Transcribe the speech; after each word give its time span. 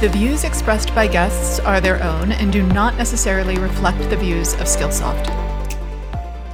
The 0.00 0.08
views 0.08 0.44
expressed 0.44 0.94
by 0.94 1.08
guests 1.08 1.60
are 1.60 1.78
their 1.78 2.02
own 2.02 2.32
and 2.32 2.50
do 2.50 2.62
not 2.62 2.96
necessarily 2.96 3.58
reflect 3.58 3.98
the 4.08 4.16
views 4.16 4.54
of 4.54 4.60
Skillsoft. 4.60 5.28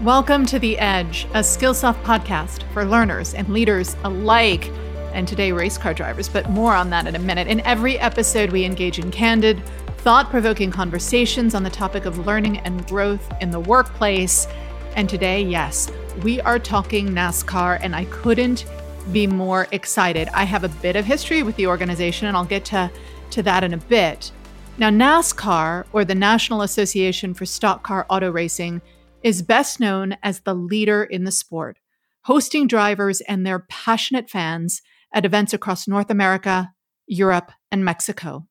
Welcome 0.02 0.44
to 0.46 0.58
The 0.58 0.76
Edge, 0.78 1.26
a 1.26 1.44
Skillsoft 1.44 2.02
podcast 2.02 2.64
for 2.72 2.84
learners 2.84 3.34
and 3.34 3.48
leaders 3.50 3.94
alike, 4.02 4.72
and 5.12 5.28
today 5.28 5.52
race 5.52 5.78
car 5.78 5.94
drivers, 5.94 6.28
but 6.28 6.50
more 6.50 6.74
on 6.74 6.90
that 6.90 7.06
in 7.06 7.14
a 7.14 7.20
minute. 7.20 7.46
In 7.46 7.60
every 7.60 7.96
episode, 8.00 8.50
we 8.50 8.64
engage 8.64 8.98
in 8.98 9.12
candid, 9.12 9.64
thought 9.98 10.28
provoking 10.28 10.72
conversations 10.72 11.54
on 11.54 11.62
the 11.62 11.70
topic 11.70 12.04
of 12.04 12.26
learning 12.26 12.58
and 12.58 12.84
growth 12.88 13.32
in 13.40 13.52
the 13.52 13.60
workplace. 13.60 14.48
And 14.96 15.08
today, 15.08 15.40
yes, 15.40 15.88
we 16.24 16.40
are 16.40 16.58
talking 16.58 17.10
NASCAR, 17.10 17.78
and 17.80 17.94
I 17.94 18.06
couldn't 18.06 18.66
be 19.12 19.28
more 19.28 19.68
excited. 19.70 20.26
I 20.34 20.42
have 20.42 20.64
a 20.64 20.68
bit 20.68 20.96
of 20.96 21.04
history 21.04 21.44
with 21.44 21.54
the 21.54 21.68
organization, 21.68 22.26
and 22.26 22.36
I'll 22.36 22.44
get 22.44 22.64
to 22.64 22.90
to 23.30 23.42
that 23.42 23.64
in 23.64 23.74
a 23.74 23.78
bit. 23.78 24.32
Now, 24.78 24.90
NASCAR, 24.90 25.86
or 25.92 26.04
the 26.04 26.14
National 26.14 26.62
Association 26.62 27.32
for 27.32 27.46
Stock 27.46 27.82
Car 27.82 28.04
Auto 28.10 28.30
Racing, 28.30 28.82
is 29.22 29.42
best 29.42 29.80
known 29.80 30.16
as 30.22 30.40
the 30.40 30.54
leader 30.54 31.02
in 31.02 31.24
the 31.24 31.32
sport, 31.32 31.78
hosting 32.24 32.66
drivers 32.66 33.22
and 33.22 33.46
their 33.46 33.60
passionate 33.70 34.28
fans 34.28 34.82
at 35.14 35.24
events 35.24 35.54
across 35.54 35.88
North 35.88 36.10
America, 36.10 36.72
Europe, 37.06 37.52
and 37.72 37.84
Mexico. 37.84 38.46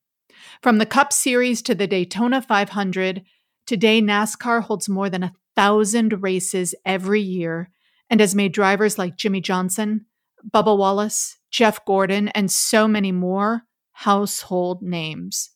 From 0.61 0.79
the 0.79 0.85
Cup 0.85 1.13
Series 1.13 1.61
to 1.61 1.75
the 1.75 1.87
Daytona 1.87 2.41
500, 2.41 3.23
today 3.67 4.01
NASCAR 4.01 4.63
holds 4.63 4.89
more 4.89 5.09
than 5.09 5.23
a 5.23 5.33
thousand 5.55 6.23
races 6.23 6.73
every 6.85 7.21
year 7.21 7.69
and 8.09 8.19
has 8.19 8.35
made 8.35 8.51
drivers 8.51 8.97
like 8.97 9.17
Jimmie 9.17 9.41
Johnson, 9.41 10.05
Bubba 10.49 10.77
Wallace, 10.77 11.37
Jeff 11.51 11.83
Gordon, 11.85 12.29
and 12.29 12.51
so 12.51 12.87
many 12.87 13.11
more 13.11 13.63
household 13.95 14.81
names. 14.81 15.51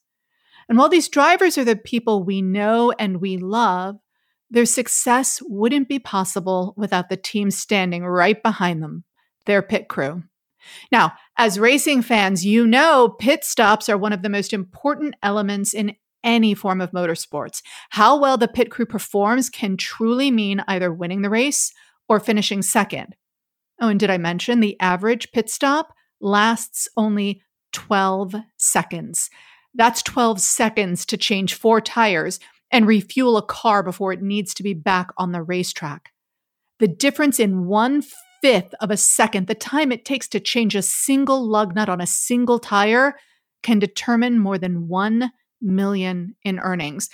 And 0.69 0.77
while 0.77 0.89
these 0.89 1.09
drivers 1.09 1.57
are 1.57 1.65
the 1.65 1.75
people 1.75 2.23
we 2.23 2.41
know 2.41 2.93
and 2.97 3.19
we 3.19 3.37
love, 3.37 3.97
their 4.49 4.65
success 4.65 5.41
wouldn't 5.45 5.89
be 5.89 5.99
possible 5.99 6.73
without 6.77 7.09
the 7.09 7.17
team 7.17 7.51
standing 7.51 8.05
right 8.05 8.41
behind 8.41 8.81
them, 8.81 9.03
their 9.45 9.61
pit 9.61 9.89
crew. 9.89 10.23
Now, 10.91 11.13
as 11.37 11.59
racing 11.59 12.01
fans, 12.03 12.45
you 12.45 12.65
know 12.65 13.15
pit 13.19 13.43
stops 13.43 13.89
are 13.89 13.97
one 13.97 14.13
of 14.13 14.21
the 14.21 14.29
most 14.29 14.53
important 14.53 15.15
elements 15.21 15.73
in 15.73 15.95
any 16.23 16.53
form 16.53 16.81
of 16.81 16.91
motorsports. 16.91 17.61
How 17.91 18.17
well 18.17 18.37
the 18.37 18.47
pit 18.47 18.71
crew 18.71 18.85
performs 18.85 19.49
can 19.49 19.77
truly 19.77 20.31
mean 20.31 20.63
either 20.67 20.93
winning 20.93 21.21
the 21.21 21.29
race 21.29 21.73
or 22.07 22.19
finishing 22.19 22.61
second. 22.61 23.15
Oh, 23.81 23.87
and 23.87 23.99
did 23.99 24.09
I 24.09 24.17
mention 24.17 24.59
the 24.59 24.79
average 24.79 25.31
pit 25.31 25.49
stop 25.49 25.93
lasts 26.19 26.87
only 26.97 27.41
12 27.71 28.35
seconds. 28.57 29.29
That's 29.73 30.01
12 30.01 30.41
seconds 30.41 31.05
to 31.07 31.17
change 31.17 31.53
four 31.53 31.81
tires 31.81 32.39
and 32.71 32.87
refuel 32.87 33.37
a 33.37 33.41
car 33.41 33.83
before 33.83 34.13
it 34.13 34.21
needs 34.21 34.53
to 34.55 34.63
be 34.63 34.73
back 34.73 35.09
on 35.17 35.31
the 35.31 35.41
racetrack. 35.41 36.11
The 36.79 36.87
difference 36.87 37.39
in 37.39 37.65
one 37.65 38.03
fifth 38.41 38.73
of 38.79 38.91
a 38.91 38.97
second, 38.97 39.47
the 39.47 39.55
time 39.55 39.91
it 39.91 40.05
takes 40.05 40.27
to 40.29 40.39
change 40.39 40.75
a 40.75 40.81
single 40.81 41.45
lug 41.45 41.75
nut 41.75 41.89
on 41.89 42.01
a 42.01 42.07
single 42.07 42.59
tire, 42.59 43.15
can 43.63 43.79
determine 43.79 44.39
more 44.39 44.57
than 44.57 44.87
1 44.87 45.31
million 45.61 46.35
in 46.43 46.59
earnings. 46.59 47.09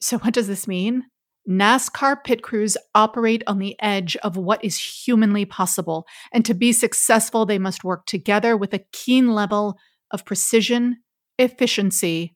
So, 0.00 0.18
what 0.18 0.34
does 0.34 0.46
this 0.46 0.66
mean? 0.66 1.04
NASCAR 1.48 2.24
pit 2.24 2.42
crews 2.42 2.76
operate 2.94 3.42
on 3.46 3.58
the 3.58 3.76
edge 3.80 4.16
of 4.16 4.36
what 4.36 4.64
is 4.64 4.78
humanly 4.78 5.44
possible. 5.44 6.06
And 6.32 6.44
to 6.44 6.54
be 6.54 6.72
successful, 6.72 7.44
they 7.44 7.58
must 7.58 7.84
work 7.84 8.06
together 8.06 8.56
with 8.56 8.72
a 8.72 8.84
keen 8.92 9.34
level 9.34 9.78
of 10.10 10.24
precision, 10.24 10.98
efficiency, 11.38 12.34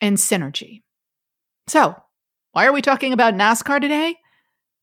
and 0.00 0.18
synergy. 0.18 0.82
So, 1.66 1.96
why 2.52 2.66
are 2.66 2.72
we 2.72 2.82
talking 2.82 3.12
about 3.12 3.34
NASCAR 3.34 3.80
today? 3.80 4.16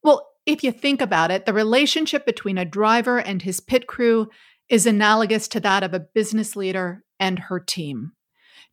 Well, 0.04 0.28
if 0.46 0.64
you 0.64 0.72
think 0.72 1.02
about 1.02 1.30
it, 1.30 1.46
the 1.46 1.54
relationship 1.54 2.26
between 2.26 2.58
a 2.58 2.66
driver 2.66 3.20
and 3.20 3.42
his 3.42 3.60
pit 3.60 3.86
crew 3.88 4.28
is 4.70 4.86
analogous 4.86 5.48
to 5.50 5.60
that 5.60 5.84
of 5.84 5.94
a 5.94 6.00
business 6.00 6.56
leader 6.56 7.04
and 7.20 7.38
her 7.38 7.60
team. 7.60 8.14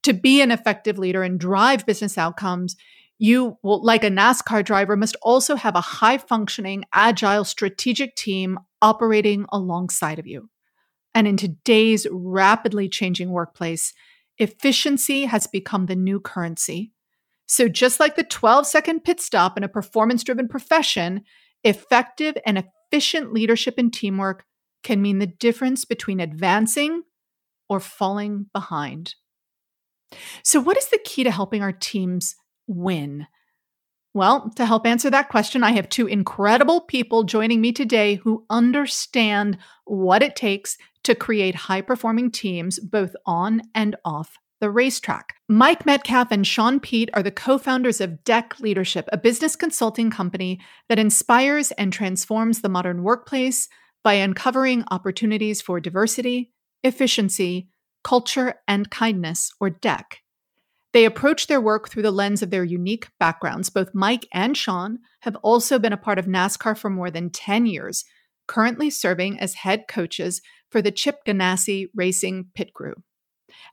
To 0.05 0.15
be 0.15 0.41
an 0.41 0.51
effective 0.51 0.99
leader 0.99 1.23
and 1.23 1.39
drive 1.39 1.85
business 1.85 2.17
outcomes, 2.17 2.77
you 3.19 3.59
will, 3.63 3.85
like 3.85 4.05
a 4.05 4.11
NASCAR 4.11 4.65
driver, 4.65 4.97
must 4.97 5.17
also 5.23 5.57
have 5.57 5.75
a 5.75 5.81
high 5.81 6.19
functioning, 6.19 6.85
agile, 6.93 7.45
strategic 7.45 8.15
team 8.15 8.59
operating 8.81 9.45
alongside 9.53 10.19
of 10.19 10.27
you. 10.27 10.49
And 11.15 11.27
in 11.27 11.37
today's 11.37 12.07
rapidly 12.11 12.89
changing 12.89 13.31
workplace, 13.31 13.93
efficiency 14.39 15.25
has 15.25 15.49
become 15.49 15.87
the 15.87 15.97
new 15.97 16.21
currency. 16.21 16.93
So, 17.47 17.69
just 17.69 17.99
like 17.99 18.15
the 18.15 18.25
12 18.25 18.67
second 18.67 19.05
pit 19.05 19.21
stop 19.21 19.57
in 19.57 19.65
a 19.65 19.69
performance 19.69 20.23
driven 20.23 20.49
profession, 20.49 21.25
effective 21.65 22.37
and 22.47 22.63
efficient 22.63 23.33
leadership 23.33 23.75
and 23.79 23.93
teamwork 23.93 24.45
can 24.85 25.03
mean 25.03 25.19
the 25.19 25.27
difference 25.27 25.85
between 25.85 26.21
advancing 26.21 27.03
or 27.69 27.81
falling 27.81 28.47
behind. 28.53 29.15
So, 30.45 30.61
what 30.61 30.77
is 30.77 30.89
the 30.89 31.01
key 31.05 31.25
to 31.25 31.31
helping 31.31 31.63
our 31.63 31.73
teams 31.73 32.37
win? 32.69 33.27
Well, 34.15 34.51
to 34.57 34.65
help 34.65 34.87
answer 34.87 35.11
that 35.11 35.29
question, 35.29 35.63
I 35.63 35.73
have 35.73 35.89
two 35.89 36.07
incredible 36.07 36.81
people 36.83 37.25
joining 37.25 37.61
me 37.61 37.73
today 37.73 38.17
who 38.17 38.45
understand 38.49 39.59
what 39.85 40.23
it 40.23 40.37
takes 40.37 40.77
to 41.05 41.15
create 41.15 41.55
high 41.55 41.83
performing 41.83 42.31
teams 42.31 42.79
both 42.79 43.15
on 43.27 43.63
and 43.75 43.97
off 44.05 44.39
the 44.61 44.71
racetrack. 44.71 45.35
Mike 45.49 45.87
Metcalf 45.87 46.33
and 46.33 46.47
Shaun 46.47 46.81
Peet 46.81 47.11
are 47.15 47.23
the 47.23 47.31
co 47.31 47.59
founders 47.59 48.01
of 48.01 48.25
DECK 48.25 48.59
Leadership, 48.61 49.09
a 49.13 49.19
business 49.19 49.57
consulting 49.57 50.11
company 50.11 50.61
that 50.89 50.99
inspires 50.99 51.71
and 51.73 51.93
transforms 51.93 52.61
the 52.61 52.69
modern 52.69 53.03
workplace 53.03 53.69
by 54.03 54.15
uncovering 54.15 54.85
opportunities 54.91 55.61
for 55.61 55.81
diversity, 55.81 56.53
efficiency, 56.83 57.69
culture, 58.03 58.55
and 58.67 58.91
kindness, 58.91 59.53
or 59.61 59.71
DECK. 59.71 60.23
They 60.93 61.05
approach 61.05 61.47
their 61.47 61.61
work 61.61 61.89
through 61.89 62.03
the 62.03 62.11
lens 62.11 62.43
of 62.43 62.51
their 62.51 62.65
unique 62.65 63.09
backgrounds. 63.21 63.69
Both 63.69 63.95
Mike 63.95 64.27
and 64.33 64.57
Shaun 64.57 65.01
have 65.21 65.37
also 65.37 65.79
been 65.79 65.93
a 65.93 65.99
part 65.99 66.19
of 66.19 66.27
NASCAR 66.27 66.77
for 66.79 66.89
more 66.89 67.11
than 67.11 67.31
10 67.31 67.67
years, 67.67 68.05
currently 68.47 68.89
serving 68.89 69.39
as 69.39 69.55
head 69.55 69.85
coaches 69.89 70.41
for 70.71 70.81
the 70.81 70.91
Chip 70.91 71.25
Ganassi 71.27 71.89
Racing 71.95 72.47
Pit 72.55 72.73
Crew. 72.75 72.95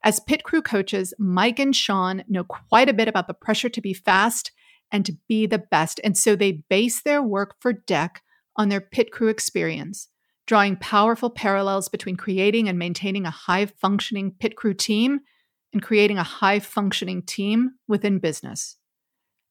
As 0.03 0.19
pit 0.19 0.43
crew 0.43 0.61
coaches, 0.61 1.13
Mike 1.17 1.59
and 1.59 1.75
Shaun 1.75 2.23
know 2.27 2.43
quite 2.43 2.89
a 2.89 2.93
bit 2.93 3.07
about 3.07 3.27
the 3.27 3.33
pressure 3.33 3.69
to 3.69 3.81
be 3.81 3.93
fast 3.93 4.51
and 4.91 5.05
to 5.05 5.17
be 5.27 5.45
the 5.45 5.59
best, 5.59 5.99
and 6.03 6.17
so 6.17 6.35
they 6.35 6.63
base 6.69 7.01
their 7.01 7.21
work 7.21 7.55
for 7.59 7.73
DECK 7.73 8.21
on 8.55 8.69
their 8.69 8.81
pit 8.81 9.11
crew 9.11 9.27
experience, 9.27 10.07
drawing 10.47 10.77
powerful 10.77 11.29
parallels 11.29 11.89
between 11.89 12.15
creating 12.15 12.69
and 12.69 12.79
maintaining 12.79 13.25
a 13.25 13.31
high 13.31 13.65
functioning 13.65 14.35
pit 14.39 14.55
crew 14.55 14.73
team 14.73 15.19
and 15.75 15.83
creating 15.83 16.17
a 16.17 16.23
high 16.23 16.57
functioning 16.57 17.21
team 17.21 17.71
within 17.85 18.17
business. 18.17 18.77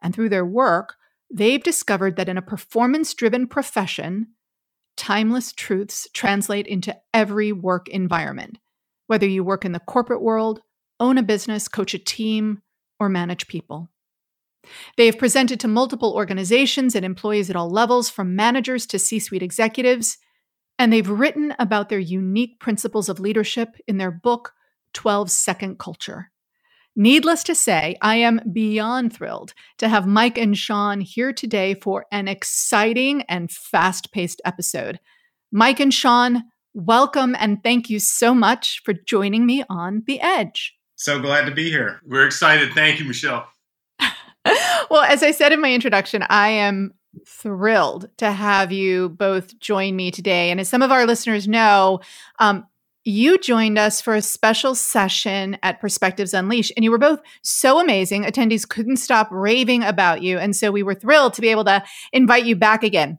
And 0.01 0.15
through 0.15 0.31
their 0.31 0.47
work, 0.47 0.95
they've 1.31 1.62
discovered 1.62 2.17
that 2.17 2.31
in 2.31 2.39
a 2.39 2.43
performance 2.43 3.12
driven 3.12 3.47
profession, 3.47 4.29
timeless 4.97 5.53
truths 5.53 6.09
translate 6.15 6.67
into 6.67 6.97
every 7.12 7.53
work 7.53 7.91
environment, 7.91 8.57
whether 9.07 9.27
you 9.27 9.45
work 9.45 9.67
in 9.67 9.73
the 9.73 9.81
corporate 9.81 10.23
world, 10.23 10.62
own 10.99 11.19
a 11.19 11.23
business, 11.23 11.69
coach 11.69 11.93
a 11.93 11.99
team, 11.99 12.62
or 12.99 13.11
manage 13.11 13.47
people. 13.47 13.91
They 14.97 15.05
have 15.05 15.19
presented 15.19 15.61
to 15.61 15.69
multiple 15.69 16.15
organizations 16.15 16.95
and 16.95 17.05
employees 17.05 17.51
at 17.51 17.56
all 17.56 17.69
levels, 17.69 18.09
from 18.09 18.35
managers 18.35 18.87
to 18.87 18.99
C 18.99 19.19
suite 19.19 19.43
executives, 19.43 20.17
and 20.79 20.91
they've 20.91 21.06
written 21.06 21.55
about 21.59 21.91
their 21.91 21.99
unique 21.99 22.61
principles 22.61 23.11
of 23.11 23.21
leadership 23.21 23.76
in 23.87 23.99
their 23.99 24.11
book, 24.11 24.55
12 24.94 25.31
second 25.31 25.79
culture. 25.79 26.31
Needless 26.96 27.43
to 27.44 27.55
say, 27.55 27.96
I 28.02 28.17
am 28.17 28.41
beyond 28.52 29.12
thrilled 29.12 29.52
to 29.79 29.88
have 29.88 30.06
Mike 30.06 30.38
and 30.38 30.56
Shaun 30.56 31.00
here 31.00 31.32
today 31.32 31.75
for 31.75 32.06
an 32.12 32.29
exciting 32.29 33.23
and 33.23 33.50
fast 33.50 34.12
paced 34.12 34.41
episode. 34.44 35.00
Mike 35.50 35.81
and 35.81 35.93
Shaun, 35.93 36.44
welcome 36.73 37.35
and 37.38 37.62
thank 37.62 37.91
you 37.91 37.99
so 37.99 38.32
much 38.32 38.81
for 38.85 38.94
joining 38.94 39.44
me 39.44 39.64
on 39.69 40.05
The 40.06 40.20
Edge. 40.20 40.76
So 40.94 41.20
glad 41.20 41.47
to 41.47 41.50
be 41.52 41.69
here. 41.69 42.00
We're 42.06 42.26
excited. 42.26 42.73
Thank 42.73 43.00
you, 43.00 43.06
Michelle. 43.06 43.49
well, 44.88 45.02
as 45.02 45.25
I 45.25 45.32
said 45.32 45.52
in 45.52 45.61
my 45.61 45.73
introduction, 45.73 46.23
I 46.29 46.49
am 46.50 46.94
thrilled 47.26 48.08
to 48.19 48.31
have 48.31 48.73
you 48.73 49.08
both 49.11 49.58
join 49.58 49.97
me 49.97 50.11
today. 50.11 50.50
And 50.50 50.61
as 50.61 50.69
some 50.69 50.82
of 50.82 50.93
our 50.93 51.06
listeners 51.06 51.49
know, 51.49 52.00
um, 52.38 52.67
you 53.05 53.39
joined 53.39 53.79
us 53.79 54.01
for 54.01 54.15
a 54.15 54.23
special 54.23 54.75
session 54.75 55.59
at 55.62 55.81
Perspectives 55.81 56.33
Unleashed, 56.33 56.73
and 56.77 56.85
you 56.85 56.91
were 56.91 56.99
both 56.99 57.21
so 57.43 57.79
amazing. 57.79 58.25
Attendees 58.25 58.69
couldn't 58.69 58.97
stop 58.97 59.29
raving 59.31 59.83
about 59.83 60.23
you. 60.23 60.39
And 60.39 60.56
so 60.56 60.71
we 60.71 60.83
were 60.83 60.95
thrilled 60.95 61.35
to 61.35 61.43
be 61.43 61.49
able 61.49 61.65
to 61.65 61.85
invite 62.12 62.47
you 62.47 62.56
back 62.56 62.83
again. 62.83 63.19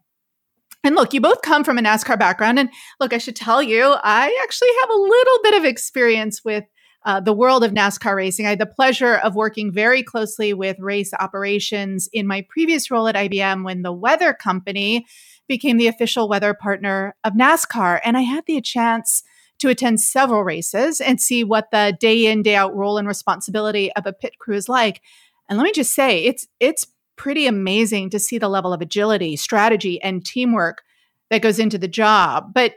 And 0.84 0.96
look, 0.96 1.14
you 1.14 1.22
both 1.22 1.42
come 1.42 1.64
from 1.64 1.78
a 1.78 1.82
NASCAR 1.82 2.18
background. 2.18 2.60
And 2.60 2.70
look, 3.00 3.14
I 3.14 3.18
should 3.18 3.36
tell 3.36 3.62
you, 3.62 3.96
I 4.04 4.40
actually 4.44 4.70
have 4.82 4.90
a 4.90 5.02
little 5.02 5.40
bit 5.44 5.54
of 5.56 5.66
experience 5.66 6.44
with 6.44 6.64
uh, 7.06 7.20
the 7.20 7.34
world 7.34 7.64
of 7.64 7.72
NASCAR 7.72 8.16
racing. 8.16 8.48
I 8.48 8.50
had 8.50 8.60
the 8.60 8.66
pleasure 8.66 9.16
of 9.16 9.36
working 9.36 9.72
very 9.72 10.02
closely 10.02 10.54
with 10.54 10.80
race 10.80 11.14
operations 11.20 12.10
in 12.12 12.26
my 12.26 12.46
previous 12.50 12.90
role 12.90 13.08
at 13.08 13.16
IBM 13.16 13.64
when 13.64 13.84
the 13.84 13.94
weather 13.94 14.34
company 14.34 15.06
became 15.48 15.78
the 15.78 15.88
official 15.88 16.28
weather 16.28 16.56
partner 16.56 17.16
of 17.24 17.34
NASCAR. 17.34 18.00
And 18.04 18.18
I 18.18 18.22
had 18.22 18.46
the 18.48 18.60
chance 18.62 19.24
to 19.60 19.70
attend 19.70 20.02
several 20.02 20.44
races 20.44 21.00
and 21.00 21.22
see 21.22 21.44
what 21.44 21.72
the 21.72 21.96
day 22.00 22.26
in, 22.26 22.42
day 22.42 22.56
out 22.56 22.76
role 22.76 22.98
and 22.98 23.08
responsibility 23.08 23.92
of 23.94 24.06
a 24.06 24.14
pit 24.14 24.38
crew 24.40 24.56
is 24.56 24.70
like. 24.70 25.02
And 25.50 25.58
let 25.58 25.64
me 25.64 25.72
just 25.72 25.94
say, 25.94 26.24
it's 26.24 26.48
it's 26.60 26.86
pretty 27.16 27.48
amazing 27.48 28.10
to 28.10 28.20
see 28.20 28.38
the 28.38 28.50
level 28.50 28.74
of 28.74 28.82
agility, 28.82 29.36
strategy, 29.36 30.02
and 30.02 30.26
teamwork 30.26 30.84
that 31.30 31.42
goes 31.42 31.60
into 31.60 31.78
the 31.78 31.88
job. 31.88 32.54
But 32.54 32.76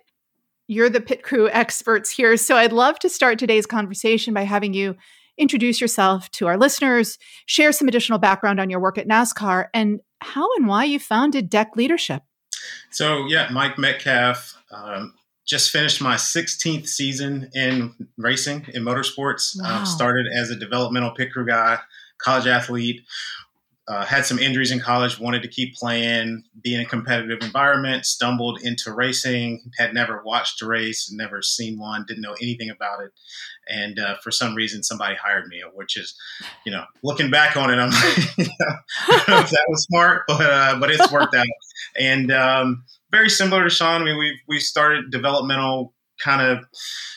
you're 0.68 0.90
the 0.90 1.00
pit 1.00 1.22
crew 1.22 1.48
experts 1.48 2.10
here. 2.10 2.36
So 2.36 2.56
I'd 2.56 2.72
love 2.72 2.98
to 3.00 3.08
start 3.08 3.38
today's 3.38 3.66
conversation 3.66 4.34
by 4.34 4.42
having 4.42 4.74
you 4.74 4.96
introduce 5.38 5.80
yourself 5.80 6.30
to 6.32 6.46
our 6.46 6.58
listeners, 6.58 7.18
share 7.46 7.72
some 7.72 7.88
additional 7.88 8.18
background 8.18 8.60
on 8.60 8.68
your 8.68 8.80
work 8.80 8.98
at 8.98 9.08
NASCAR, 9.08 9.66
and 9.72 10.00
how 10.20 10.46
and 10.56 10.66
why 10.66 10.84
you 10.84 10.98
founded 10.98 11.48
DECK 11.48 11.76
Leadership. 11.76 12.22
So, 12.90 13.26
yeah, 13.26 13.48
Mike 13.50 13.78
Metcalf. 13.78 14.56
Um, 14.70 15.14
just 15.48 15.70
finished 15.70 16.00
my 16.00 16.14
16th 16.14 16.86
season 16.86 17.50
in 17.54 17.94
racing 18.18 18.66
in 18.74 18.84
motorsports. 18.84 19.60
Wow. 19.60 19.84
started 19.84 20.26
as 20.36 20.50
a 20.50 20.56
developmental 20.56 21.10
pit 21.12 21.32
crew 21.32 21.46
guy, 21.46 21.78
college 22.18 22.46
athlete, 22.46 23.02
uh, 23.88 24.04
had 24.04 24.26
some 24.26 24.38
injuries 24.38 24.70
in 24.70 24.80
college, 24.80 25.18
wanted 25.18 25.40
to 25.40 25.48
keep 25.48 25.74
playing, 25.74 26.44
be 26.62 26.74
in 26.74 26.80
a 26.80 26.84
competitive 26.84 27.38
environment, 27.40 28.04
stumbled 28.04 28.60
into 28.62 28.92
racing, 28.92 29.62
had 29.78 29.94
never 29.94 30.22
watched 30.22 30.60
a 30.60 30.66
race, 30.66 31.10
never 31.10 31.40
seen 31.40 31.78
one, 31.78 32.04
didn't 32.06 32.20
know 32.20 32.36
anything 32.42 32.68
about 32.68 33.00
it. 33.00 33.12
And 33.66 33.98
uh, 33.98 34.16
for 34.22 34.30
some 34.30 34.54
reason, 34.54 34.82
somebody 34.82 35.14
hired 35.14 35.48
me, 35.48 35.62
which 35.72 35.96
is, 35.96 36.14
you 36.66 36.72
know, 36.72 36.84
looking 37.02 37.30
back 37.30 37.56
on 37.56 37.70
it, 37.70 37.78
I'm 37.78 37.90
like, 37.90 38.36
you 38.36 38.44
know, 38.44 38.74
I 39.08 39.16
don't 39.16 39.28
know 39.28 39.38
if 39.38 39.50
that 39.50 39.64
was 39.68 39.84
smart, 39.84 40.24
but, 40.28 40.42
uh, 40.42 40.76
but 40.78 40.90
it's 40.90 41.10
worked 41.10 41.34
out. 41.34 41.46
And 41.98 42.30
um, 42.30 42.84
very 43.10 43.30
similar 43.30 43.64
to 43.64 43.70
Shaun, 43.70 44.02
I 44.02 44.04
mean, 44.04 44.18
we 44.18 44.40
we 44.46 44.60
started 44.60 45.10
developmental 45.10 45.94
kind 46.18 46.42
of 46.42 46.64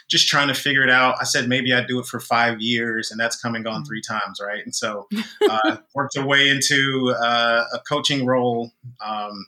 just 0.10 0.28
trying 0.28 0.48
to 0.48 0.54
figure 0.54 0.84
it 0.84 0.90
out. 0.90 1.16
I 1.20 1.24
said 1.24 1.48
maybe 1.48 1.74
I'd 1.74 1.88
do 1.88 2.00
it 2.00 2.06
for 2.06 2.20
five 2.20 2.62
years, 2.62 3.12
and 3.12 3.20
that's 3.20 3.42
come 3.42 3.56
and 3.56 3.64
gone 3.64 3.84
three 3.86 4.02
times, 4.02 4.40
right? 4.42 4.64
And 4.64 4.76
so 4.76 5.08
uh, 5.50 5.78
worked 5.96 6.18
our 6.18 6.26
way 6.26 6.50
into 6.50 7.14
uh, 7.22 7.64
a 7.74 7.80
coaching 7.88 8.26
role, 8.26 8.72
um, 9.06 9.48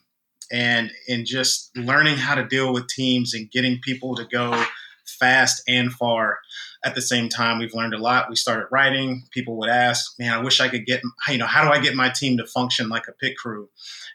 and 0.51 0.91
in 1.07 1.25
just 1.25 1.75
learning 1.75 2.17
how 2.17 2.35
to 2.35 2.45
deal 2.45 2.73
with 2.73 2.87
teams 2.87 3.33
and 3.33 3.49
getting 3.51 3.79
people 3.83 4.15
to 4.15 4.25
go 4.25 4.63
fast 5.05 5.61
and 5.67 5.91
far 5.91 6.39
at 6.85 6.95
the 6.95 7.01
same 7.01 7.29
time. 7.29 7.59
We've 7.59 7.73
learned 7.73 7.93
a 7.93 7.97
lot. 7.97 8.29
We 8.29 8.35
started 8.35 8.67
writing. 8.71 9.23
People 9.31 9.57
would 9.57 9.69
ask, 9.69 10.17
"Man, 10.19 10.33
I 10.33 10.39
wish 10.39 10.59
I 10.59 10.69
could 10.69 10.85
get 10.85 11.01
you 11.29 11.37
know 11.37 11.47
how 11.47 11.63
do 11.63 11.71
I 11.71 11.79
get 11.79 11.95
my 11.95 12.09
team 12.09 12.37
to 12.37 12.45
function 12.45 12.89
like 12.89 13.07
a 13.07 13.13
pit 13.13 13.37
crew?" 13.37 13.69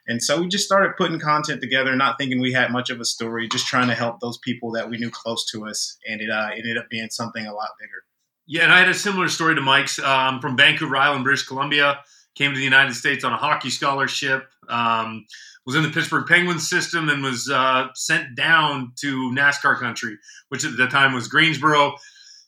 And 0.06 0.22
so 0.22 0.40
we 0.40 0.48
just 0.48 0.64
started 0.64 0.96
putting 0.96 1.20
content 1.20 1.60
together, 1.60 1.94
not 1.94 2.16
thinking 2.18 2.40
we 2.40 2.52
had 2.52 2.72
much 2.72 2.90
of 2.90 3.00
a 3.00 3.04
story, 3.04 3.48
just 3.48 3.66
trying 3.66 3.88
to 3.88 3.94
help 3.94 4.20
those 4.20 4.38
people 4.38 4.72
that 4.72 4.88
we 4.88 4.98
knew 4.98 5.10
close 5.10 5.44
to 5.52 5.66
us. 5.66 5.98
And 6.08 6.20
it 6.20 6.30
uh, 6.30 6.50
ended 6.56 6.78
up 6.78 6.88
being 6.88 7.10
something 7.10 7.46
a 7.46 7.54
lot 7.54 7.70
bigger. 7.78 8.04
Yeah, 8.46 8.64
and 8.64 8.72
I 8.72 8.78
had 8.78 8.88
a 8.88 8.94
similar 8.94 9.28
story 9.28 9.54
to 9.54 9.60
Mike's. 9.60 9.98
Um, 9.98 10.40
from 10.40 10.56
Vancouver 10.56 10.96
Island, 10.96 11.24
British 11.24 11.46
Columbia, 11.46 12.00
came 12.34 12.52
to 12.52 12.56
the 12.56 12.64
United 12.64 12.94
States 12.94 13.24
on 13.24 13.32
a 13.32 13.36
hockey 13.36 13.68
scholarship. 13.68 14.48
Um, 14.68 15.26
was 15.68 15.76
in 15.76 15.82
the 15.82 15.90
Pittsburgh 15.90 16.26
Penguins 16.26 16.66
system 16.66 17.10
and 17.10 17.22
was 17.22 17.50
uh, 17.50 17.88
sent 17.94 18.34
down 18.34 18.92
to 19.00 19.30
NASCAR 19.32 19.78
country, 19.78 20.16
which 20.48 20.64
at 20.64 20.78
the 20.78 20.86
time 20.86 21.12
was 21.12 21.28
Greensboro. 21.28 21.94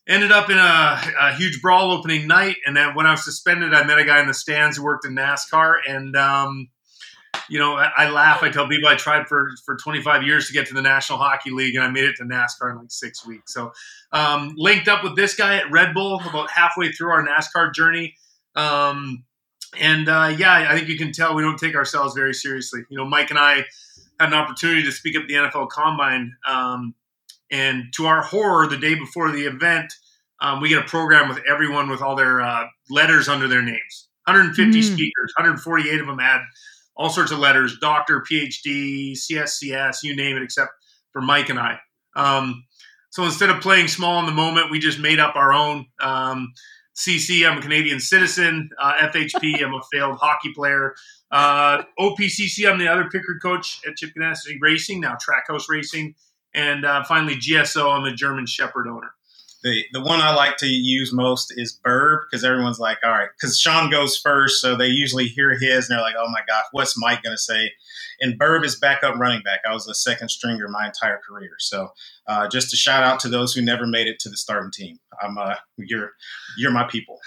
Ended 0.08 0.32
up 0.32 0.49
in 0.49 0.56
a, 0.56 0.99
a, 1.20 1.34
huge 1.34 1.61
brawl 1.61 1.93
opening 1.93 2.26
night, 2.26 2.56
and 2.64 2.75
then 2.75 2.94
when 2.94 3.05
I 3.05 3.11
was 3.11 3.22
suspended, 3.22 3.75
I 3.75 3.84
met 3.84 3.99
a 3.99 4.06
guy 4.06 4.22
in 4.22 4.26
the 4.26 4.32
stands 4.32 4.78
who 4.78 4.84
worked 4.84 5.05
in 5.05 5.14
NASCAR, 5.14 5.75
and 5.87 6.17
um, 6.17 6.70
you 7.50 7.58
know, 7.58 7.75
I, 7.75 7.90
I, 7.94 8.11
laugh. 8.11 8.43
I 8.43 8.49
tell 8.49 8.67
people 8.67 8.88
I 8.88 8.96
tried 8.96 9.26
for 9.26 9.50
for 9.66 9.76
25 9.76 10.23
years 10.23 10.46
to 10.46 10.55
get 10.55 10.69
to 10.69 10.75
the 10.75 10.81
National 10.81 11.19
Hockey 11.19 11.50
League, 11.50 11.75
and 11.75 11.84
I 11.84 11.90
made 11.90 12.05
it 12.05 12.16
to 12.16 12.25
NASCAR 12.25 12.70
in 12.70 12.78
like 12.78 12.90
six 12.90 13.26
weeks. 13.26 13.52
So, 13.52 13.73
um, 14.12 14.55
linked 14.56 14.88
up 14.88 15.05
with 15.05 15.14
this 15.14 15.37
guy 15.37 15.58
at 15.58 15.70
Red 15.70 15.93
Bull 15.93 16.23
about 16.26 16.50
halfway 16.50 16.90
through 16.90 17.11
our 17.11 17.23
NASCAR 17.23 17.75
journey. 17.75 18.14
Um, 18.56 19.25
and 19.78 20.08
uh, 20.08 20.34
yeah, 20.37 20.67
I 20.69 20.76
think 20.76 20.88
you 20.88 20.99
can 20.99 21.12
tell 21.12 21.34
we 21.34 21.43
don't 21.43 21.58
take 21.58 21.75
ourselves 21.75 22.14
very 22.14 22.34
seriously. 22.34 22.82
You 22.88 22.99
know, 22.99 23.05
Mike 23.05 23.31
and 23.31 23.38
I 23.38 23.64
had 24.19 24.28
an 24.28 24.34
opportunity 24.34 24.82
to 24.82 24.93
speak 24.93 25.17
at 25.17 25.28
the 25.28 25.34
NFL 25.34 25.69
Combine, 25.69 26.34
um, 26.49 26.94
and 27.50 27.93
to 27.94 28.06
our 28.06 28.22
horror, 28.22 28.67
the 28.67 28.76
day 28.76 28.94
before 28.94 29.31
the 29.31 29.44
event, 29.44 29.93
um, 30.40 30.61
we 30.61 30.69
get 30.69 30.78
a 30.84 30.88
program 30.88 31.28
with 31.28 31.40
everyone 31.49 31.88
with 31.88 32.02
all 32.02 32.17
their 32.17 32.40
uh, 32.40 32.67
letters 32.88 33.28
under 33.28 33.49
their 33.49 33.62
names. 33.62 34.08
150 34.26 34.78
mm. 34.78 34.82
speakers, 34.82 35.32
148 35.37 36.00
of 36.00 36.06
them 36.06 36.19
had 36.19 36.40
all 36.96 37.11
sorts 37.11 37.32
of 37.32 37.38
letters, 37.38 37.78
doctor, 37.81 38.23
PhD, 38.31 39.12
CSCS, 39.12 40.02
you 40.02 40.14
name 40.14 40.37
it, 40.37 40.43
except 40.43 40.70
for 41.12 41.23
Mike 41.23 41.49
and 41.49 41.58
I. 41.58 41.78
Um, 42.14 42.64
so 43.11 43.25
instead 43.25 43.50
of 43.50 43.61
playing 43.61 43.88
small 43.88 44.20
in 44.20 44.26
the 44.26 44.32
moment, 44.32 44.70
we 44.70 44.78
just 44.78 44.99
made 44.99 45.19
up 45.19 45.34
our 45.34 45.52
own. 45.52 45.87
Um, 46.00 46.52
CC, 46.96 47.48
I'm 47.48 47.58
a 47.58 47.62
Canadian 47.62 48.00
citizen. 48.00 48.70
Uh, 48.78 48.94
FHP, 49.08 49.62
I'm 49.64 49.75
a 49.75 49.81
failed 49.92 50.19
hockey 50.19 50.52
player. 50.54 50.94
Uh, 51.31 51.82
OPCC, 51.98 52.70
I'm 52.70 52.78
the 52.78 52.88
other 52.88 53.08
picker 53.10 53.38
coach 53.40 53.81
at 53.87 53.96
Chip 53.96 54.10
Ganassi 54.16 54.58
Racing, 54.60 55.00
now 55.00 55.16
Trackhouse 55.16 55.64
Racing. 55.69 56.14
And 56.52 56.84
uh, 56.84 57.04
finally, 57.04 57.37
GSO, 57.37 57.90
I'm 57.90 58.04
a 58.04 58.14
German 58.14 58.46
Shepherd 58.46 58.88
owner 58.88 59.12
the 59.62 59.85
the 59.93 60.01
one 60.01 60.21
I 60.21 60.35
like 60.35 60.57
to 60.59 60.67
use 60.67 61.12
most 61.12 61.53
is 61.57 61.79
Burb 61.85 62.21
because 62.31 62.45
everyone's 62.45 62.79
like, 62.79 62.99
all 63.05 63.11
right, 63.11 63.29
because 63.39 63.59
Shaun 63.59 63.91
goes 63.91 64.17
first, 64.17 64.61
so 64.61 64.77
they 64.77 64.87
usually 64.87 65.27
hear 65.27 65.53
his 65.59 65.89
and 65.89 65.97
they're 65.97 66.05
like, 66.05 66.17
oh 66.19 66.29
my 66.31 66.41
gosh, 66.47 66.65
what's 66.73 66.99
Mike 66.99 67.23
going 67.23 67.35
to 67.35 67.43
say? 67.43 67.71
And 68.21 68.39
Burb 68.39 68.65
is 68.65 68.77
backup 68.77 69.17
running 69.17 69.43
back. 69.43 69.61
I 69.69 69.73
was 69.73 69.87
a 69.87 69.95
second 69.95 70.29
stringer 70.29 70.69
my 70.69 70.87
entire 70.87 71.21
career, 71.27 71.53
so 71.59 71.89
uh, 72.27 72.49
just 72.49 72.73
a 72.73 72.77
shout 72.77 73.03
out 73.03 73.21
to 73.21 73.29
those 73.29 73.55
who 73.55 73.62
never 73.62 73.87
made 73.87 74.07
it 74.07 74.19
to 74.21 74.29
the 74.29 74.37
starting 74.37 74.71
team. 74.73 74.99
I'm 75.23 75.37
uh, 75.37 75.57
you're 75.77 76.12
you're 76.59 76.73
my 76.73 76.87
people. 76.89 77.19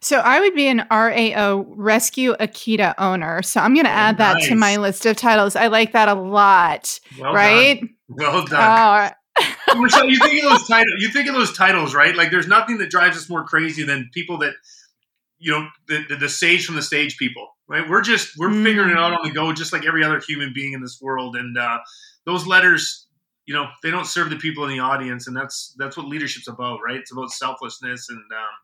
So 0.00 0.18
I 0.18 0.40
would 0.40 0.54
be 0.54 0.68
an 0.68 0.86
RAO 0.90 1.66
Rescue 1.68 2.34
Akita 2.38 2.94
owner. 2.98 3.42
So 3.42 3.60
I'm 3.60 3.74
going 3.74 3.84
to 3.84 3.90
add 3.90 4.18
nice. 4.18 4.42
that 4.42 4.48
to 4.48 4.54
my 4.54 4.76
list 4.76 5.04
of 5.06 5.16
titles. 5.16 5.56
I 5.56 5.66
like 5.66 5.92
that 5.92 6.08
a 6.08 6.14
lot. 6.14 7.00
Well 7.18 7.34
right? 7.34 7.80
Done. 7.80 7.90
Well 8.08 8.46
done. 8.46 9.12
Oh, 9.12 9.16
Michelle, 9.76 10.08
you 10.08 10.18
think 10.18 10.42
of 10.42 10.50
those 10.50 10.66
titles. 10.66 10.94
You 10.98 11.08
think 11.10 11.28
of 11.28 11.34
those 11.34 11.56
titles, 11.56 11.94
right? 11.94 12.16
Like, 12.16 12.30
there's 12.30 12.48
nothing 12.48 12.78
that 12.78 12.90
drives 12.90 13.16
us 13.16 13.28
more 13.28 13.44
crazy 13.44 13.82
than 13.82 14.10
people 14.12 14.38
that, 14.38 14.54
you 15.38 15.52
know, 15.52 15.68
the, 15.86 16.04
the, 16.08 16.16
the 16.16 16.28
sage 16.28 16.66
from 16.66 16.76
the 16.76 16.82
stage 16.82 17.16
people, 17.16 17.48
right? 17.68 17.88
We're 17.88 18.02
just 18.02 18.36
we're 18.38 18.48
mm. 18.48 18.62
figuring 18.64 18.90
it 18.90 18.96
out 18.96 19.12
on 19.12 19.26
the 19.26 19.32
go, 19.32 19.52
just 19.52 19.72
like 19.72 19.86
every 19.86 20.04
other 20.04 20.20
human 20.20 20.52
being 20.54 20.72
in 20.72 20.80
this 20.80 20.98
world. 21.00 21.36
And 21.36 21.56
uh, 21.56 21.78
those 22.26 22.46
letters, 22.46 23.06
you 23.46 23.54
know, 23.54 23.66
they 23.82 23.90
don't 23.90 24.06
serve 24.06 24.30
the 24.30 24.36
people 24.36 24.64
in 24.64 24.70
the 24.70 24.80
audience, 24.80 25.26
and 25.26 25.36
that's 25.36 25.74
that's 25.78 25.96
what 25.96 26.06
leadership's 26.06 26.48
about, 26.48 26.80
right? 26.84 26.96
It's 26.96 27.12
about 27.12 27.30
selflessness, 27.30 28.08
and 28.08 28.18
um, 28.18 28.54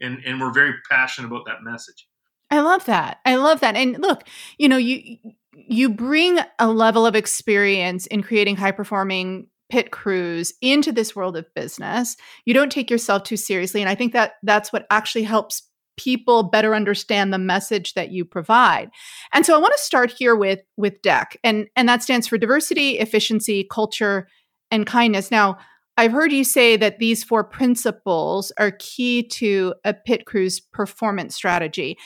and 0.00 0.24
and 0.24 0.40
we're 0.40 0.52
very 0.52 0.74
passionate 0.90 1.28
about 1.28 1.44
that 1.46 1.62
message. 1.62 2.06
I 2.50 2.60
love 2.60 2.84
that. 2.84 3.18
I 3.24 3.36
love 3.36 3.60
that. 3.60 3.76
And 3.76 3.98
look, 3.98 4.24
you 4.58 4.68
know, 4.68 4.76
you 4.76 5.18
you 5.54 5.88
bring 5.88 6.38
a 6.58 6.70
level 6.70 7.06
of 7.06 7.14
experience 7.14 8.06
in 8.06 8.22
creating 8.22 8.56
high 8.56 8.72
performing 8.72 9.48
pit 9.72 9.90
crews 9.90 10.52
into 10.60 10.92
this 10.92 11.16
world 11.16 11.34
of 11.34 11.46
business. 11.54 12.18
You 12.44 12.52
don't 12.52 12.70
take 12.70 12.90
yourself 12.90 13.22
too 13.22 13.38
seriously. 13.38 13.80
And 13.80 13.88
I 13.88 13.94
think 13.94 14.12
that 14.12 14.34
that's 14.42 14.70
what 14.70 14.86
actually 14.90 15.22
helps 15.22 15.62
people 15.96 16.42
better 16.42 16.74
understand 16.74 17.32
the 17.32 17.38
message 17.38 17.94
that 17.94 18.10
you 18.10 18.26
provide. 18.26 18.90
And 19.32 19.46
so 19.46 19.54
I 19.54 19.58
want 19.58 19.72
to 19.74 19.82
start 19.82 20.10
here 20.12 20.36
with 20.36 20.60
with 20.76 21.00
DECK. 21.00 21.38
And 21.42 21.68
and 21.74 21.88
that 21.88 22.02
stands 22.02 22.28
for 22.28 22.36
diversity, 22.36 22.98
efficiency, 22.98 23.64
culture, 23.64 24.28
and 24.70 24.86
kindness. 24.86 25.30
Now, 25.30 25.56
I've 25.96 26.12
heard 26.12 26.32
you 26.32 26.44
say 26.44 26.76
that 26.76 26.98
these 26.98 27.24
four 27.24 27.42
principles 27.42 28.52
are 28.58 28.72
key 28.72 29.22
to 29.28 29.72
a 29.86 29.94
pit 29.94 30.26
crew's 30.26 30.60
performance 30.60 31.34
strategy. 31.34 31.96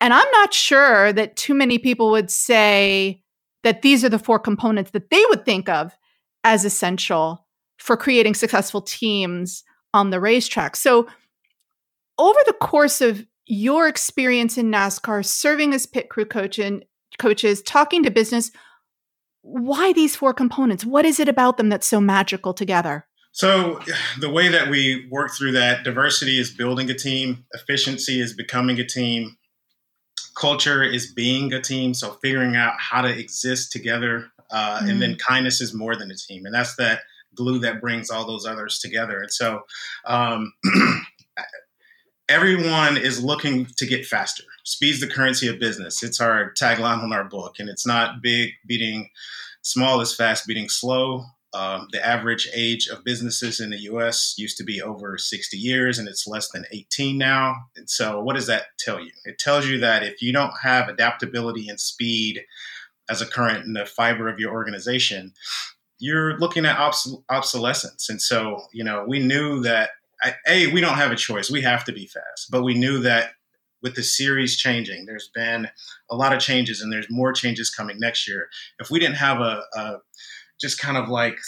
And 0.00 0.14
I'm 0.14 0.30
not 0.32 0.54
sure 0.54 1.12
that 1.12 1.36
too 1.36 1.52
many 1.52 1.78
people 1.78 2.10
would 2.12 2.30
say 2.30 3.22
that 3.64 3.82
these 3.82 4.02
are 4.02 4.08
the 4.08 4.18
four 4.18 4.38
components 4.38 4.92
that 4.92 5.10
they 5.10 5.22
would 5.28 5.44
think 5.44 5.68
of 5.68 5.94
as 6.44 6.64
essential 6.64 7.46
for 7.78 7.96
creating 7.96 8.34
successful 8.34 8.82
teams 8.82 9.64
on 9.94 10.10
the 10.10 10.20
racetrack. 10.20 10.76
So, 10.76 11.06
over 12.18 12.38
the 12.46 12.52
course 12.52 13.00
of 13.00 13.26
your 13.46 13.88
experience 13.88 14.56
in 14.56 14.70
NASCAR, 14.70 15.24
serving 15.24 15.74
as 15.74 15.86
pit 15.86 16.08
crew 16.08 16.24
coach 16.24 16.58
and 16.58 16.84
coaches, 17.18 17.62
talking 17.62 18.02
to 18.04 18.10
business, 18.10 18.50
why 19.42 19.92
these 19.92 20.14
four 20.14 20.32
components? 20.32 20.84
What 20.84 21.04
is 21.04 21.18
it 21.18 21.28
about 21.28 21.56
them 21.56 21.68
that's 21.68 21.86
so 21.86 22.00
magical 22.00 22.54
together? 22.54 23.06
So, 23.32 23.80
the 24.20 24.30
way 24.30 24.48
that 24.48 24.68
we 24.68 25.08
work 25.10 25.32
through 25.32 25.52
that 25.52 25.84
diversity 25.84 26.38
is 26.38 26.50
building 26.50 26.90
a 26.90 26.94
team, 26.94 27.44
efficiency 27.52 28.20
is 28.20 28.32
becoming 28.32 28.78
a 28.78 28.86
team, 28.86 29.36
culture 30.36 30.82
is 30.82 31.12
being 31.12 31.52
a 31.52 31.60
team. 31.60 31.94
So, 31.94 32.18
figuring 32.22 32.56
out 32.56 32.74
how 32.78 33.02
to 33.02 33.08
exist 33.08 33.72
together 33.72 34.30
uh, 34.52 34.80
mm. 34.80 34.90
And 34.90 35.02
then 35.02 35.14
mm. 35.14 35.18
kindness 35.18 35.60
is 35.60 35.74
more 35.74 35.96
than 35.96 36.10
a 36.10 36.16
team, 36.16 36.44
and 36.46 36.54
that's 36.54 36.76
that 36.76 37.00
glue 37.34 37.58
that 37.60 37.80
brings 37.80 38.10
all 38.10 38.26
those 38.26 38.46
others 38.46 38.78
together. 38.78 39.20
And 39.20 39.30
so, 39.30 39.62
um, 40.04 40.52
everyone 42.28 42.96
is 42.96 43.24
looking 43.24 43.66
to 43.76 43.86
get 43.86 44.06
faster. 44.06 44.44
Speed's 44.64 45.00
the 45.00 45.08
currency 45.08 45.48
of 45.48 45.58
business. 45.58 46.02
It's 46.02 46.20
our 46.20 46.52
tagline 46.52 47.02
on 47.02 47.12
our 47.12 47.24
book, 47.24 47.56
and 47.58 47.68
it's 47.68 47.86
not 47.86 48.22
big 48.22 48.50
beating 48.66 49.08
small 49.62 50.00
is 50.00 50.14
fast 50.14 50.46
beating 50.46 50.68
slow. 50.68 51.24
Um, 51.54 51.88
the 51.92 52.04
average 52.04 52.48
age 52.54 52.88
of 52.88 53.04
businesses 53.04 53.60
in 53.60 53.70
the 53.70 53.80
US 53.80 54.34
used 54.38 54.56
to 54.56 54.64
be 54.64 54.80
over 54.80 55.18
60 55.18 55.56
years 55.56 55.98
and 55.98 56.08
it's 56.08 56.26
less 56.26 56.48
than 56.50 56.64
18 56.72 57.18
now. 57.18 57.54
And 57.76 57.88
so, 57.90 58.22
what 58.22 58.36
does 58.36 58.46
that 58.46 58.64
tell 58.78 58.98
you? 58.98 59.10
It 59.26 59.38
tells 59.38 59.66
you 59.66 59.78
that 59.80 60.02
if 60.02 60.22
you 60.22 60.32
don't 60.32 60.54
have 60.62 60.88
adaptability 60.88 61.68
and 61.68 61.78
speed 61.78 62.42
as 63.12 63.20
a 63.20 63.26
current 63.26 63.64
in 63.66 63.74
the 63.74 63.84
fiber 63.84 64.26
of 64.28 64.38
your 64.40 64.52
organization, 64.52 65.32
you're 65.98 66.38
looking 66.38 66.66
at 66.66 66.78
obs- 66.78 67.16
obsolescence. 67.28 68.08
And 68.08 68.20
so, 68.20 68.62
you 68.72 68.82
know, 68.82 69.04
we 69.06 69.18
knew 69.20 69.60
that, 69.60 69.90
I, 70.22 70.34
A, 70.46 70.66
we 70.72 70.80
don't 70.80 70.96
have 70.96 71.12
a 71.12 71.16
choice. 71.28 71.50
We 71.50 71.62
have 71.62 71.84
to 71.84 71.92
be 71.92 72.06
fast. 72.06 72.50
But 72.50 72.62
we 72.62 72.74
knew 72.74 72.98
that 73.00 73.32
with 73.82 73.94
the 73.94 74.02
series 74.02 74.56
changing, 74.56 75.06
there's 75.06 75.30
been 75.34 75.68
a 76.10 76.16
lot 76.16 76.32
of 76.32 76.40
changes 76.40 76.80
and 76.80 76.92
there's 76.92 77.10
more 77.10 77.32
changes 77.32 77.68
coming 77.70 77.98
next 77.98 78.26
year. 78.28 78.48
If 78.78 78.90
we 78.90 78.98
didn't 78.98 79.16
have 79.16 79.40
a, 79.40 79.62
a 79.74 79.96
just 80.60 80.80
kind 80.80 80.96
of 80.96 81.08
like 81.08 81.38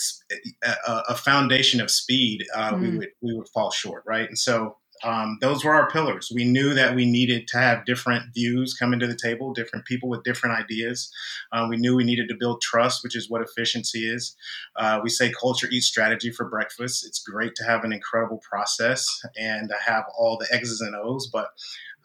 a, 0.64 1.02
a 1.11 1.14
foundation 1.14 1.80
of 1.80 1.90
speed, 1.90 2.44
uh, 2.54 2.73
mm. 2.75 2.80
we 2.80 2.99
would 2.99 3.09
we 3.23 3.35
would 3.37 3.49
fall 3.49 3.71
short, 3.71 4.02
right? 4.06 4.28
And 4.28 4.38
so 4.38 4.76
um, 5.04 5.38
those 5.40 5.64
were 5.64 5.75
our 5.75 5.90
pillars. 5.90 6.32
We 6.34 6.44
knew 6.44 6.73
that 6.75 6.94
we 6.94 7.04
needed 7.04 7.46
to 7.49 7.58
have 7.58 7.84
different 7.84 8.32
views 8.34 8.75
coming 8.75 8.99
to 9.00 9.06
the 9.06 9.16
table, 9.16 9.52
different 9.52 9.84
people 9.84 10.08
with 10.08 10.25
different 10.25 10.58
ideas. 10.58 11.12
Uh, 11.52 11.66
we 11.68 11.76
knew 11.76 11.94
we 11.94 12.04
needed 12.04 12.28
to 12.28 12.37
build 12.38 12.62
trust, 12.62 13.04
which 13.04 13.14
is 13.14 13.28
what 13.28 13.42
efficiency 13.42 14.11
is. 14.11 14.34
Uh, 14.76 15.00
we 15.02 15.11
say 15.11 15.30
culture 15.30 15.68
eats 15.70 15.87
strategy 15.87 16.30
for 16.30 16.49
breakfast. 16.49 17.06
It's 17.06 17.23
great 17.23 17.54
to 17.56 17.64
have 17.64 17.84
an 17.84 17.92
incredible 17.92 18.38
process 18.38 19.06
and 19.37 19.68
to 19.68 19.76
have 19.87 20.04
all 20.16 20.38
the 20.38 20.49
X's 20.50 20.80
and 20.80 20.96
O's, 20.96 21.28
but 21.32 21.49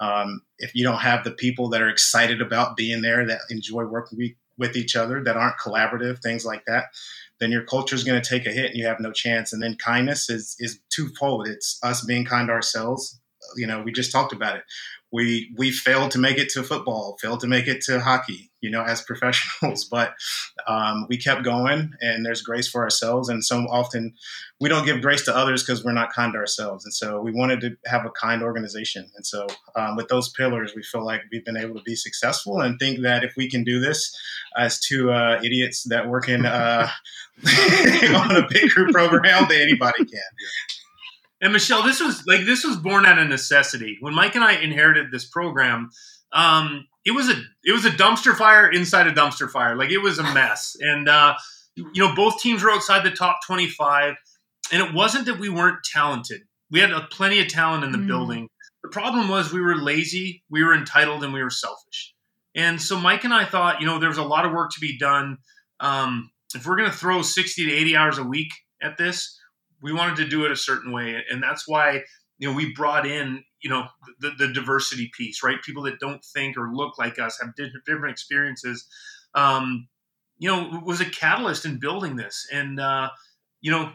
um, 0.02 0.42
if 0.60 0.76
you 0.76 0.84
don't 0.84 1.00
have 1.00 1.24
the 1.24 1.32
people 1.32 1.70
that 1.70 1.82
are 1.82 1.90
excited 1.90 2.42
about 2.42 2.78
being 2.78 3.02
there, 3.02 3.26
that 3.26 3.40
enjoy 3.50 3.84
working 3.86 4.36
with 4.58 4.76
each 4.76 4.96
other, 4.96 5.24
that 5.24 5.38
aren't 5.38 5.58
collaborative, 5.58 6.20
things 6.20 6.46
like 6.46 6.66
that, 6.66 6.86
then 7.40 7.52
your 7.52 7.64
culture 7.64 7.96
is 7.96 8.04
going 8.04 8.22
to 8.22 8.30
take 8.30 8.46
a 8.46 8.52
hit 8.52 8.72
and 8.72 8.76
you 8.76 8.86
have 8.86 9.00
no 9.00 9.12
chance. 9.12 9.54
And 9.54 9.62
then 9.62 9.76
kindness 9.76 10.30
is 10.30 10.56
is 10.60 10.80
twofold. 10.90 11.48
It's 11.48 11.80
us 11.84 12.06
being 12.06 12.26
kind 12.26 12.48
to 12.48 12.54
ourselves. 12.54 13.20
You 13.56 13.68
know, 13.68 13.82
we 13.82 13.92
just 13.92 14.12
talked 14.12 14.34
about 14.34 14.58
it 14.58 14.64
we 15.12 15.52
we 15.58 15.72
failed 15.72 16.12
to 16.12 16.20
make 16.20 16.38
it 16.38 16.50
to 16.50 16.64
football, 16.64 17.18
failed 17.20 17.40
to 17.40 17.48
make 17.48 17.68
it 17.68 17.82
to 17.82 18.00
hockey, 18.00 18.52
you 18.62 18.70
know, 18.70 18.84
as 18.84 19.02
professionals. 19.10 19.86
But 19.86 20.14
um, 20.68 21.08
we 21.10 21.18
kept 21.18 21.44
going, 21.44 21.94
and 22.02 22.26
there's 22.26 22.42
grace 22.42 22.68
for 22.68 22.84
ourselves. 22.84 23.30
And 23.30 23.44
so 23.44 23.66
often, 23.70 24.14
we 24.60 24.70
don't 24.70 24.86
give 24.86 25.02
grace 25.02 25.26
to 25.26 25.36
others 25.36 25.64
because 25.64 25.84
we're 25.84 25.94
not 25.94 26.14
kind 26.14 26.34
to 26.34 26.40
ourselves. 26.40 26.86
And 26.86 26.94
so 26.94 27.22
we 27.22 27.32
wanted 27.32 27.62
to 27.62 27.78
have 27.86 28.06
a 28.06 28.12
kind 28.12 28.44
organization. 28.44 29.10
And 29.16 29.26
so 29.26 29.48
um, 29.76 29.96
with 29.96 30.08
those 30.10 30.30
pillars, 30.30 30.74
we 30.76 30.84
feel 30.84 31.04
like 31.04 31.22
we've 31.32 31.46
been 31.46 31.58
able 31.58 31.76
to 31.76 31.84
be 31.84 31.96
successful, 31.96 32.62
and 32.62 32.78
think 32.80 33.02
that 33.02 33.24
if 33.24 33.34
we 33.36 33.50
can 33.50 33.64
do 33.64 33.80
this 33.80 34.16
as 34.58 34.80
two 34.80 35.12
uh, 35.12 35.40
idiots 35.44 35.84
that 35.84 36.08
work 36.08 36.30
in 36.30 36.46
uh, 36.46 36.88
on 38.16 38.36
a 38.36 38.48
big 38.50 38.70
group 38.70 38.92
program, 38.92 39.46
then 39.50 39.62
anybody 39.62 40.06
can. 40.06 40.22
And 41.42 41.54
Michelle, 41.54 41.84
this 41.84 42.02
was 42.02 42.26
like 42.28 42.46
this 42.46 42.66
was 42.66 42.78
born 42.78 43.06
out 43.06 43.18
of 43.18 43.28
necessity. 43.28 43.98
When 44.02 44.14
Mike 44.14 44.36
and 44.36 44.44
I 44.44 44.56
inherited 44.62 45.12
this 45.12 45.26
program, 45.26 45.90
um, 46.34 46.88
it 47.06 47.12
was 47.12 47.30
a 47.30 47.36
it 47.64 47.72
was 47.72 47.86
a 47.86 47.92
dumpster 47.92 48.36
fire 48.36 48.70
inside 48.70 49.08
a 49.08 49.14
dumpster 49.14 49.50
fire. 49.50 49.76
Like 49.76 49.92
it 49.92 50.00
was 50.00 50.20
a 50.20 50.24
mess. 50.24 50.76
And 50.80 51.08
uh, 51.08 51.36
you 51.76 52.06
know, 52.06 52.14
both 52.14 52.40
teams 52.40 52.62
were 52.62 52.72
outside 52.72 53.06
the 53.06 53.12
top 53.12 53.40
twenty 53.46 53.68
five. 53.68 54.16
And 54.72 54.84
it 54.84 54.94
wasn't 54.94 55.26
that 55.26 55.40
we 55.40 55.50
weren't 55.50 55.84
talented. 55.84 56.42
We 56.70 56.80
had 56.80 56.92
a, 56.92 57.02
plenty 57.02 57.40
of 57.40 57.48
talent 57.48 57.84
in 57.84 57.92
the 57.92 57.98
mm. 57.98 58.08
building. 58.08 58.50
The 58.84 58.90
problem 58.90 59.28
was 59.28 59.52
we 59.52 59.62
were 59.62 59.76
lazy, 59.76 60.44
we 60.50 60.64
were 60.64 60.74
entitled, 60.74 61.24
and 61.24 61.34
we 61.34 61.44
were 61.44 61.50
selfish. 61.50 62.14
And 62.56 62.82
so 62.82 63.00
Mike 63.00 63.24
and 63.24 63.34
I 63.34 63.46
thought, 63.46 63.82
you 63.82 63.88
know, 63.88 64.00
there 64.00 64.10
was 64.10 64.18
a 64.18 64.24
lot 64.24 64.46
of 64.46 64.52
work 64.52 64.72
to 64.74 64.80
be 64.80 64.98
done. 64.98 65.38
Um, 65.80 66.32
if 66.56 66.66
we're 66.66 66.78
going 66.78 66.90
to 66.90 66.96
throw 66.96 67.22
60 67.22 67.66
to 67.66 67.74
80 67.74 67.96
hours 67.96 68.18
a 68.18 68.24
week 68.24 68.52
at 68.82 68.98
this, 68.98 69.39
we 69.82 69.94
wanted 69.94 70.18
to 70.18 70.28
do 70.28 70.46
it 70.46 70.52
a 70.52 70.56
certain 70.56 70.92
way, 70.92 71.24
and 71.30 71.42
that's 71.42 71.68
why 71.68 72.04
you 72.38 72.50
know 72.50 72.56
we 72.56 72.74
brought 72.74 73.06
in 73.06 73.44
you 73.62 73.70
know 73.70 73.86
the, 74.20 74.32
the 74.38 74.48
diversity 74.48 75.12
piece, 75.16 75.44
right? 75.44 75.62
People 75.62 75.84
that 75.84 76.00
don't 76.00 76.24
think 76.24 76.58
or 76.58 76.72
look 76.74 76.98
like 76.98 77.20
us 77.20 77.40
have 77.42 77.54
different 77.56 78.12
experiences. 78.12 78.88
Um, 79.36 79.88
you 80.38 80.50
know, 80.50 80.82
was 80.86 81.02
a 81.02 81.06
catalyst 81.06 81.66
in 81.66 81.80
building 81.80 82.16
this, 82.16 82.48
and 82.52 82.80
uh, 82.80 83.10
you 83.62 83.72
know, 83.72 83.92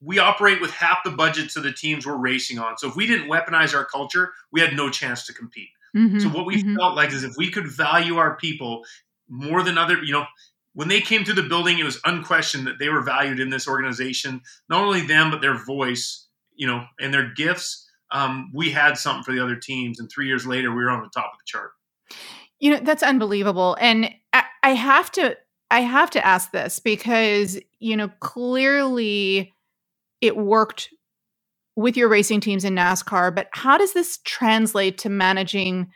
we 0.00 0.18
operate 0.18 0.60
with 0.60 0.72
half 0.72 0.98
the 1.04 1.10
budgets 1.10 1.56
of 1.56 1.62
the 1.62 1.72
teams 1.72 2.06
we're 2.06 2.16
racing 2.16 2.58
on. 2.58 2.76
So 2.78 2.88
if 2.88 2.96
we 2.96 3.06
didn't 3.06 3.28
weaponize 3.28 3.74
our 3.74 3.84
culture, 3.84 4.32
we 4.50 4.60
had 4.60 4.74
no 4.74 4.90
chance 4.90 5.26
to 5.26 5.32
compete. 5.32 5.68
Mm-hmm, 5.96 6.18
so 6.18 6.28
what 6.28 6.46
we 6.46 6.56
mm-hmm. 6.56 6.76
felt 6.76 6.96
like 6.96 7.12
is 7.12 7.22
if 7.22 7.34
we 7.36 7.50
could 7.50 7.68
value 7.68 8.16
our 8.16 8.36
people 8.36 8.84
more 9.28 9.62
than 9.62 9.78
other, 9.78 10.02
you 10.02 10.12
know, 10.12 10.24
when 10.74 10.88
they 10.88 11.00
came 11.00 11.24
to 11.24 11.34
the 11.34 11.42
building, 11.42 11.78
it 11.78 11.84
was 11.84 12.00
unquestioned 12.04 12.66
that 12.66 12.78
they 12.78 12.88
were 12.88 13.02
valued 13.02 13.40
in 13.40 13.50
this 13.50 13.68
organization. 13.68 14.40
Not 14.68 14.82
only 14.82 15.06
them, 15.06 15.30
but 15.30 15.40
their 15.40 15.62
voice, 15.64 16.26
you 16.54 16.66
know, 16.66 16.84
and 16.98 17.12
their 17.12 17.32
gifts. 17.34 17.88
Um, 18.10 18.50
we 18.54 18.70
had 18.70 18.98
something 18.98 19.24
for 19.24 19.32
the 19.32 19.42
other 19.42 19.56
teams, 19.56 19.98
and 19.98 20.10
three 20.10 20.26
years 20.26 20.46
later, 20.46 20.70
we 20.70 20.82
were 20.82 20.90
on 20.90 21.02
the 21.02 21.10
top 21.14 21.32
of 21.32 21.38
the 21.38 21.44
chart. 21.46 21.70
You 22.60 22.72
know, 22.72 22.80
that's 22.82 23.02
unbelievable, 23.02 23.76
and 23.80 24.10
I, 24.32 24.44
I 24.62 24.70
have 24.70 25.10
to, 25.12 25.36
I 25.70 25.80
have 25.80 26.10
to 26.10 26.26
ask 26.26 26.52
this 26.52 26.78
because 26.78 27.58
you 27.80 27.96
know 27.96 28.10
clearly 28.20 29.52
it 30.20 30.36
worked 30.36 30.90
with 31.74 31.96
your 31.96 32.08
racing 32.08 32.40
teams 32.40 32.64
in 32.64 32.74
NASCAR, 32.74 33.34
but 33.34 33.48
how 33.52 33.78
does 33.78 33.94
this 33.94 34.18
translate 34.24 34.98
to 34.98 35.08
managing 35.08 35.90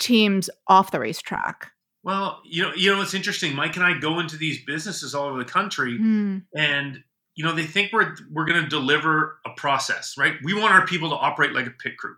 teams 0.00 0.50
off 0.66 0.90
the 0.90 0.98
racetrack? 0.98 1.70
Well, 2.04 2.40
you 2.44 2.62
know, 2.62 2.72
you 2.74 2.94
know, 2.94 3.00
it's 3.00 3.14
interesting. 3.14 3.54
Mike 3.54 3.76
and 3.76 3.84
I 3.84 3.98
go 3.98 4.18
into 4.18 4.36
these 4.36 4.64
businesses 4.64 5.14
all 5.14 5.28
over 5.28 5.38
the 5.38 5.50
country, 5.50 5.98
mm. 5.98 6.42
and 6.54 6.98
you 7.34 7.44
know, 7.44 7.54
they 7.54 7.64
think 7.64 7.92
we're 7.92 8.14
we're 8.30 8.44
going 8.44 8.62
to 8.62 8.68
deliver 8.68 9.38
a 9.46 9.50
process, 9.50 10.16
right? 10.18 10.34
We 10.42 10.54
want 10.54 10.74
our 10.74 10.86
people 10.86 11.10
to 11.10 11.16
operate 11.16 11.52
like 11.52 11.66
a 11.66 11.70
pit 11.70 11.96
crew, 11.96 12.16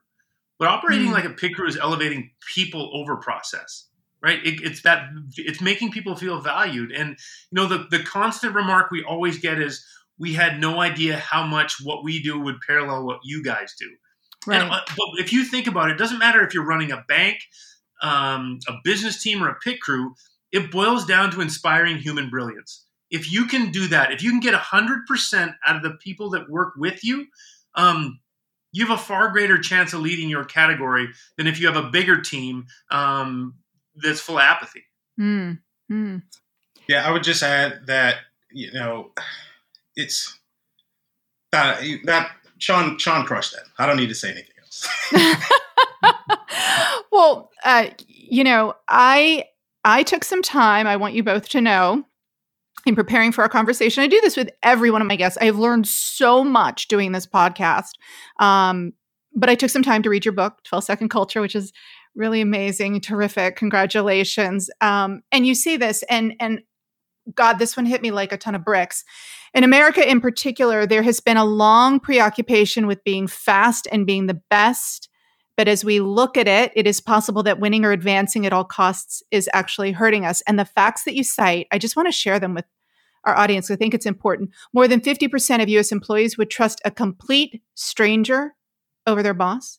but 0.59 0.69
operating 0.69 1.09
mm. 1.09 1.13
like 1.13 1.25
a 1.25 1.31
pit 1.31 1.55
crew 1.55 1.69
is 1.69 1.77
elevating 1.77 2.31
people 2.55 2.91
over 2.95 3.17
process, 3.17 3.89
right? 4.23 4.45
It, 4.45 4.63
it's 4.63 4.83
that 4.83 5.09
it's 5.37 5.61
making 5.61 5.93
people 5.93 6.17
feel 6.17 6.41
valued, 6.41 6.91
and 6.91 7.11
you 7.11 7.17
know, 7.53 7.67
the 7.67 7.87
the 7.91 8.03
constant 8.03 8.55
remark 8.55 8.91
we 8.91 9.05
always 9.05 9.39
get 9.39 9.61
is, 9.61 9.85
"We 10.19 10.33
had 10.33 10.61
no 10.61 10.81
idea 10.81 11.19
how 11.19 11.47
much 11.47 11.77
what 11.83 12.03
we 12.03 12.23
do 12.23 12.41
would 12.41 12.57
parallel 12.67 13.05
what 13.05 13.21
you 13.23 13.43
guys 13.43 13.75
do." 13.79 13.91
Right. 14.47 14.63
And, 14.63 14.71
uh, 14.71 14.81
but 14.89 15.07
if 15.19 15.33
you 15.33 15.45
think 15.45 15.67
about 15.67 15.91
it, 15.91 15.95
it 15.95 15.99
doesn't 15.99 16.19
matter 16.19 16.43
if 16.43 16.55
you're 16.55 16.67
running 16.67 16.91
a 16.91 17.05
bank 17.07 17.39
um, 18.05 18.61
a 18.69 18.75
business 18.85 19.21
team 19.23 19.43
or 19.43 19.49
a 19.49 19.55
pit 19.55 19.81
crew, 19.81 20.15
it 20.53 20.71
boils 20.71 21.07
down 21.07 21.31
to 21.33 21.41
inspiring 21.41 21.97
human 21.97 22.29
brilliance. 22.29 22.85
If 23.11 23.33
you 23.33 23.47
can 23.47 23.71
do 23.71 23.89
that, 23.89 24.13
if 24.13 24.23
you 24.23 24.31
can 24.31 24.41
get 24.41 24.55
100% 24.55 25.55
out 25.67 25.77
of 25.77 25.83
the 25.83 25.97
people 26.03 26.31
that 26.31 26.51
work 26.51 26.75
with 26.77 27.03
you, 27.03 27.27
um, 27.75 28.21
you 28.73 28.87
have 28.87 28.99
a 28.99 29.03
far 29.03 29.31
greater 29.31 29.59
chance 29.59 29.93
of 29.93 30.01
leading 30.01 30.29
your 30.29 30.45
category 30.45 31.09
than 31.39 31.47
if 31.47 31.59
you 31.59 31.67
have 31.67 31.83
a 31.83 31.89
bigger 31.89 32.21
team 32.21 32.67
um, 32.91 33.55
that's 33.97 34.21
full 34.21 34.37
of 34.37 34.43
apathy. 34.43 34.83
Mm. 35.19 35.61
Mm. 35.91 36.23
Yeah, 36.89 37.09
I 37.09 37.11
would 37.11 37.23
just 37.23 37.43
add 37.43 37.87
that, 37.87 38.17
you 38.53 38.73
know, 38.73 39.13
it's 39.97 40.39
that, 41.53 41.81
that 42.05 42.33
Shaun, 42.59 42.99
Shaun 42.99 43.25
crushed 43.25 43.53
that. 43.53 43.65
I 43.79 43.87
don't 43.87 43.97
need 43.97 44.09
to 44.09 44.15
say 44.15 44.31
anything 44.31 44.55
else. 44.61 44.89
well, 47.15 47.51
uh, 47.65 47.87
you 48.09 48.43
know, 48.43 48.75
I 48.89 49.45
I 49.85 50.03
took 50.03 50.25
some 50.25 50.43
time. 50.43 50.87
I 50.87 50.97
want 50.97 51.15
you 51.15 51.23
both 51.23 51.49
to 51.51 51.61
know 51.61 52.05
in 52.87 52.97
preparing 52.97 53.33
for 53.33 53.43
our 53.43 53.49
conversation. 53.49 54.03
I 54.03 54.09
do 54.09 54.21
this 54.21 54.37
with 54.37 54.51
every 54.63 54.91
one 54.91 55.01
of 55.01 55.09
my 55.09 55.17
guests. 55.17 55.39
I've 55.41 55.59
learned 55.59 55.87
so 55.87 56.43
much 56.43 56.89
doing 56.89 57.13
this 57.13 57.27
podcast. 57.27 57.91
Um, 58.41 58.93
but 59.35 59.49
I 59.49 59.55
took 59.55 59.71
some 59.71 59.83
time 59.83 60.03
to 60.03 60.11
read 60.11 60.25
your 60.25 60.35
book, 60.35 60.59
12 60.65 60.85
Second 60.85 61.09
Culture, 61.09 61.41
which 61.41 61.55
is 61.55 61.73
really 62.15 62.41
amazing, 62.41 63.01
terrific. 63.01 63.57
Congratulations. 63.57 64.69
Um, 64.81 65.23
and 65.31 65.47
you 65.47 65.55
see 65.55 65.77
this, 65.77 66.03
and 66.11 66.35
and 66.41 66.61
God, 67.35 67.59
this 67.59 67.77
one 67.77 67.87
hit 67.87 68.03
me 68.03 68.11
like 68.11 68.33
a 68.33 68.37
ton 68.37 68.57
of 68.57 68.65
bricks. 68.65 69.05
In 69.55 69.63
America, 69.63 70.09
in 70.09 70.21
particular, 70.21 70.85
there 70.85 71.03
has 71.03 71.21
been 71.21 71.37
a 71.37 71.45
long 71.45 72.01
preoccupation 72.01 72.89
with 72.89 73.05
being 73.05 73.29
fast 73.29 73.87
and 73.93 74.05
being 74.05 74.27
the 74.27 74.41
best 74.51 75.09
but 75.57 75.69
as 75.69 75.85
we 75.85 76.01
look 76.01 76.37
at 76.37 76.49
it, 76.49 76.73
it 76.75 76.87
is 76.87 77.01
possible 77.01 77.43
that 77.45 77.61
winning 77.61 77.85
or 77.85 77.93
advancing 77.93 78.45
at 78.47 78.53
all 78.53 78.65
costs 78.65 79.23
is 79.31 79.49
actually 79.53 79.93
hurting 79.93 80.25
us. 80.25 80.43
And 80.43 80.59
the 80.59 80.65
facts 80.65 81.05
that 81.05 81.15
you 81.15 81.23
cite, 81.23 81.69
I 81.71 81.79
just 81.79 81.97
want 81.97 82.09
to 82.09 82.13
share 82.13 82.41
them 82.41 82.55
with 82.55 82.65
our 83.25 83.37
audience. 83.37 83.71
I 83.71 83.77
think 83.77 83.95
it's 83.95 84.07
important. 84.07 84.51
More 84.73 84.89
than 84.89 85.01
50% 85.01 85.63
of 85.63 85.69
US 85.69 85.93
employees 85.93 86.37
would 86.37 86.51
trust 86.51 86.81
a 86.85 86.91
complete 86.91 87.63
stranger 87.75 88.55
over 89.07 89.23
their 89.23 89.35
boss. 89.35 89.79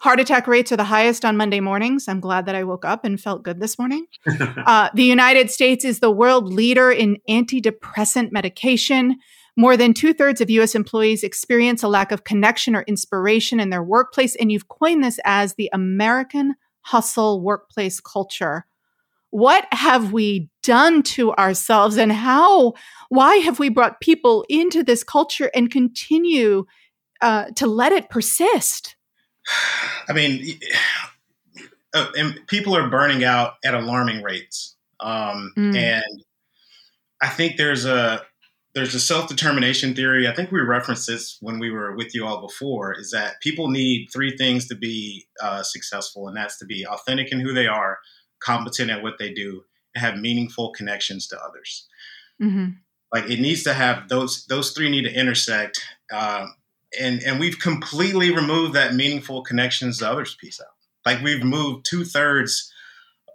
Heart 0.00 0.18
attack 0.18 0.48
rates 0.48 0.72
are 0.72 0.76
the 0.76 0.84
highest 0.84 1.24
on 1.24 1.36
Monday 1.36 1.60
mornings. 1.60 2.08
I'm 2.08 2.18
glad 2.18 2.46
that 2.46 2.56
I 2.56 2.64
woke 2.64 2.84
up 2.84 3.04
and 3.04 3.20
felt 3.20 3.44
good 3.44 3.60
this 3.60 3.78
morning. 3.78 4.06
uh, 4.66 4.88
the 4.94 5.04
United 5.04 5.48
States 5.48 5.84
is 5.84 6.00
the 6.00 6.10
world 6.10 6.52
leader 6.52 6.90
in 6.90 7.18
antidepressant 7.30 8.32
medication. 8.32 9.18
More 9.56 9.76
than 9.76 9.92
two 9.92 10.14
thirds 10.14 10.40
of 10.40 10.50
US 10.50 10.74
employees 10.74 11.22
experience 11.22 11.82
a 11.82 11.88
lack 11.88 12.10
of 12.10 12.24
connection 12.24 12.74
or 12.74 12.82
inspiration 12.82 13.60
in 13.60 13.70
their 13.70 13.82
workplace. 13.82 14.34
And 14.36 14.50
you've 14.50 14.68
coined 14.68 15.04
this 15.04 15.20
as 15.24 15.54
the 15.54 15.68
American 15.72 16.54
hustle 16.82 17.40
workplace 17.42 18.00
culture. 18.00 18.66
What 19.30 19.66
have 19.72 20.12
we 20.12 20.50
done 20.62 21.02
to 21.02 21.32
ourselves 21.34 21.96
and 21.96 22.12
how, 22.12 22.74
why 23.08 23.36
have 23.36 23.58
we 23.58 23.68
brought 23.68 24.00
people 24.00 24.44
into 24.48 24.82
this 24.82 25.04
culture 25.04 25.50
and 25.54 25.70
continue 25.70 26.66
uh, 27.20 27.46
to 27.56 27.66
let 27.66 27.92
it 27.92 28.10
persist? 28.10 28.96
I 30.08 30.12
mean, 30.12 30.58
uh, 31.94 32.08
and 32.16 32.40
people 32.46 32.76
are 32.76 32.88
burning 32.88 33.24
out 33.24 33.54
at 33.64 33.74
alarming 33.74 34.22
rates. 34.22 34.76
Um, 35.00 35.52
mm. 35.56 35.76
And 35.76 36.24
I 37.20 37.28
think 37.28 37.56
there's 37.56 37.84
a, 37.84 38.22
there's 38.74 38.94
a 38.94 39.00
self-determination 39.00 39.94
theory. 39.94 40.26
I 40.26 40.34
think 40.34 40.50
we 40.50 40.60
referenced 40.60 41.06
this 41.06 41.36
when 41.40 41.58
we 41.58 41.70
were 41.70 41.94
with 41.94 42.14
you 42.14 42.26
all 42.26 42.40
before 42.40 42.98
is 42.98 43.10
that 43.10 43.40
people 43.40 43.68
need 43.68 44.08
three 44.12 44.36
things 44.36 44.66
to 44.68 44.74
be 44.74 45.26
uh, 45.42 45.62
successful 45.62 46.26
and 46.26 46.36
that's 46.36 46.58
to 46.58 46.64
be 46.64 46.86
authentic 46.86 47.32
in 47.32 47.40
who 47.40 47.52
they 47.52 47.66
are 47.66 47.98
competent 48.40 48.90
at 48.90 49.02
what 49.02 49.18
they 49.18 49.32
do 49.32 49.62
and 49.94 50.04
have 50.04 50.18
meaningful 50.18 50.72
connections 50.72 51.26
to 51.28 51.38
others. 51.42 51.86
Mm-hmm. 52.40 52.70
like 53.12 53.30
it 53.30 53.40
needs 53.40 53.62
to 53.62 53.74
have 53.74 54.08
those 54.08 54.46
those 54.46 54.72
three 54.72 54.88
need 54.88 55.04
to 55.04 55.14
intersect 55.14 55.80
uh, 56.10 56.46
and 56.98 57.22
and 57.22 57.38
we've 57.38 57.58
completely 57.58 58.34
removed 58.34 58.74
that 58.74 58.94
meaningful 58.94 59.42
connections 59.42 59.98
to 59.98 60.10
others 60.10 60.34
piece 60.34 60.60
out. 60.60 60.74
Like 61.06 61.22
we've 61.22 61.44
moved 61.44 61.84
two-thirds 61.84 62.71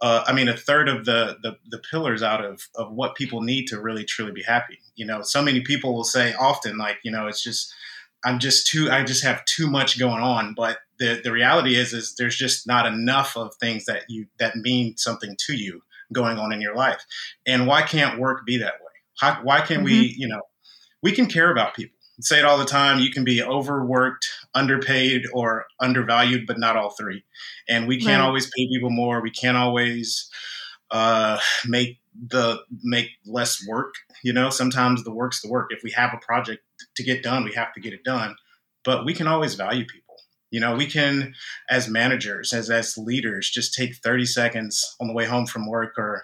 uh, 0.01 0.23
I 0.27 0.33
mean, 0.33 0.47
a 0.47 0.57
third 0.57 0.89
of 0.89 1.05
the, 1.05 1.37
the, 1.41 1.57
the 1.69 1.79
pillars 1.79 2.21
out 2.21 2.43
of 2.43 2.67
of 2.75 2.91
what 2.91 3.15
people 3.15 3.41
need 3.41 3.67
to 3.67 3.81
really 3.81 4.03
truly 4.03 4.31
be 4.31 4.43
happy. 4.43 4.79
You 4.95 5.05
know, 5.05 5.21
so 5.21 5.41
many 5.41 5.61
people 5.61 5.93
will 5.93 6.03
say 6.03 6.33
often, 6.33 6.77
like, 6.77 6.97
you 7.03 7.11
know, 7.11 7.27
it's 7.27 7.43
just 7.43 7.73
I'm 8.25 8.39
just 8.39 8.67
too 8.67 8.89
I 8.91 9.03
just 9.03 9.23
have 9.23 9.43
too 9.45 9.69
much 9.69 9.99
going 9.99 10.21
on. 10.21 10.53
But 10.53 10.79
the 10.99 11.21
the 11.23 11.31
reality 11.31 11.75
is 11.75 11.93
is 11.93 12.15
there's 12.15 12.35
just 12.35 12.67
not 12.67 12.85
enough 12.85 13.35
of 13.35 13.55
things 13.55 13.85
that 13.85 14.03
you 14.09 14.27
that 14.39 14.55
mean 14.55 14.97
something 14.97 15.35
to 15.47 15.53
you 15.53 15.81
going 16.13 16.37
on 16.37 16.53
in 16.53 16.61
your 16.61 16.75
life. 16.75 17.03
And 17.45 17.67
why 17.67 17.81
can't 17.81 18.19
work 18.19 18.45
be 18.45 18.57
that 18.57 18.73
way? 18.73 18.87
How, 19.19 19.41
why 19.43 19.59
can't 19.59 19.79
mm-hmm. 19.79 19.85
we, 19.85 20.15
you 20.17 20.27
know, 20.27 20.41
we 21.01 21.11
can 21.11 21.25
care 21.25 21.51
about 21.51 21.75
people 21.75 21.97
say 22.21 22.39
it 22.39 22.45
all 22.45 22.57
the 22.57 22.65
time 22.65 22.99
you 22.99 23.11
can 23.11 23.23
be 23.23 23.43
overworked 23.43 24.27
underpaid 24.57 25.23
or 25.33 25.65
undervalued 25.79 26.45
but 26.47 26.59
not 26.59 26.75
all 26.75 26.91
three. 26.91 27.23
And 27.69 27.87
we 27.87 27.99
can't 27.99 28.19
right. 28.19 28.27
always 28.27 28.47
pay 28.47 28.67
people 28.67 28.89
more. 28.89 29.21
We 29.21 29.31
can't 29.31 29.57
always 29.57 30.29
uh, 30.91 31.39
make 31.65 31.99
the 32.29 32.59
make 32.83 33.09
less 33.25 33.63
work 33.67 33.93
you 34.23 34.33
know? 34.33 34.49
Sometimes 34.49 35.03
the 35.03 35.13
work's 35.13 35.41
the 35.41 35.49
work. 35.49 35.67
If 35.71 35.83
we 35.83 35.91
have 35.91 36.13
a 36.13 36.25
project 36.25 36.63
to 36.95 37.03
get 37.03 37.23
done 37.23 37.43
we 37.43 37.53
have 37.53 37.73
to 37.73 37.81
get 37.81 37.93
it 37.93 38.03
done. 38.03 38.35
But 38.83 39.05
we 39.05 39.13
can 39.13 39.27
always 39.27 39.55
value 39.55 39.85
people. 39.85 40.15
You 40.49 40.61
know 40.61 40.75
we 40.75 40.85
can 40.85 41.33
as 41.69 41.89
managers 41.89 42.53
as 42.53 42.69
as 42.69 42.97
leaders 42.97 43.49
just 43.49 43.73
take 43.73 43.95
30 43.95 44.25
seconds 44.25 44.95
on 44.99 45.07
the 45.07 45.13
way 45.13 45.25
home 45.25 45.45
from 45.45 45.67
work 45.67 45.95
or 45.97 46.23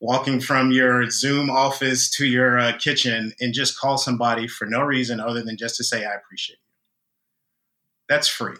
walking 0.00 0.40
from 0.40 0.70
your 0.70 1.10
Zoom 1.10 1.50
office 1.50 2.08
to 2.16 2.26
your 2.26 2.58
uh, 2.58 2.72
kitchen 2.78 3.32
and 3.40 3.52
just 3.52 3.78
call 3.78 3.98
somebody 3.98 4.46
for 4.46 4.64
no 4.64 4.82
reason 4.82 5.20
other 5.20 5.42
than 5.42 5.56
just 5.56 5.76
to 5.76 5.84
say, 5.84 6.06
I 6.06 6.14
appreciate 6.14 6.56
you. 6.56 6.67
That's 8.08 8.28
free, 8.28 8.56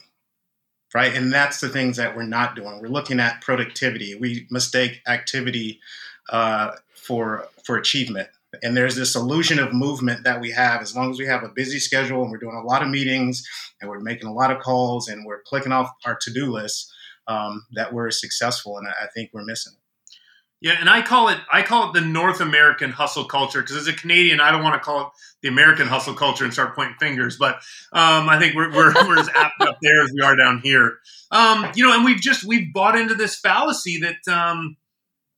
right? 0.95 1.15
And 1.15 1.33
that's 1.33 1.61
the 1.61 1.69
things 1.69 1.97
that 1.97 2.17
we're 2.17 2.25
not 2.25 2.55
doing. 2.55 2.81
We're 2.81 2.89
looking 2.89 3.21
at 3.21 3.41
productivity. 3.41 4.15
We 4.15 4.47
mistake 4.51 5.01
activity 5.07 5.81
uh, 6.31 6.73
for, 6.95 7.49
for 7.65 7.77
achievement. 7.77 8.29
And 8.63 8.77
there's 8.77 8.97
this 8.97 9.15
illusion 9.15 9.59
of 9.59 9.73
movement 9.73 10.25
that 10.25 10.41
we 10.41 10.51
have 10.53 10.81
as 10.81 10.97
long 10.97 11.11
as 11.11 11.19
we 11.19 11.27
have 11.27 11.45
a 11.45 11.49
busy 11.49 11.79
schedule 11.79 12.23
and 12.23 12.31
we're 12.31 12.39
doing 12.39 12.57
a 12.57 12.67
lot 12.67 12.83
of 12.83 12.89
meetings 12.89 13.47
and 13.81 13.91
we're 13.91 14.01
making 14.01 14.29
a 14.29 14.33
lot 14.33 14.51
of 14.51 14.61
calls 14.61 15.09
and 15.09 15.27
we're 15.27 15.43
clicking 15.43 15.73
off 15.73 15.91
our 16.07 16.17
to 16.23 16.33
do 16.33 16.51
list 16.51 16.91
um, 17.27 17.67
that 17.73 17.93
we're 17.93 18.11
successful. 18.11 18.79
And 18.79 18.89
I 18.89 19.07
think 19.15 19.31
we're 19.33 19.45
missing. 19.45 19.75
Yeah, 20.61 20.75
and 20.81 20.89
I 20.89 21.03
call 21.03 21.29
it 21.29 21.39
I 21.53 21.63
call 21.63 21.89
it 21.89 21.93
the 21.93 22.01
North 22.01 22.41
American 22.41 22.91
hustle 22.91 23.25
culture 23.25 23.61
because 23.61 23.77
as 23.77 23.87
a 23.87 23.93
Canadian, 23.93 24.41
I 24.41 24.51
don't 24.51 24.65
want 24.65 24.75
to 24.75 24.81
call 24.81 25.03
it 25.03 25.07
the 25.41 25.49
American 25.49 25.87
hustle 25.87 26.15
culture 26.15 26.43
and 26.43 26.53
start 26.53 26.75
pointing 26.75 26.97
fingers, 26.99 27.37
but 27.37 27.57
um, 27.93 28.29
I 28.29 28.41
think 28.41 28.57
we're, 28.57 28.71
we're, 28.73 28.93
we're 28.93 29.21
as 29.21 29.29
apt 29.37 29.61
up 29.61 29.79
there 29.81 30.03
as 30.03 30.11
we 30.13 30.21
are 30.21 30.35
down 30.35 30.61
here. 30.65 30.99
Um, 31.31 31.71
you 31.77 31.87
know, 31.87 31.95
and 31.95 32.05
we've 32.05 32.21
just 32.21 32.43
we've 32.43 32.73
bought 32.73 32.99
into 32.99 33.15
this 33.15 33.39
fallacy 33.39 34.01
that 34.01 34.33
um, 34.33 34.77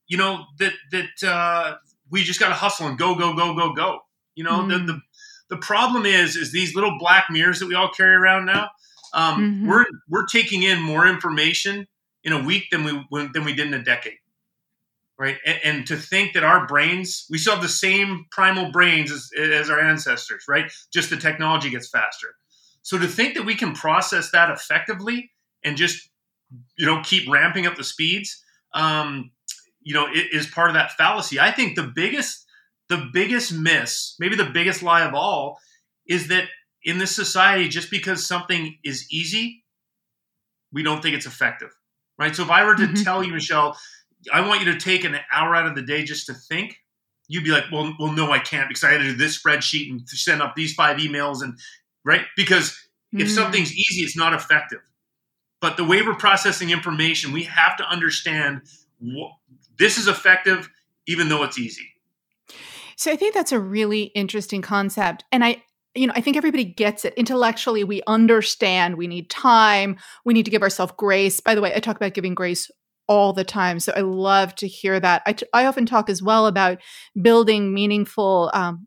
you 0.09 0.16
know 0.16 0.46
that 0.59 0.72
that 0.90 1.28
uh, 1.28 1.76
we 2.11 2.22
just 2.22 2.40
got 2.40 2.48
to 2.48 2.54
hustle 2.54 2.87
and 2.87 2.96
go 2.96 3.14
go 3.14 3.35
go 3.35 3.54
go 3.54 3.74
go. 3.74 3.98
You 4.37 4.44
know, 4.44 4.61
mm-hmm. 4.61 4.87
the, 4.87 4.92
the 4.94 5.00
the 5.50 5.56
problem 5.59 6.06
is 6.06 6.35
is 6.35 6.50
these 6.50 6.74
little 6.74 6.96
black 6.98 7.26
mirrors 7.28 7.59
that 7.61 7.66
we 7.66 7.74
all 7.74 7.90
carry 7.90 8.14
around 8.14 8.46
now. 8.46 8.70
Um, 9.12 9.35
mm-hmm. 9.35 9.68
We're 9.68 9.85
we're 10.09 10.26
taking 10.26 10.62
in 10.62 10.80
more 10.80 11.06
information 11.06 11.88
in 12.24 12.33
a 12.33 12.42
week 12.42 12.70
than 12.70 12.85
we 12.85 13.28
than 13.35 13.44
we 13.44 13.52
did 13.52 13.66
in 13.66 13.74
a 13.74 13.85
decade 13.85 14.16
right? 15.20 15.37
And, 15.44 15.59
and, 15.62 15.87
to 15.88 15.96
think 15.96 16.33
that 16.33 16.44
our 16.44 16.66
brains, 16.66 17.26
we 17.28 17.37
still 17.37 17.52
have 17.52 17.62
the 17.62 17.68
same 17.68 18.24
primal 18.30 18.72
brains 18.72 19.12
as, 19.12 19.30
as 19.38 19.68
our 19.68 19.78
ancestors, 19.78 20.44
right? 20.48 20.72
Just 20.94 21.11
the 21.11 21.18
technology 21.18 21.68
gets 21.68 21.90
faster. 21.90 22.28
So 22.80 22.98
to 22.98 23.06
think 23.06 23.35
that 23.35 23.44
we 23.44 23.54
can 23.54 23.74
process 23.74 24.30
that 24.30 24.48
effectively 24.48 25.30
and 25.62 25.76
just, 25.76 26.09
you 26.78 26.87
know, 26.87 27.02
keep 27.04 27.28
ramping 27.28 27.66
up 27.66 27.76
the 27.76 27.85
speeds, 27.85 28.42
um, 28.72 29.30
you 29.83 29.92
know, 29.92 30.06
it 30.06 30.33
is 30.33 30.46
part 30.46 30.70
of 30.70 30.74
that 30.74 30.92
fallacy. 30.92 31.38
I 31.38 31.52
think 31.52 31.76
the 31.76 31.92
biggest, 31.94 32.46
the 32.88 33.11
biggest 33.12 33.52
miss, 33.52 34.16
maybe 34.18 34.37
the 34.37 34.46
biggest 34.46 34.83
lie 34.83 35.04
of 35.04 35.12
all, 35.12 35.59
is 36.09 36.28
that 36.28 36.44
in 36.83 36.96
this 36.96 37.14
society, 37.14 37.68
just 37.68 37.90
because 37.90 38.26
something 38.26 38.78
is 38.83 39.06
easy, 39.12 39.64
we 40.72 40.83
don't 40.83 41.02
think 41.02 41.14
it's 41.14 41.26
effective, 41.26 41.76
right? 42.18 42.35
So 42.35 42.42
if 42.42 42.50
I 42.50 42.64
were 42.64 42.74
to 42.76 42.85
mm-hmm. 42.85 43.02
tell 43.02 43.22
you, 43.22 43.35
Michelle, 43.35 43.76
I 44.33 44.46
want 44.46 44.61
you 44.61 44.72
to 44.72 44.78
take 44.78 45.04
an 45.04 45.16
hour 45.33 45.54
out 45.54 45.66
of 45.66 45.74
the 45.74 45.83
day 45.83 46.04
just 46.04 46.26
to 46.26 46.35
think, 46.35 46.76
you'd 47.28 47.44
be 47.44 47.50
like, 47.50 47.64
well, 47.72 47.94
well, 47.98 48.12
no, 48.12 48.30
I 48.33 48.38
can't 48.38 48.68
because 48.68 48.85
I 48.85 48.90
had 48.90 48.98
to 48.98 49.04
do 49.04 49.14
this 49.14 49.40
spreadsheet 49.40 49.90
and 49.90 50.09
send 50.09 50.42
up 50.42 50.56
these 50.56 50.74
five 50.74 50.98
emails 50.98 51.42
and 51.42 51.59
right 52.04 52.22
because 52.37 52.76
if 53.12 53.28
mm. 53.28 53.30
something's 53.30 53.72
easy, 53.72 54.02
it's 54.02 54.16
not 54.16 54.35
effective. 54.35 54.80
But 55.61 55.76
the 55.76 55.85
way 55.85 56.02
we're 56.02 56.14
processing 56.14 56.70
information, 56.70 57.33
we 57.33 57.44
have 57.44 57.76
to 57.76 57.85
understand 57.85 58.62
what, 58.98 59.33
this 59.78 59.98
is 59.98 60.09
effective, 60.09 60.68
even 61.06 61.28
though 61.28 61.42
it's 61.42 61.59
easy. 61.59 61.87
So 62.96 63.11
I 63.12 63.16
think 63.16 63.35
that's 63.35 63.52
a 63.52 63.61
really 63.61 64.04
interesting 64.04 64.62
concept, 64.62 65.24
and 65.33 65.44
I. 65.44 65.62
You 65.96 66.06
know, 66.06 66.12
I 66.14 66.20
think 66.20 66.37
everybody 66.37 66.64
gets 66.64 67.04
it. 67.04 67.14
Intellectually, 67.14 67.83
we 67.83 68.00
understand 68.06 68.96
we 68.96 69.09
need 69.09 69.28
time. 69.28 69.96
We 70.24 70.35
need 70.35 70.44
to 70.44 70.50
give 70.52 70.62
ourselves 70.62 70.92
grace. 70.96 71.40
By 71.40 71.56
the 71.56 71.61
way, 71.61 71.74
I 71.74 71.80
talk 71.80 71.96
about 71.96 72.14
giving 72.14 72.33
grace 72.33 72.70
all 73.10 73.32
the 73.32 73.44
time. 73.44 73.80
So 73.80 73.92
I 73.96 74.02
love 74.02 74.54
to 74.54 74.68
hear 74.68 75.00
that. 75.00 75.22
I, 75.26 75.32
t- 75.32 75.46
I 75.52 75.66
often 75.66 75.84
talk 75.84 76.08
as 76.08 76.22
well 76.22 76.46
about 76.46 76.78
building 77.20 77.74
meaningful 77.74 78.52
um, 78.54 78.86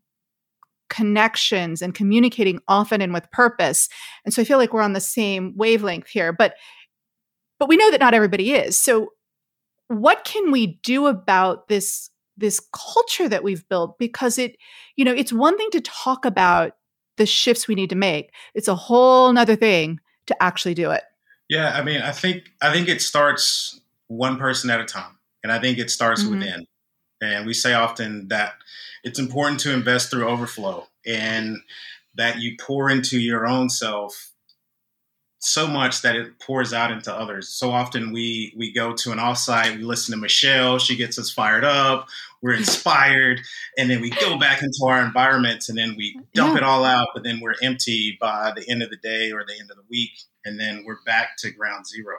connections 0.90 1.82
and 1.82 1.94
communicating 1.94 2.62
often 2.70 3.02
and 3.02 3.14
with 3.14 3.30
purpose. 3.32 3.90
And 4.24 4.34
so 4.34 4.42
I 4.42 4.46
feel 4.46 4.58
like 4.58 4.72
we're 4.72 4.82
on 4.82 4.94
the 4.94 5.02
same 5.02 5.54
wavelength 5.58 6.08
here. 6.08 6.32
But 6.32 6.56
but 7.60 7.68
we 7.68 7.76
know 7.78 7.92
that 7.92 8.00
not 8.00 8.14
everybody 8.14 8.54
is. 8.54 8.78
So 8.78 9.10
what 9.90 10.24
can 10.24 10.52
we 10.52 10.80
do 10.84 11.08
about 11.08 11.68
this 11.68 12.10
this 12.38 12.62
culture 12.74 13.28
that 13.28 13.44
we've 13.44 13.68
built 13.68 14.00
because 14.00 14.38
it 14.38 14.56
you 14.96 15.04
know 15.04 15.14
it's 15.14 15.34
one 15.34 15.58
thing 15.58 15.70
to 15.72 15.82
talk 15.82 16.26
about 16.26 16.72
the 17.18 17.26
shifts 17.26 17.68
we 17.68 17.76
need 17.76 17.90
to 17.92 17.96
make 17.96 18.32
it's 18.56 18.68
a 18.68 18.74
whole 18.74 19.32
nother 19.32 19.56
thing 19.56 20.00
to 20.26 20.42
actually 20.42 20.74
do 20.74 20.90
it 20.90 21.04
yeah 21.48 21.78
i 21.78 21.84
mean 21.84 22.02
i 22.02 22.12
think 22.12 22.50
i 22.62 22.74
think 22.74 22.88
it 22.88 23.04
starts 23.04 23.82
one 24.08 24.38
person 24.38 24.70
at 24.70 24.82
a 24.82 24.86
time. 24.86 25.18
And 25.44 25.52
I 25.52 25.60
think 25.60 25.78
it 25.78 25.92
starts 25.92 26.24
mm-hmm. 26.24 26.40
within. 26.40 26.66
And 27.22 27.46
we 27.46 27.54
say 27.54 27.74
often 27.74 28.28
that 28.30 28.54
it's 29.04 29.20
important 29.20 29.60
to 29.62 29.74
invest 29.74 30.10
through 30.10 30.28
overflow 30.28 30.88
and 31.06 31.58
that 32.16 32.40
you 32.40 32.56
pour 32.60 32.90
into 32.90 33.20
your 33.20 33.48
own 33.48 33.70
self 33.70 34.34
so 35.46 35.68
much 35.68 36.02
that 36.04 36.16
it 36.16 36.40
pours 36.40 36.74
out 36.74 36.90
into 36.90 37.14
others. 37.14 37.50
So 37.50 37.72
often 37.72 38.14
we 38.14 38.54
we 38.56 38.72
go 38.74 38.94
to 38.94 39.12
an 39.12 39.18
offsite, 39.18 39.76
we 39.76 39.84
listen 39.84 40.14
to 40.14 40.22
Michelle, 40.22 40.80
she 40.80 40.96
gets 40.96 41.20
us 41.20 41.30
fired 41.30 41.66
up, 41.66 42.08
we're 42.42 42.54
inspired, 42.58 43.42
and 43.78 43.90
then 43.90 44.00
we 44.00 44.10
go 44.10 44.40
back 44.40 44.64
into 44.64 44.86
our 44.86 45.04
environments 45.04 45.68
and 45.68 45.78
then 45.78 45.96
we 45.98 46.18
dump 46.34 46.54
yeah. 46.54 46.58
it 46.60 46.64
all 46.64 46.86
out, 46.86 47.10
but 47.14 47.24
then 47.24 47.42
we're 47.42 47.56
empty 47.62 48.18
by 48.22 48.54
the 48.56 48.68
end 48.70 48.84
of 48.84 48.90
the 48.90 48.98
day 48.98 49.32
or 49.32 49.44
the 49.46 49.60
end 49.60 49.70
of 49.70 49.76
the 49.76 49.84
week, 49.90 50.12
and 50.46 50.58
then 50.60 50.84
we're 50.86 51.02
back 51.06 51.36
to 51.40 51.52
ground 51.52 51.86
zero. 51.88 52.16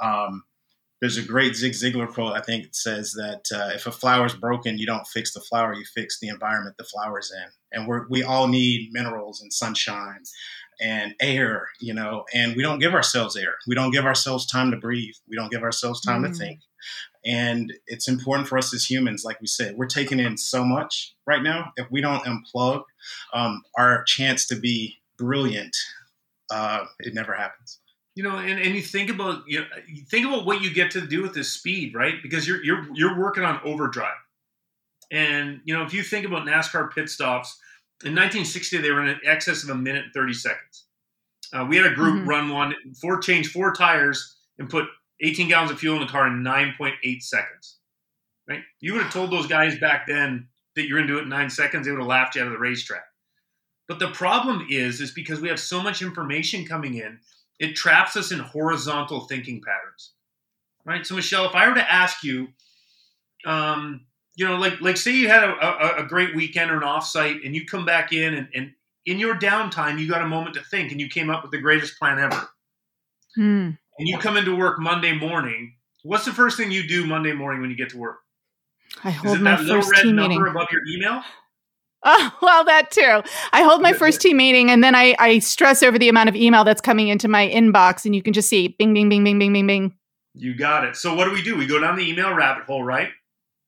Um, 0.00 0.44
there's 1.02 1.18
a 1.18 1.22
great 1.22 1.56
Zig 1.56 1.72
Ziglar 1.72 2.08
quote. 2.08 2.32
I 2.32 2.40
think 2.40 2.64
it 2.64 2.76
says 2.76 3.10
that 3.14 3.42
uh, 3.52 3.74
if 3.74 3.88
a 3.88 3.92
flower 3.92 4.24
is 4.24 4.34
broken, 4.34 4.78
you 4.78 4.86
don't 4.86 5.06
fix 5.08 5.34
the 5.34 5.40
flower, 5.40 5.74
you 5.74 5.84
fix 5.84 6.20
the 6.20 6.28
environment 6.28 6.76
the 6.78 6.84
flower's 6.84 7.32
in. 7.32 7.50
And 7.72 7.88
we 7.88 7.96
we 8.08 8.22
all 8.22 8.46
need 8.46 8.90
minerals 8.92 9.42
and 9.42 9.52
sunshine 9.52 10.22
and 10.80 11.16
air, 11.20 11.66
you 11.80 11.92
know, 11.92 12.24
and 12.32 12.54
we 12.54 12.62
don't 12.62 12.78
give 12.78 12.94
ourselves 12.94 13.36
air. 13.36 13.56
We 13.66 13.74
don't 13.74 13.90
give 13.90 14.06
ourselves 14.06 14.46
time 14.46 14.70
to 14.70 14.76
breathe. 14.76 15.14
We 15.28 15.34
don't 15.34 15.50
give 15.50 15.64
ourselves 15.64 16.00
time 16.02 16.22
mm. 16.22 16.28
to 16.28 16.38
think. 16.38 16.60
And 17.24 17.72
it's 17.88 18.06
important 18.06 18.48
for 18.48 18.56
us 18.56 18.72
as 18.72 18.88
humans, 18.88 19.24
like 19.24 19.40
we 19.40 19.48
said, 19.48 19.76
we're 19.76 19.86
taking 19.86 20.20
in 20.20 20.36
so 20.36 20.64
much 20.64 21.14
right 21.26 21.42
now. 21.42 21.72
If 21.76 21.90
we 21.90 22.00
don't 22.00 22.24
unplug, 22.24 22.84
um, 23.32 23.62
our 23.76 24.04
chance 24.04 24.46
to 24.46 24.56
be 24.56 24.98
brilliant, 25.18 25.76
uh, 26.48 26.84
it 27.00 27.12
never 27.12 27.34
happens. 27.34 27.80
You 28.14 28.22
know, 28.22 28.36
and, 28.36 28.60
and 28.60 28.74
you 28.74 28.82
think 28.82 29.08
about 29.08 29.42
you, 29.46 29.60
know, 29.60 29.66
you 29.88 30.02
think 30.02 30.26
about 30.26 30.44
what 30.44 30.60
you 30.60 30.72
get 30.72 30.90
to 30.92 31.00
do 31.00 31.22
with 31.22 31.32
this 31.32 31.50
speed, 31.50 31.94
right? 31.94 32.14
Because 32.22 32.46
you're 32.46 32.62
you're 32.62 32.86
you're 32.94 33.18
working 33.18 33.44
on 33.44 33.60
overdrive. 33.64 34.16
And 35.10 35.60
you 35.64 35.74
know, 35.74 35.82
if 35.82 35.94
you 35.94 36.02
think 36.02 36.26
about 36.26 36.46
NASCAR 36.46 36.92
pit 36.92 37.08
stops, 37.08 37.58
in 38.04 38.12
1960 38.12 38.78
they 38.78 38.90
were 38.90 39.04
in 39.04 39.18
excess 39.24 39.62
of 39.62 39.70
a 39.70 39.74
minute 39.74 40.04
and 40.04 40.12
30 40.12 40.32
seconds. 40.34 40.86
Uh, 41.52 41.66
we 41.68 41.76
had 41.76 41.86
a 41.86 41.94
group 41.94 42.20
mm-hmm. 42.20 42.28
run 42.28 42.48
one, 42.48 42.74
four 43.00 43.18
change 43.18 43.52
four 43.52 43.72
tires 43.72 44.36
and 44.58 44.70
put 44.70 44.86
18 45.20 45.48
gallons 45.48 45.70
of 45.70 45.78
fuel 45.78 45.96
in 45.96 46.02
the 46.02 46.10
car 46.10 46.26
in 46.26 46.42
9.8 46.42 47.22
seconds. 47.22 47.78
Right? 48.48 48.62
You 48.80 48.94
would 48.94 49.02
have 49.02 49.12
told 49.12 49.30
those 49.30 49.46
guys 49.46 49.78
back 49.78 50.06
then 50.06 50.48
that 50.74 50.86
you're 50.86 50.98
going 50.98 51.08
to 51.08 51.14
do 51.14 51.18
it 51.18 51.24
in 51.24 51.28
nine 51.28 51.50
seconds, 51.50 51.86
they 51.86 51.92
would 51.92 52.00
have 52.00 52.08
laughed 52.08 52.34
you 52.34 52.40
out 52.40 52.46
of 52.46 52.52
the 52.52 52.58
racetrack. 52.58 53.04
But 53.88 53.98
the 53.98 54.10
problem 54.10 54.66
is, 54.70 55.00
is 55.00 55.10
because 55.10 55.40
we 55.40 55.48
have 55.48 55.60
so 55.60 55.82
much 55.82 56.02
information 56.02 56.64
coming 56.64 56.94
in, 56.94 57.18
it 57.58 57.76
traps 57.76 58.16
us 58.16 58.32
in 58.32 58.38
horizontal 58.38 59.20
thinking 59.20 59.62
patterns. 59.62 60.12
Right? 60.84 61.06
So, 61.06 61.14
Michelle, 61.14 61.46
if 61.46 61.54
I 61.54 61.68
were 61.68 61.74
to 61.74 61.92
ask 61.92 62.24
you, 62.24 62.48
um, 63.46 64.06
you 64.34 64.46
know, 64.46 64.56
like 64.56 64.80
like 64.80 64.96
say 64.96 65.12
you 65.12 65.28
had 65.28 65.44
a, 65.44 65.52
a, 65.52 66.04
a, 66.04 66.06
great 66.06 66.34
weekend 66.34 66.70
or 66.70 66.76
an 66.76 66.82
offsite, 66.82 67.44
and 67.44 67.54
you 67.54 67.66
come 67.66 67.84
back 67.84 68.12
in, 68.12 68.34
and, 68.34 68.48
and 68.54 68.72
in 69.04 69.18
your 69.18 69.34
downtime, 69.34 69.98
you 69.98 70.08
got 70.08 70.22
a 70.22 70.28
moment 70.28 70.54
to 70.54 70.62
think, 70.62 70.90
and 70.90 71.00
you 71.00 71.08
came 71.08 71.30
up 71.30 71.42
with 71.42 71.50
the 71.50 71.58
greatest 71.58 71.98
plan 71.98 72.18
ever. 72.18 72.48
Hmm. 73.34 73.70
And 73.98 74.08
you 74.08 74.18
come 74.18 74.36
into 74.36 74.56
work 74.56 74.80
Monday 74.80 75.12
morning. 75.12 75.74
What's 76.02 76.24
the 76.24 76.32
first 76.32 76.56
thing 76.56 76.72
you 76.72 76.86
do 76.88 77.06
Monday 77.06 77.32
morning 77.32 77.60
when 77.60 77.70
you 77.70 77.76
get 77.76 77.90
to 77.90 77.98
work? 77.98 78.18
I 79.04 79.10
hold 79.10 79.40
my 79.40 79.56
first 79.56 79.94
team 79.96 80.16
meeting 80.16 80.40
above 80.40 80.68
your 80.70 80.82
email. 80.88 81.22
Oh, 82.04 82.32
well, 82.42 82.64
that 82.64 82.90
too. 82.90 83.22
I 83.52 83.62
hold 83.62 83.80
my 83.80 83.92
first 83.92 84.20
team 84.20 84.36
meeting 84.36 84.70
and 84.70 84.82
then 84.82 84.96
I, 84.96 85.14
I 85.20 85.38
stress 85.38 85.84
over 85.84 86.00
the 86.00 86.08
amount 86.08 86.28
of 86.28 86.34
email 86.34 86.64
that's 86.64 86.80
coming 86.80 87.06
into 87.06 87.28
my 87.28 87.48
inbox, 87.48 88.04
and 88.04 88.12
you 88.12 88.22
can 88.22 88.32
just 88.32 88.48
see 88.48 88.74
bing, 88.76 88.92
bing, 88.92 89.08
bing, 89.08 89.22
bing, 89.22 89.38
bing, 89.38 89.52
bing, 89.52 89.66
bing. 89.68 89.94
You 90.34 90.56
got 90.56 90.84
it. 90.84 90.96
So, 90.96 91.14
what 91.14 91.26
do 91.26 91.32
we 91.32 91.42
do? 91.42 91.56
We 91.56 91.66
go 91.66 91.78
down 91.78 91.96
the 91.96 92.08
email 92.08 92.34
rabbit 92.34 92.64
hole, 92.64 92.82
right? 92.82 93.10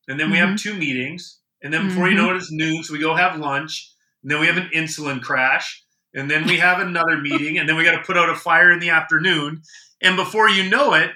And 0.07 0.19
then 0.19 0.31
we 0.31 0.37
mm-hmm. 0.37 0.49
have 0.49 0.59
two 0.59 0.73
meetings. 0.73 1.39
And 1.63 1.73
then 1.73 1.87
before 1.87 2.05
mm-hmm. 2.05 2.17
you 2.17 2.23
know 2.23 2.33
it, 2.33 2.37
it's 2.37 2.51
noon. 2.51 2.83
So, 2.83 2.93
we 2.93 2.99
go 2.99 3.15
have 3.15 3.39
lunch. 3.39 3.91
And 4.23 4.31
then 4.31 4.39
we 4.39 4.47
have 4.47 4.57
an 4.57 4.69
insulin 4.73 5.21
crash. 5.21 5.83
And 6.13 6.29
then 6.29 6.47
we 6.47 6.57
have 6.57 6.79
another 6.79 7.17
meeting. 7.17 7.57
And 7.57 7.69
then 7.69 7.75
we 7.77 7.83
got 7.83 7.97
to 7.97 8.03
put 8.03 8.17
out 8.17 8.29
a 8.29 8.35
fire 8.35 8.71
in 8.71 8.79
the 8.79 8.89
afternoon. 8.89 9.61
And 10.01 10.15
before 10.15 10.49
you 10.49 10.69
know 10.69 10.93
it, 10.93 11.11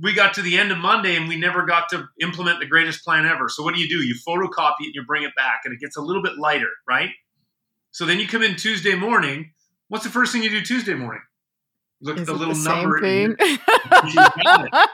we 0.00 0.12
got 0.12 0.34
to 0.34 0.42
the 0.42 0.58
end 0.58 0.72
of 0.72 0.78
Monday 0.78 1.16
and 1.16 1.28
we 1.28 1.36
never 1.36 1.64
got 1.64 1.88
to 1.90 2.08
implement 2.20 2.58
the 2.58 2.66
greatest 2.66 3.04
plan 3.04 3.26
ever. 3.26 3.48
So 3.48 3.62
what 3.62 3.74
do 3.74 3.80
you 3.80 3.88
do? 3.88 4.04
You 4.04 4.14
photocopy 4.26 4.80
it 4.80 4.86
and 4.86 4.94
you 4.94 5.04
bring 5.04 5.22
it 5.22 5.34
back 5.36 5.60
and 5.64 5.72
it 5.72 5.80
gets 5.80 5.96
a 5.96 6.00
little 6.00 6.22
bit 6.22 6.36
lighter, 6.36 6.70
right? 6.88 7.10
So 7.92 8.04
then 8.04 8.18
you 8.18 8.26
come 8.26 8.42
in 8.42 8.56
Tuesday 8.56 8.94
morning. 8.94 9.52
What's 9.88 10.04
the 10.04 10.10
first 10.10 10.32
thing 10.32 10.42
you 10.42 10.50
do 10.50 10.62
Tuesday 10.62 10.94
morning? 10.94 11.22
Look 12.00 12.16
Is 12.16 12.22
at 12.22 12.26
the 12.26 12.34
little 12.34 12.54
the 12.54 12.68
number. 12.68 12.98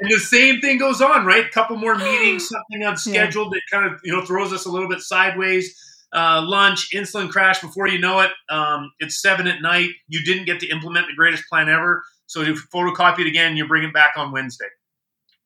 and 0.00 0.10
the 0.10 0.18
same 0.18 0.60
thing 0.60 0.78
goes 0.78 1.02
on, 1.02 1.26
right? 1.26 1.44
A 1.44 1.50
couple 1.50 1.76
more 1.76 1.94
meetings, 1.94 2.48
something 2.70 2.86
unscheduled 2.86 3.52
yeah. 3.52 3.58
that 3.58 3.62
kind 3.70 3.92
of 3.92 4.00
you 4.02 4.12
know 4.12 4.24
throws 4.24 4.52
us 4.52 4.64
a 4.64 4.70
little 4.70 4.88
bit 4.88 5.00
sideways. 5.00 5.78
Uh, 6.14 6.40
lunch, 6.42 6.92
insulin 6.94 7.28
crash. 7.28 7.60
Before 7.60 7.88
you 7.88 7.98
know 7.98 8.20
it, 8.20 8.30
um, 8.48 8.90
it's 9.00 9.20
seven 9.20 9.46
at 9.46 9.60
night. 9.60 9.90
You 10.08 10.24
didn't 10.24 10.46
get 10.46 10.60
to 10.60 10.68
implement 10.68 11.08
the 11.08 11.14
greatest 11.14 11.44
plan 11.48 11.68
ever. 11.68 12.02
So 12.26 12.42
you 12.42 12.54
photocopy 12.54 13.20
it 13.20 13.26
again, 13.26 13.56
you 13.56 13.66
bring 13.66 13.84
it 13.84 13.94
back 13.94 14.14
on 14.16 14.32
Wednesday. 14.32 14.66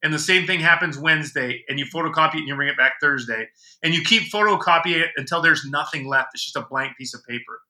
And 0.03 0.13
the 0.13 0.19
same 0.19 0.47
thing 0.47 0.61
happens 0.61 0.99
Wednesday, 0.99 1.63
and 1.69 1.79
you 1.79 1.85
photocopy 1.85 2.37
it 2.37 2.39
and 2.39 2.49
you 2.49 2.57
bring 2.57 2.69
it 2.69 2.77
back 2.77 2.95
Thursday. 3.03 3.49
And 3.83 3.95
you 3.95 4.03
keep 4.03 4.33
photocopying 4.33 5.03
it 5.03 5.11
until 5.17 5.43
there's 5.43 5.65
nothing 5.65 6.09
left. 6.09 6.31
It's 6.33 6.45
just 6.45 6.57
a 6.57 6.67
blank 6.69 6.97
piece 6.97 7.13
of 7.13 7.23
paper. 7.29 7.61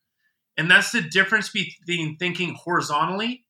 And 0.57 0.71
that's 0.71 0.93
the 0.93 1.01
difference 1.01 1.51
between 1.51 2.17
thinking 2.19 2.55
horizontally 2.55 3.45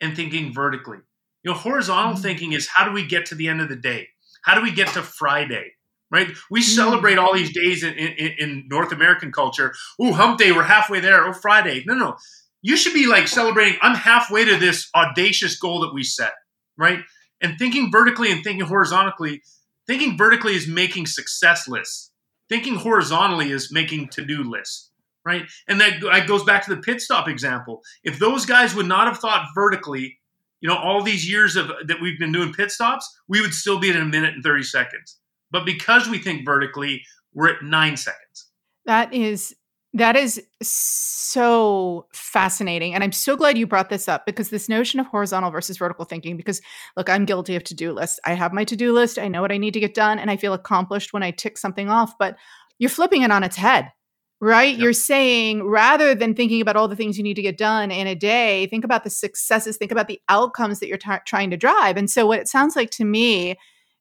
and 0.00 0.16
thinking 0.16 0.52
vertically. 0.54 0.98
You 1.42 1.50
know, 1.50 1.56
horizontal 1.56 2.14
mm-hmm. 2.14 2.22
thinking 2.22 2.52
is 2.52 2.68
how 2.68 2.86
do 2.86 2.92
we 2.92 3.06
get 3.06 3.26
to 3.26 3.34
the 3.34 3.48
end 3.48 3.60
of 3.60 3.68
the 3.68 3.76
day? 3.76 4.08
How 4.42 4.54
do 4.54 4.62
we 4.62 4.72
get 4.72 4.88
to 4.88 5.02
Friday? 5.02 5.72
Right? 6.10 6.28
We 6.50 6.60
mm-hmm. 6.60 6.74
celebrate 6.74 7.18
all 7.18 7.34
these 7.34 7.52
days 7.52 7.82
in, 7.82 7.94
in, 7.94 8.34
in 8.38 8.64
North 8.68 8.92
American 8.92 9.32
culture. 9.32 9.74
Oh, 9.98 10.12
hump 10.12 10.38
day, 10.38 10.52
we're 10.52 10.62
halfway 10.62 11.00
there. 11.00 11.26
Oh, 11.26 11.32
Friday. 11.32 11.84
No, 11.86 11.94
no 11.94 12.16
you 12.62 12.76
should 12.76 12.94
be 12.94 13.06
like 13.06 13.28
celebrating 13.28 13.78
i'm 13.82 13.94
halfway 13.94 14.44
to 14.44 14.56
this 14.56 14.88
audacious 14.94 15.58
goal 15.58 15.80
that 15.80 15.92
we 15.92 16.02
set 16.02 16.32
right? 16.76 17.00
And 17.40 17.58
thinking 17.58 17.90
vertically 17.90 18.30
and 18.30 18.42
thinking 18.42 18.66
horizontally 18.66 19.42
thinking 19.86 20.16
vertically 20.16 20.54
is 20.54 20.68
making 20.68 21.06
success 21.06 21.66
lists. 21.66 22.12
Thinking 22.48 22.76
horizontally 22.76 23.50
is 23.50 23.72
making 23.72 24.08
to-do 24.08 24.42
lists 24.42 24.90
right? 25.24 25.44
And 25.68 25.80
that 25.80 26.00
goes 26.26 26.42
back 26.42 26.64
to 26.64 26.74
the 26.74 26.82
pit 26.82 27.00
stop 27.00 27.28
example. 27.28 27.82
If 28.02 28.18
those 28.18 28.44
guys 28.44 28.74
would 28.74 28.86
not 28.86 29.06
have 29.06 29.18
thought 29.18 29.46
vertically 29.54 30.18
you 30.60 30.68
know 30.68 30.76
all 30.76 31.02
these 31.02 31.28
years 31.28 31.56
of 31.56 31.70
that 31.86 32.00
we've 32.00 32.18
been 32.18 32.32
doing 32.32 32.52
pit 32.52 32.70
stops 32.70 33.08
we 33.28 33.40
would 33.40 33.54
still 33.54 33.78
be 33.78 33.90
at 33.90 33.96
a 33.96 34.04
minute 34.04 34.34
and 34.34 34.42
30 34.42 34.62
seconds. 34.64 35.18
But 35.50 35.64
because 35.64 36.08
we 36.08 36.18
think 36.18 36.44
vertically 36.44 37.02
we're 37.34 37.50
at 37.50 37.62
nine 37.62 37.96
seconds. 37.96 38.50
That 38.84 39.14
is 39.14 39.54
that 39.94 40.16
is 40.16 40.42
so 40.62 42.06
fascinating. 42.14 42.94
And 42.94 43.04
I'm 43.04 43.12
so 43.12 43.36
glad 43.36 43.58
you 43.58 43.66
brought 43.66 43.90
this 43.90 44.08
up 44.08 44.24
because 44.24 44.48
this 44.48 44.68
notion 44.68 45.00
of 45.00 45.06
horizontal 45.06 45.50
versus 45.50 45.76
vertical 45.76 46.06
thinking, 46.06 46.36
because 46.36 46.62
look, 46.96 47.10
I'm 47.10 47.26
guilty 47.26 47.56
of 47.56 47.64
to 47.64 47.74
do 47.74 47.92
lists. 47.92 48.18
I 48.24 48.32
have 48.32 48.54
my 48.54 48.64
to 48.64 48.76
do 48.76 48.92
list, 48.92 49.18
I 49.18 49.28
know 49.28 49.42
what 49.42 49.52
I 49.52 49.58
need 49.58 49.74
to 49.74 49.80
get 49.80 49.94
done, 49.94 50.18
and 50.18 50.30
I 50.30 50.36
feel 50.36 50.54
accomplished 50.54 51.12
when 51.12 51.22
I 51.22 51.30
tick 51.30 51.58
something 51.58 51.90
off. 51.90 52.16
But 52.18 52.36
you're 52.78 52.90
flipping 52.90 53.22
it 53.22 53.30
on 53.30 53.44
its 53.44 53.56
head, 53.56 53.92
right? 54.40 54.72
Yep. 54.72 54.80
You're 54.80 54.92
saying 54.94 55.62
rather 55.64 56.14
than 56.14 56.34
thinking 56.34 56.62
about 56.62 56.76
all 56.76 56.88
the 56.88 56.96
things 56.96 57.18
you 57.18 57.24
need 57.24 57.34
to 57.34 57.42
get 57.42 57.58
done 57.58 57.90
in 57.90 58.06
a 58.06 58.14
day, 58.14 58.66
think 58.68 58.84
about 58.84 59.04
the 59.04 59.10
successes, 59.10 59.76
think 59.76 59.92
about 59.92 60.08
the 60.08 60.20
outcomes 60.30 60.80
that 60.80 60.88
you're 60.88 60.96
t- 60.96 61.10
trying 61.26 61.50
to 61.50 61.58
drive. 61.58 61.98
And 61.98 62.10
so, 62.10 62.26
what 62.26 62.38
it 62.38 62.48
sounds 62.48 62.76
like 62.76 62.90
to 62.92 63.04
me 63.04 63.56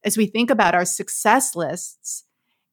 as 0.06 0.18
we 0.18 0.26
think 0.26 0.50
about 0.50 0.74
our 0.74 0.86
success 0.86 1.54
lists, 1.54 2.24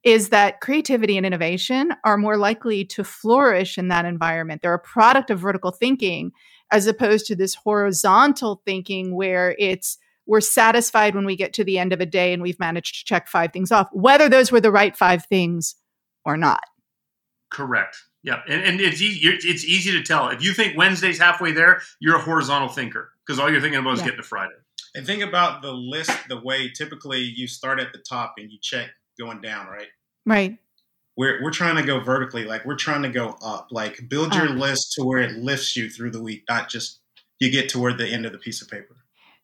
is 0.03 0.29
that 0.29 0.61
creativity 0.61 1.17
and 1.17 1.25
innovation 1.25 1.93
are 2.05 2.17
more 2.17 2.37
likely 2.37 2.85
to 2.85 3.03
flourish 3.03 3.77
in 3.77 3.89
that 3.89 4.05
environment. 4.05 4.61
They're 4.61 4.73
a 4.73 4.79
product 4.79 5.29
of 5.29 5.39
vertical 5.39 5.71
thinking 5.71 6.31
as 6.71 6.87
opposed 6.87 7.25
to 7.27 7.35
this 7.35 7.55
horizontal 7.55 8.61
thinking 8.65 9.15
where 9.15 9.55
it's 9.59 9.97
we're 10.25 10.41
satisfied 10.41 11.15
when 11.15 11.25
we 11.25 11.35
get 11.35 11.53
to 11.53 11.63
the 11.63 11.79
end 11.79 11.91
of 11.91 12.01
a 12.01 12.05
day 12.05 12.33
and 12.33 12.41
we've 12.41 12.59
managed 12.59 12.99
to 12.99 13.05
check 13.05 13.27
five 13.27 13.51
things 13.51 13.71
off, 13.71 13.89
whether 13.91 14.29
those 14.29 14.51
were 14.51 14.61
the 14.61 14.71
right 14.71 14.95
five 14.95 15.25
things 15.25 15.75
or 16.23 16.37
not. 16.37 16.63
Correct. 17.49 17.97
Yeah, 18.21 18.41
and, 18.47 18.61
and 18.61 18.79
it's 18.79 19.01
easy, 19.01 19.27
it's 19.27 19.65
easy 19.65 19.91
to 19.91 20.03
tell 20.03 20.29
if 20.29 20.43
you 20.43 20.53
think 20.53 20.77
Wednesday's 20.77 21.17
halfway 21.17 21.51
there, 21.51 21.81
you're 21.99 22.17
a 22.17 22.21
horizontal 22.21 22.67
thinker 22.67 23.11
because 23.25 23.39
all 23.39 23.49
you're 23.49 23.61
thinking 23.61 23.79
about 23.79 23.95
is 23.95 24.01
getting 24.01 24.17
to 24.17 24.23
Friday. 24.23 24.53
And 24.93 25.05
think 25.05 25.23
about 25.23 25.61
the 25.61 25.71
list 25.71 26.11
the 26.27 26.39
way 26.39 26.69
typically 26.69 27.21
you 27.21 27.47
start 27.47 27.79
at 27.79 27.91
the 27.91 27.99
top 27.99 28.35
and 28.37 28.51
you 28.51 28.59
check 28.61 28.89
going 29.19 29.41
down, 29.41 29.67
right? 29.67 29.87
Right. 30.25 30.57
We're, 31.17 31.43
we're 31.43 31.51
trying 31.51 31.75
to 31.75 31.83
go 31.83 31.99
vertically, 31.99 32.45
like 32.45 32.65
we're 32.65 32.75
trying 32.75 33.03
to 33.03 33.09
go 33.09 33.37
up, 33.43 33.67
like 33.71 34.07
build 34.07 34.33
your 34.33 34.47
uh, 34.47 34.53
list 34.53 34.93
to 34.93 35.03
where 35.03 35.19
it 35.19 35.33
lifts 35.33 35.75
you 35.75 35.89
through 35.89 36.11
the 36.11 36.21
week, 36.21 36.43
not 36.47 36.69
just 36.69 37.01
you 37.39 37.51
get 37.51 37.69
toward 37.69 37.97
the 37.97 38.07
end 38.07 38.25
of 38.25 38.31
the 38.31 38.37
piece 38.37 38.61
of 38.61 38.69
paper. 38.69 38.95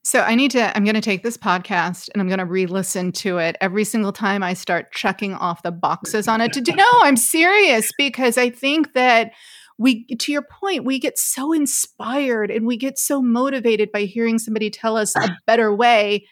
So 0.05 0.21
I 0.21 0.35
need 0.35 0.51
to, 0.51 0.75
I'm 0.77 0.83
going 0.83 0.95
to 0.95 1.01
take 1.01 1.23
this 1.23 1.35
podcast 1.35 2.09
and 2.13 2.21
I'm 2.21 2.27
going 2.27 2.39
to 2.39 2.45
re 2.45 2.67
listen 2.67 3.11
to 3.13 3.39
it 3.39 3.57
every 3.59 3.83
single 3.83 4.13
time 4.13 4.43
I 4.43 4.53
start 4.53 4.91
checking 4.93 5.33
off 5.33 5.63
the 5.63 5.71
boxes 5.71 6.27
on 6.27 6.41
it 6.41 6.53
to 6.53 6.61
do. 6.61 6.71
No, 6.75 6.85
I'm 7.01 7.17
serious 7.17 7.91
because 7.97 8.37
I 8.37 8.51
think 8.51 8.93
that 8.93 9.31
we, 9.77 10.05
to 10.05 10.31
your 10.31 10.43
point, 10.43 10.85
we 10.85 10.99
get 10.99 11.17
so 11.17 11.51
inspired 11.51 12.51
and 12.51 12.67
we 12.67 12.77
get 12.77 12.99
so 12.99 13.21
motivated 13.21 13.91
by 13.91 14.01
hearing 14.01 14.37
somebody 14.37 14.69
tell 14.69 14.95
us 14.95 15.15
a 15.15 15.35
better 15.47 15.75
way 15.75 16.27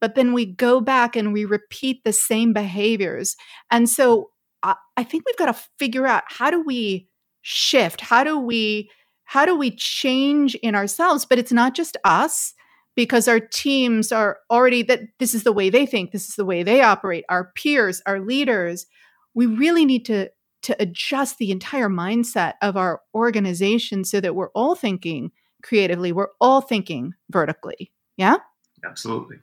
but 0.00 0.14
then 0.14 0.32
we 0.32 0.46
go 0.46 0.80
back 0.80 1.16
and 1.16 1.32
we 1.32 1.44
repeat 1.44 2.02
the 2.04 2.12
same 2.12 2.52
behaviors. 2.52 3.36
And 3.70 3.88
so 3.88 4.30
I, 4.62 4.74
I 4.96 5.04
think 5.04 5.24
we've 5.26 5.36
got 5.36 5.46
to 5.46 5.62
figure 5.78 6.06
out 6.06 6.24
how 6.26 6.50
do 6.50 6.62
we 6.62 7.08
shift? 7.42 8.00
How 8.00 8.24
do 8.24 8.38
we 8.38 8.90
how 9.24 9.46
do 9.46 9.56
we 9.56 9.70
change 9.70 10.54
in 10.56 10.74
ourselves? 10.74 11.24
But 11.24 11.38
it's 11.38 11.52
not 11.52 11.74
just 11.74 11.96
us 12.04 12.52
because 12.94 13.28
our 13.28 13.40
teams 13.40 14.12
are 14.12 14.38
already 14.50 14.82
that 14.82 15.00
this 15.18 15.34
is 15.34 15.44
the 15.44 15.52
way 15.52 15.70
they 15.70 15.86
think, 15.86 16.12
this 16.12 16.28
is 16.28 16.34
the 16.34 16.44
way 16.44 16.62
they 16.62 16.82
operate, 16.82 17.24
our 17.30 17.50
peers, 17.54 18.02
our 18.06 18.20
leaders. 18.20 18.86
We 19.34 19.46
really 19.46 19.84
need 19.84 20.04
to 20.06 20.30
to 20.62 20.76
adjust 20.80 21.38
the 21.38 21.50
entire 21.50 21.88
mindset 21.88 22.54
of 22.62 22.76
our 22.76 23.00
organization 23.14 24.04
so 24.04 24.20
that 24.20 24.36
we're 24.36 24.50
all 24.50 24.74
thinking 24.74 25.32
creatively, 25.62 26.12
we're 26.12 26.28
all 26.40 26.60
thinking 26.60 27.14
vertically. 27.30 27.92
Yeah? 28.16 28.36
Absolutely. 28.84 29.38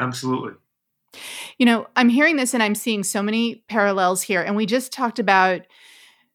Absolutely. 0.00 0.52
You 1.58 1.66
know, 1.66 1.86
I'm 1.96 2.08
hearing 2.08 2.36
this 2.36 2.54
and 2.54 2.62
I'm 2.62 2.74
seeing 2.74 3.02
so 3.02 3.22
many 3.22 3.64
parallels 3.68 4.22
here. 4.22 4.42
And 4.42 4.56
we 4.56 4.66
just 4.66 4.92
talked 4.92 5.18
about 5.18 5.62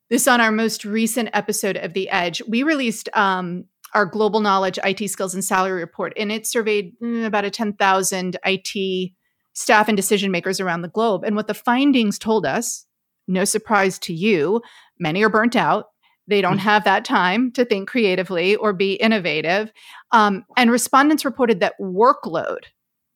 this 0.10 0.28
on 0.28 0.42
our 0.42 0.52
most 0.52 0.86
recent 0.86 1.30
episode 1.34 1.78
of 1.78 1.94
The 1.94 2.10
Edge. 2.10 2.42
We 2.48 2.64
released 2.64 3.10
um, 3.16 3.66
our 3.94 4.06
global 4.06 4.40
knowledge 4.40 4.80
IT 4.84 5.08
skills 5.10 5.34
and 5.34 5.44
salary 5.44 5.80
report, 5.80 6.14
and 6.18 6.32
it 6.32 6.48
surveyed 6.48 6.94
mm, 7.00 7.26
about 7.26 7.46
a 7.46 7.50
10,000 7.50 8.38
IT 8.44 9.12
staff 9.54 9.88
and 9.88 9.98
decision 9.98 10.32
makers 10.32 10.60
around 10.60 10.82
the 10.82 10.88
globe. 10.88 11.24
And 11.24 11.36
what 11.36 11.48
the 11.48 11.54
findings 11.54 12.18
told 12.18 12.46
us, 12.46 12.86
no 13.28 13.46
surprise 13.46 14.00
to 14.00 14.14
you, 14.14 14.62
many 15.00 15.24
are 15.24 15.30
burnt 15.30 15.56
out. 15.56 15.88
They 16.28 16.42
don't 16.42 16.58
mm. 16.58 16.62
have 16.62 16.84
that 16.86 17.06
time 17.06 17.52
to 17.54 17.66
think 17.66 17.90
creatively 17.90 18.56
or 18.56 18.74
be 18.74 18.94
innovative. 18.94 19.72
Um, 20.12 20.46
and 20.58 20.72
respondents 20.72 21.26
reported 21.26 21.60
that 21.60 21.74
workload 21.80 22.66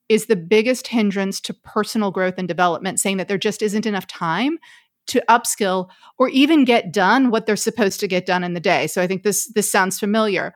is 0.08 0.26
the 0.26 0.36
biggest 0.36 0.88
hindrance 0.88 1.40
to 1.40 1.54
personal 1.54 2.10
growth 2.10 2.34
and 2.38 2.48
development, 2.48 3.00
saying 3.00 3.16
that 3.16 3.28
there 3.28 3.38
just 3.38 3.62
isn't 3.62 3.86
enough 3.86 4.06
time 4.06 4.58
to 5.06 5.22
upskill 5.28 5.88
or 6.18 6.28
even 6.30 6.64
get 6.64 6.92
done 6.92 7.30
what 7.30 7.46
they're 7.46 7.56
supposed 7.56 8.00
to 8.00 8.08
get 8.08 8.26
done 8.26 8.44
in 8.44 8.54
the 8.54 8.60
day. 8.60 8.86
So 8.86 9.02
I 9.02 9.06
think 9.06 9.22
this 9.22 9.52
this 9.52 9.70
sounds 9.70 9.98
familiar. 9.98 10.54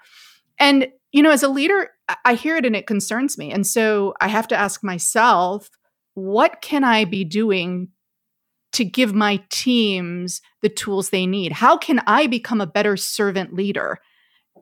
And 0.58 0.88
you 1.12 1.22
know, 1.22 1.30
as 1.30 1.42
a 1.42 1.48
leader, 1.48 1.90
I 2.24 2.34
hear 2.34 2.56
it 2.56 2.66
and 2.66 2.76
it 2.76 2.86
concerns 2.86 3.38
me. 3.38 3.50
And 3.50 3.66
so 3.66 4.14
I 4.20 4.28
have 4.28 4.48
to 4.48 4.56
ask 4.56 4.84
myself, 4.84 5.68
what 6.14 6.60
can 6.60 6.84
I 6.84 7.04
be 7.04 7.24
doing 7.24 7.88
to 8.72 8.84
give 8.84 9.14
my 9.14 9.42
teams 9.48 10.42
the 10.60 10.68
tools 10.68 11.10
they 11.10 11.26
need? 11.26 11.52
How 11.52 11.78
can 11.78 12.00
I 12.06 12.26
become 12.26 12.60
a 12.60 12.66
better 12.66 12.96
servant 12.96 13.54
leader? 13.54 13.98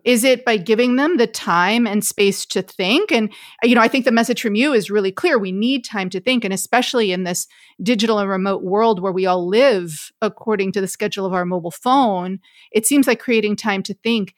Is 0.04 0.24
it 0.24 0.44
by 0.44 0.56
giving 0.56 0.96
them 0.96 1.16
the 1.16 1.26
time 1.26 1.86
and 1.86 2.04
space 2.04 2.46
to 2.46 2.62
think? 2.62 3.10
And, 3.10 3.32
you 3.62 3.74
know, 3.74 3.80
I 3.80 3.88
think 3.88 4.04
the 4.04 4.12
message 4.12 4.42
from 4.42 4.54
you 4.54 4.72
is 4.72 4.90
really 4.90 5.12
clear. 5.12 5.38
We 5.38 5.52
need 5.52 5.84
time 5.84 6.10
to 6.10 6.20
think. 6.20 6.44
And 6.44 6.52
especially 6.52 7.12
in 7.12 7.24
this 7.24 7.46
digital 7.82 8.18
and 8.18 8.28
remote 8.28 8.62
world 8.62 9.00
where 9.00 9.12
we 9.12 9.26
all 9.26 9.46
live 9.46 10.10
according 10.22 10.72
to 10.72 10.80
the 10.80 10.88
schedule 10.88 11.26
of 11.26 11.32
our 11.32 11.44
mobile 11.44 11.70
phone, 11.70 12.40
it 12.72 12.86
seems 12.86 13.06
like 13.06 13.20
creating 13.20 13.56
time 13.56 13.82
to 13.84 13.94
think 13.94 14.34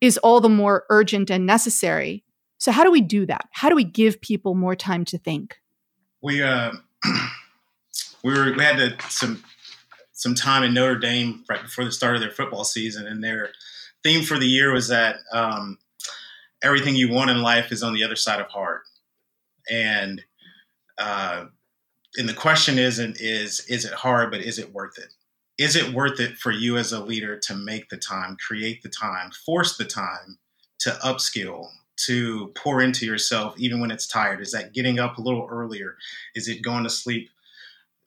is 0.00 0.18
all 0.18 0.40
the 0.40 0.48
more 0.48 0.84
urgent 0.90 1.30
and 1.30 1.46
necessary. 1.46 2.24
So, 2.58 2.72
how 2.72 2.84
do 2.84 2.90
we 2.90 3.00
do 3.00 3.26
that? 3.26 3.48
How 3.52 3.68
do 3.68 3.74
we 3.74 3.84
give 3.84 4.20
people 4.20 4.54
more 4.54 4.76
time 4.76 5.04
to 5.06 5.18
think? 5.18 5.56
We, 6.20 6.42
uh, 6.42 6.72
we 8.22 8.32
were, 8.32 8.52
we 8.52 8.62
had 8.62 8.76
to, 8.76 9.10
some, 9.10 9.42
some 10.12 10.34
time 10.34 10.62
in 10.62 10.74
Notre 10.74 10.98
Dame 10.98 11.44
right 11.48 11.62
before 11.62 11.84
the 11.84 11.92
start 11.92 12.14
of 12.14 12.20
their 12.20 12.30
football 12.30 12.64
season, 12.64 13.06
and 13.06 13.22
they're, 13.22 13.50
theme 14.02 14.24
for 14.24 14.38
the 14.38 14.46
year 14.46 14.72
was 14.72 14.88
that 14.88 15.16
um, 15.32 15.78
everything 16.62 16.96
you 16.96 17.10
want 17.10 17.30
in 17.30 17.42
life 17.42 17.72
is 17.72 17.82
on 17.82 17.92
the 17.92 18.04
other 18.04 18.16
side 18.16 18.40
of 18.40 18.48
hard, 18.48 18.80
and 19.70 20.22
uh, 20.98 21.46
and 22.16 22.28
the 22.28 22.34
question 22.34 22.78
isn't 22.78 23.20
is 23.20 23.60
is 23.68 23.84
it 23.84 23.92
hard, 23.92 24.30
but 24.30 24.40
is 24.40 24.58
it 24.58 24.72
worth 24.72 24.98
it? 24.98 25.12
Is 25.58 25.76
it 25.76 25.92
worth 25.92 26.18
it 26.18 26.38
for 26.38 26.50
you 26.50 26.76
as 26.76 26.92
a 26.92 27.04
leader 27.04 27.38
to 27.38 27.54
make 27.54 27.88
the 27.88 27.96
time, 27.96 28.36
create 28.46 28.82
the 28.82 28.88
time, 28.88 29.30
force 29.44 29.76
the 29.76 29.84
time 29.84 30.38
to 30.80 30.90
upskill, 31.04 31.68
to 31.96 32.48
pour 32.56 32.82
into 32.82 33.06
yourself 33.06 33.54
even 33.58 33.80
when 33.80 33.90
it's 33.90 34.06
tired? 34.06 34.40
Is 34.40 34.52
that 34.52 34.72
getting 34.72 34.98
up 34.98 35.18
a 35.18 35.22
little 35.22 35.46
earlier? 35.50 35.96
Is 36.34 36.48
it 36.48 36.62
going 36.62 36.84
to 36.84 36.90
sleep 36.90 37.30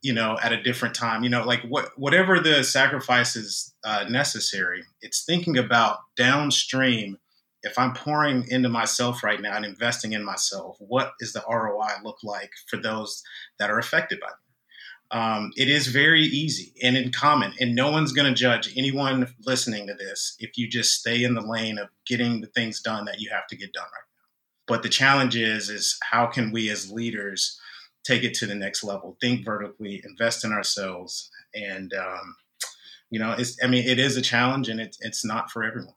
you 0.06 0.14
know 0.14 0.38
at 0.44 0.54
a 0.54 0.62
different 0.62 0.94
time 0.94 1.24
you 1.24 1.30
know 1.30 1.44
like 1.44 1.62
what 1.64 1.90
whatever 1.98 2.40
the 2.40 2.64
sacrifices 2.64 3.74
uh, 3.84 4.06
necessary 4.08 4.84
it's 5.02 5.26
thinking 5.26 5.58
about 5.58 5.98
downstream 6.16 7.18
if 7.64 7.80
i'm 7.80 7.92
pouring 7.92 8.46
into 8.50 8.70
myself 8.70 9.24
right 9.24 9.42
now 9.42 9.56
and 9.56 9.66
investing 9.66 10.14
in 10.14 10.24
myself 10.24 10.78
what 10.80 11.14
is 11.20 11.34
the 11.34 11.44
roi 11.50 11.88
look 12.04 12.20
like 12.24 12.52
for 12.68 12.78
those 12.78 13.24
that 13.58 13.72
are 13.72 13.80
affected 13.80 14.20
by 14.20 14.28
me? 14.28 14.34
Um, 15.12 15.52
it 15.56 15.70
is 15.70 15.88
very 15.88 16.22
easy 16.22 16.74
and 16.84 16.96
in 16.96 17.12
common 17.12 17.54
and 17.60 17.76
no 17.76 17.92
one's 17.92 18.12
going 18.12 18.28
to 18.28 18.40
judge 18.40 18.76
anyone 18.76 19.34
listening 19.46 19.88
to 19.88 19.94
this 19.94 20.36
if 20.40 20.58
you 20.58 20.68
just 20.68 21.00
stay 21.00 21.24
in 21.24 21.34
the 21.36 21.42
lane 21.42 21.78
of 21.78 21.90
getting 22.08 22.42
the 22.42 22.48
things 22.48 22.82
done 22.82 23.06
that 23.06 23.20
you 23.20 23.30
have 23.32 23.48
to 23.48 23.56
get 23.56 23.72
done 23.72 23.84
right 23.84 23.92
now. 23.92 24.26
But 24.68 24.82
the 24.82 24.90
challenge 24.90 25.36
is 25.36 25.70
is 25.70 25.98
how 26.02 26.26
can 26.26 26.52
we 26.52 26.70
as 26.70 26.92
leaders 26.92 27.60
take 28.06 28.24
it 28.24 28.34
to 28.36 28.46
the 28.46 28.56
next 28.56 28.84
level, 28.84 29.18
think 29.20 29.44
vertically, 29.44 30.02
invest 30.06 30.46
in 30.46 30.54
ourselves. 30.54 31.30
And, 31.54 31.94
um, 31.94 32.36
you 33.10 33.20
know, 33.20 33.36
it's, 33.38 33.58
I 33.64 33.68
mean, 33.68 33.88
it 33.88 34.00
is 34.00 34.16
a 34.18 34.22
challenge 34.22 34.70
and 34.70 34.80
it's, 34.80 34.98
it's 35.02 35.26
not 35.26 35.52
for 35.52 35.64
everyone. 35.64 35.94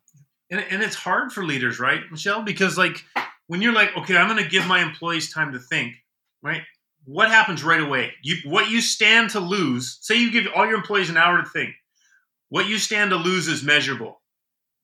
And, 0.50 0.64
and 0.70 0.82
it's 0.82 0.94
hard 0.96 1.32
for 1.32 1.44
leaders, 1.44 1.78
right, 1.78 2.00
Michelle? 2.10 2.42
Because 2.42 2.78
like 2.78 3.04
when 3.46 3.60
you're 3.60 3.72
like, 3.72 3.96
okay, 3.96 4.16
I'm 4.16 4.28
going 4.28 4.42
to 4.42 4.48
give 4.48 4.66
my 4.66 4.80
employees 4.80 5.32
time 5.32 5.52
to 5.52 5.58
think, 5.58 5.94
right? 6.42 6.62
What 7.04 7.30
happens 7.30 7.62
right 7.62 7.80
away? 7.80 8.12
You, 8.22 8.36
what 8.44 8.70
you 8.70 8.80
stand 8.80 9.30
to 9.30 9.40
lose, 9.40 9.98
say 10.00 10.16
you 10.16 10.30
give 10.30 10.46
all 10.54 10.66
your 10.66 10.76
employees 10.76 11.10
an 11.10 11.16
hour 11.16 11.38
to 11.38 11.48
think, 11.48 11.70
what 12.48 12.66
you 12.66 12.78
stand 12.78 13.10
to 13.10 13.16
lose 13.16 13.48
is 13.48 13.62
measurable 13.62 14.20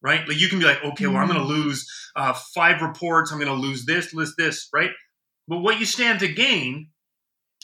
right? 0.05 0.29
Like 0.29 0.39
you 0.39 0.49
can 0.49 0.59
be 0.59 0.67
like, 0.67 0.85
okay, 0.85 1.07
well, 1.07 1.17
I'm 1.17 1.27
going 1.27 1.41
to 1.41 1.47
mm-hmm. 1.47 1.63
lose 1.63 1.89
uh, 2.15 2.35
five 2.55 2.83
reports. 2.83 3.33
I'm 3.33 3.39
going 3.39 3.49
to 3.49 3.55
lose 3.55 3.87
this, 3.87 4.13
list 4.13 4.35
this, 4.37 4.69
right? 4.73 4.91
But 5.49 5.61
what 5.61 5.81
you 5.81 5.87
stand 5.87 6.21
to 6.21 6.29
gain 6.29 6.91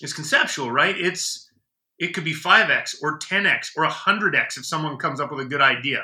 is 0.01 0.13
conceptual, 0.13 0.71
right? 0.71 0.97
It's 0.99 1.51
it 1.99 2.15
could 2.15 2.25
be 2.25 2.35
5x 2.35 2.97
or 3.03 3.19
10x 3.19 3.73
or 3.77 3.87
100x 3.87 4.57
if 4.57 4.65
someone 4.65 4.97
comes 4.97 5.21
up 5.21 5.31
with 5.31 5.41
a 5.41 5.49
good 5.49 5.61
idea, 5.61 6.03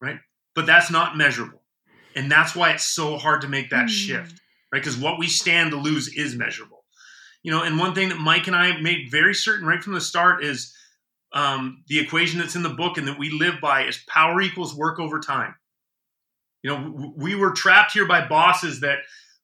right? 0.00 0.18
But 0.54 0.66
that's 0.66 0.90
not 0.90 1.16
measurable. 1.16 1.62
And 2.14 2.30
that's 2.30 2.54
why 2.54 2.72
it's 2.72 2.84
so 2.84 3.16
hard 3.16 3.40
to 3.40 3.48
make 3.48 3.70
that 3.70 3.86
mm. 3.86 3.90
shift, 3.90 4.40
right? 4.72 4.82
Because 4.82 4.96
what 4.96 5.18
we 5.18 5.26
stand 5.26 5.70
to 5.70 5.78
lose 5.78 6.08
is 6.14 6.36
measurable. 6.36 6.84
You 7.42 7.52
know, 7.52 7.62
and 7.62 7.78
one 7.78 7.94
thing 7.94 8.10
that 8.10 8.18
Mike 8.18 8.46
and 8.46 8.56
I 8.56 8.78
made 8.80 9.10
very 9.10 9.34
certain 9.34 9.66
right 9.66 9.82
from 9.82 9.94
the 9.94 10.00
start 10.00 10.44
is 10.44 10.74
um, 11.32 11.84
the 11.88 11.98
equation 11.98 12.38
that's 12.38 12.56
in 12.56 12.62
the 12.62 12.70
book 12.70 12.98
and 12.98 13.08
that 13.08 13.18
we 13.18 13.30
live 13.30 13.60
by 13.60 13.84
is 13.84 13.98
power 14.08 14.40
equals 14.40 14.74
work 14.74 14.98
over 14.98 15.20
time. 15.20 15.54
You 16.62 16.70
know, 16.70 17.12
we 17.16 17.34
were 17.34 17.52
trapped 17.52 17.92
here 17.92 18.06
by 18.06 18.26
bosses 18.26 18.80
that, 18.80 18.98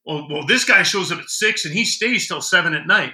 well, 0.05 0.27
well, 0.29 0.45
this 0.45 0.65
guy 0.65 0.83
shows 0.83 1.11
up 1.11 1.19
at 1.19 1.29
six 1.29 1.65
and 1.65 1.73
he 1.73 1.85
stays 1.85 2.27
till 2.27 2.41
seven 2.41 2.73
at 2.73 2.85
night. 2.85 3.13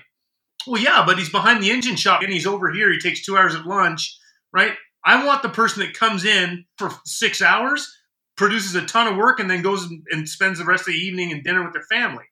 Well, 0.67 0.81
yeah, 0.81 1.03
but 1.05 1.17
he's 1.17 1.29
behind 1.29 1.63
the 1.63 1.71
engine 1.71 1.95
shop 1.95 2.21
and 2.21 2.31
he's 2.31 2.45
over 2.45 2.71
here. 2.71 2.91
He 2.91 2.99
takes 2.99 3.25
two 3.25 3.37
hours 3.37 3.55
at 3.55 3.65
lunch, 3.65 4.17
right? 4.53 4.73
I 5.05 5.25
want 5.25 5.41
the 5.41 5.49
person 5.49 5.81
that 5.81 5.97
comes 5.97 6.25
in 6.25 6.65
for 6.77 6.91
six 7.05 7.41
hours, 7.41 7.89
produces 8.35 8.75
a 8.75 8.85
ton 8.85 9.07
of 9.07 9.17
work, 9.17 9.39
and 9.39 9.49
then 9.49 9.61
goes 9.61 9.87
and 10.11 10.27
spends 10.27 10.59
the 10.59 10.65
rest 10.65 10.81
of 10.81 10.93
the 10.93 10.99
evening 10.99 11.31
and 11.31 11.43
dinner 11.43 11.63
with 11.63 11.73
their 11.73 11.85
family. 11.89 12.25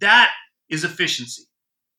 That 0.00 0.30
is 0.68 0.84
efficiency, 0.84 1.44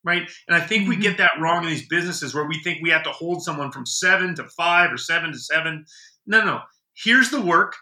right? 0.04 0.30
And 0.48 0.58
I 0.58 0.60
think 0.60 0.84
mm-hmm. 0.84 0.90
we 0.90 0.98
get 0.98 1.18
that 1.18 1.40
wrong 1.40 1.64
in 1.64 1.70
these 1.70 1.88
businesses 1.88 2.36
where 2.36 2.48
we 2.48 2.60
think 2.62 2.80
we 2.82 2.90
have 2.90 3.04
to 3.04 3.12
hold 3.12 3.44
someone 3.44 3.72
from 3.72 3.86
seven 3.86 4.36
to 4.36 4.44
five 4.50 4.92
or 4.92 4.98
seven 4.98 5.32
to 5.32 5.40
seven. 5.40 5.86
No, 6.26 6.44
no. 6.44 6.62
Here's 6.96 7.30
the 7.30 7.42
work, 7.42 7.76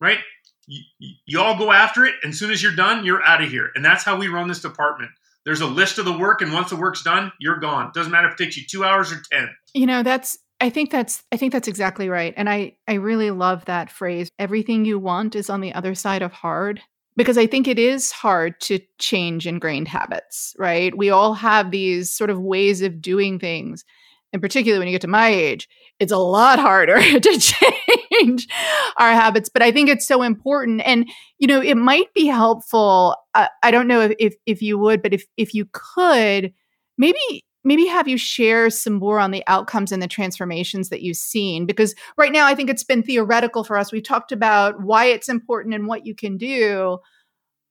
right? 0.00 0.18
Y- 0.66 1.16
you 1.26 1.40
all 1.40 1.58
go 1.58 1.72
after 1.72 2.06
it, 2.06 2.14
and 2.22 2.32
as 2.32 2.38
soon 2.38 2.50
as 2.50 2.62
you're 2.62 2.74
done, 2.74 3.04
you're 3.04 3.22
out 3.22 3.42
of 3.42 3.50
here. 3.50 3.70
And 3.74 3.84
that's 3.84 4.04
how 4.04 4.16
we 4.16 4.28
run 4.28 4.48
this 4.48 4.62
department. 4.62 5.10
There's 5.44 5.60
a 5.60 5.66
list 5.66 5.98
of 5.98 6.04
the 6.04 6.16
work, 6.16 6.40
and 6.40 6.52
once 6.52 6.70
the 6.70 6.76
work's 6.76 7.02
done, 7.02 7.32
you're 7.38 7.58
gone. 7.58 7.90
Doesn't 7.94 8.12
matter 8.12 8.28
if 8.28 8.34
it 8.34 8.42
takes 8.42 8.56
you 8.56 8.64
two 8.66 8.84
hours 8.84 9.12
or 9.12 9.20
ten. 9.30 9.48
You 9.74 9.86
know, 9.86 10.02
that's 10.02 10.38
I 10.60 10.70
think 10.70 10.90
that's 10.90 11.22
I 11.32 11.36
think 11.36 11.52
that's 11.52 11.68
exactly 11.68 12.08
right. 12.08 12.32
And 12.36 12.48
I 12.48 12.76
I 12.88 12.94
really 12.94 13.30
love 13.30 13.64
that 13.66 13.90
phrase. 13.90 14.30
Everything 14.38 14.84
you 14.84 14.98
want 14.98 15.34
is 15.34 15.50
on 15.50 15.60
the 15.60 15.74
other 15.74 15.94
side 15.94 16.22
of 16.22 16.32
hard 16.32 16.80
because 17.16 17.38
I 17.38 17.46
think 17.46 17.68
it 17.68 17.78
is 17.78 18.10
hard 18.10 18.60
to 18.62 18.80
change 18.98 19.46
ingrained 19.46 19.88
habits, 19.88 20.54
right? 20.58 20.96
We 20.96 21.10
all 21.10 21.34
have 21.34 21.70
these 21.70 22.10
sort 22.10 22.30
of 22.30 22.40
ways 22.40 22.82
of 22.82 23.00
doing 23.00 23.38
things. 23.38 23.84
And 24.32 24.42
particularly 24.42 24.80
when 24.80 24.88
you 24.88 24.94
get 24.94 25.02
to 25.02 25.08
my 25.08 25.28
age, 25.28 25.68
it's 26.00 26.12
a 26.12 26.18
lot 26.18 26.58
harder 26.58 27.00
to 27.20 27.38
change 27.38 28.48
our 28.96 29.12
habits 29.12 29.48
but 29.48 29.62
i 29.62 29.70
think 29.70 29.88
it's 29.88 30.06
so 30.06 30.22
important 30.22 30.80
and 30.84 31.08
you 31.38 31.46
know 31.46 31.60
it 31.60 31.76
might 31.76 32.12
be 32.14 32.26
helpful 32.26 33.16
uh, 33.34 33.48
i 33.62 33.70
don't 33.70 33.88
know 33.88 34.00
if, 34.00 34.12
if 34.18 34.34
if 34.46 34.62
you 34.62 34.78
would 34.78 35.02
but 35.02 35.14
if 35.14 35.24
if 35.36 35.54
you 35.54 35.66
could 35.72 36.52
maybe 36.98 37.44
maybe 37.66 37.86
have 37.86 38.06
you 38.06 38.18
share 38.18 38.68
some 38.68 38.94
more 38.94 39.18
on 39.18 39.30
the 39.30 39.42
outcomes 39.46 39.90
and 39.90 40.02
the 40.02 40.08
transformations 40.08 40.90
that 40.90 41.02
you've 41.02 41.16
seen 41.16 41.66
because 41.66 41.94
right 42.16 42.32
now 42.32 42.46
i 42.46 42.54
think 42.54 42.68
it's 42.68 42.84
been 42.84 43.02
theoretical 43.02 43.64
for 43.64 43.78
us. 43.78 43.92
We 43.92 44.00
talked 44.00 44.32
about 44.32 44.82
why 44.82 45.06
it's 45.06 45.28
important 45.28 45.74
and 45.74 45.86
what 45.86 46.06
you 46.06 46.14
can 46.14 46.36
do 46.36 46.98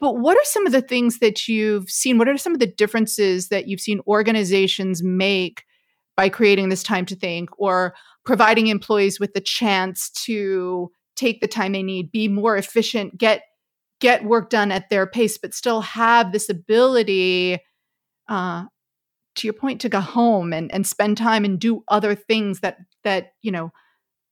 but 0.03 0.17
what 0.17 0.35
are 0.35 0.43
some 0.43 0.65
of 0.65 0.73
the 0.73 0.81
things 0.81 1.19
that 1.19 1.47
you've 1.47 1.89
seen? 1.89 2.17
What 2.17 2.27
are 2.27 2.37
some 2.37 2.51
of 2.51 2.59
the 2.59 2.67
differences 2.67 3.47
that 3.47 3.69
you've 3.69 3.79
seen 3.79 4.01
organizations 4.05 5.01
make 5.01 5.63
by 6.17 6.27
creating 6.27 6.67
this 6.67 6.83
time 6.83 7.05
to 7.05 7.15
think 7.15 7.49
or 7.57 7.93
providing 8.25 8.67
employees 8.67 9.19
with 9.19 9.33
the 9.33 9.41
chance 9.41 10.09
to 10.25 10.91
take 11.15 11.41
the 11.41 11.47
time 11.47 11.73
they 11.73 11.83
need, 11.83 12.11
be 12.11 12.27
more 12.27 12.57
efficient, 12.57 13.17
get 13.17 13.43
get 13.99 14.25
work 14.25 14.49
done 14.49 14.71
at 14.71 14.89
their 14.89 15.07
pace, 15.07 15.37
but 15.37 15.53
still 15.53 15.79
have 15.79 16.33
this 16.33 16.49
ability, 16.49 17.57
uh, 18.27 18.65
to 19.35 19.47
your 19.47 19.53
point, 19.53 19.79
to 19.79 19.87
go 19.87 20.01
home 20.01 20.51
and, 20.51 20.71
and 20.73 20.85
spend 20.85 21.17
time 21.17 21.45
and 21.45 21.59
do 21.59 21.83
other 21.87 22.15
things 22.15 22.59
that 22.59 22.77
that 23.03 23.33
you 23.41 23.51
know 23.51 23.71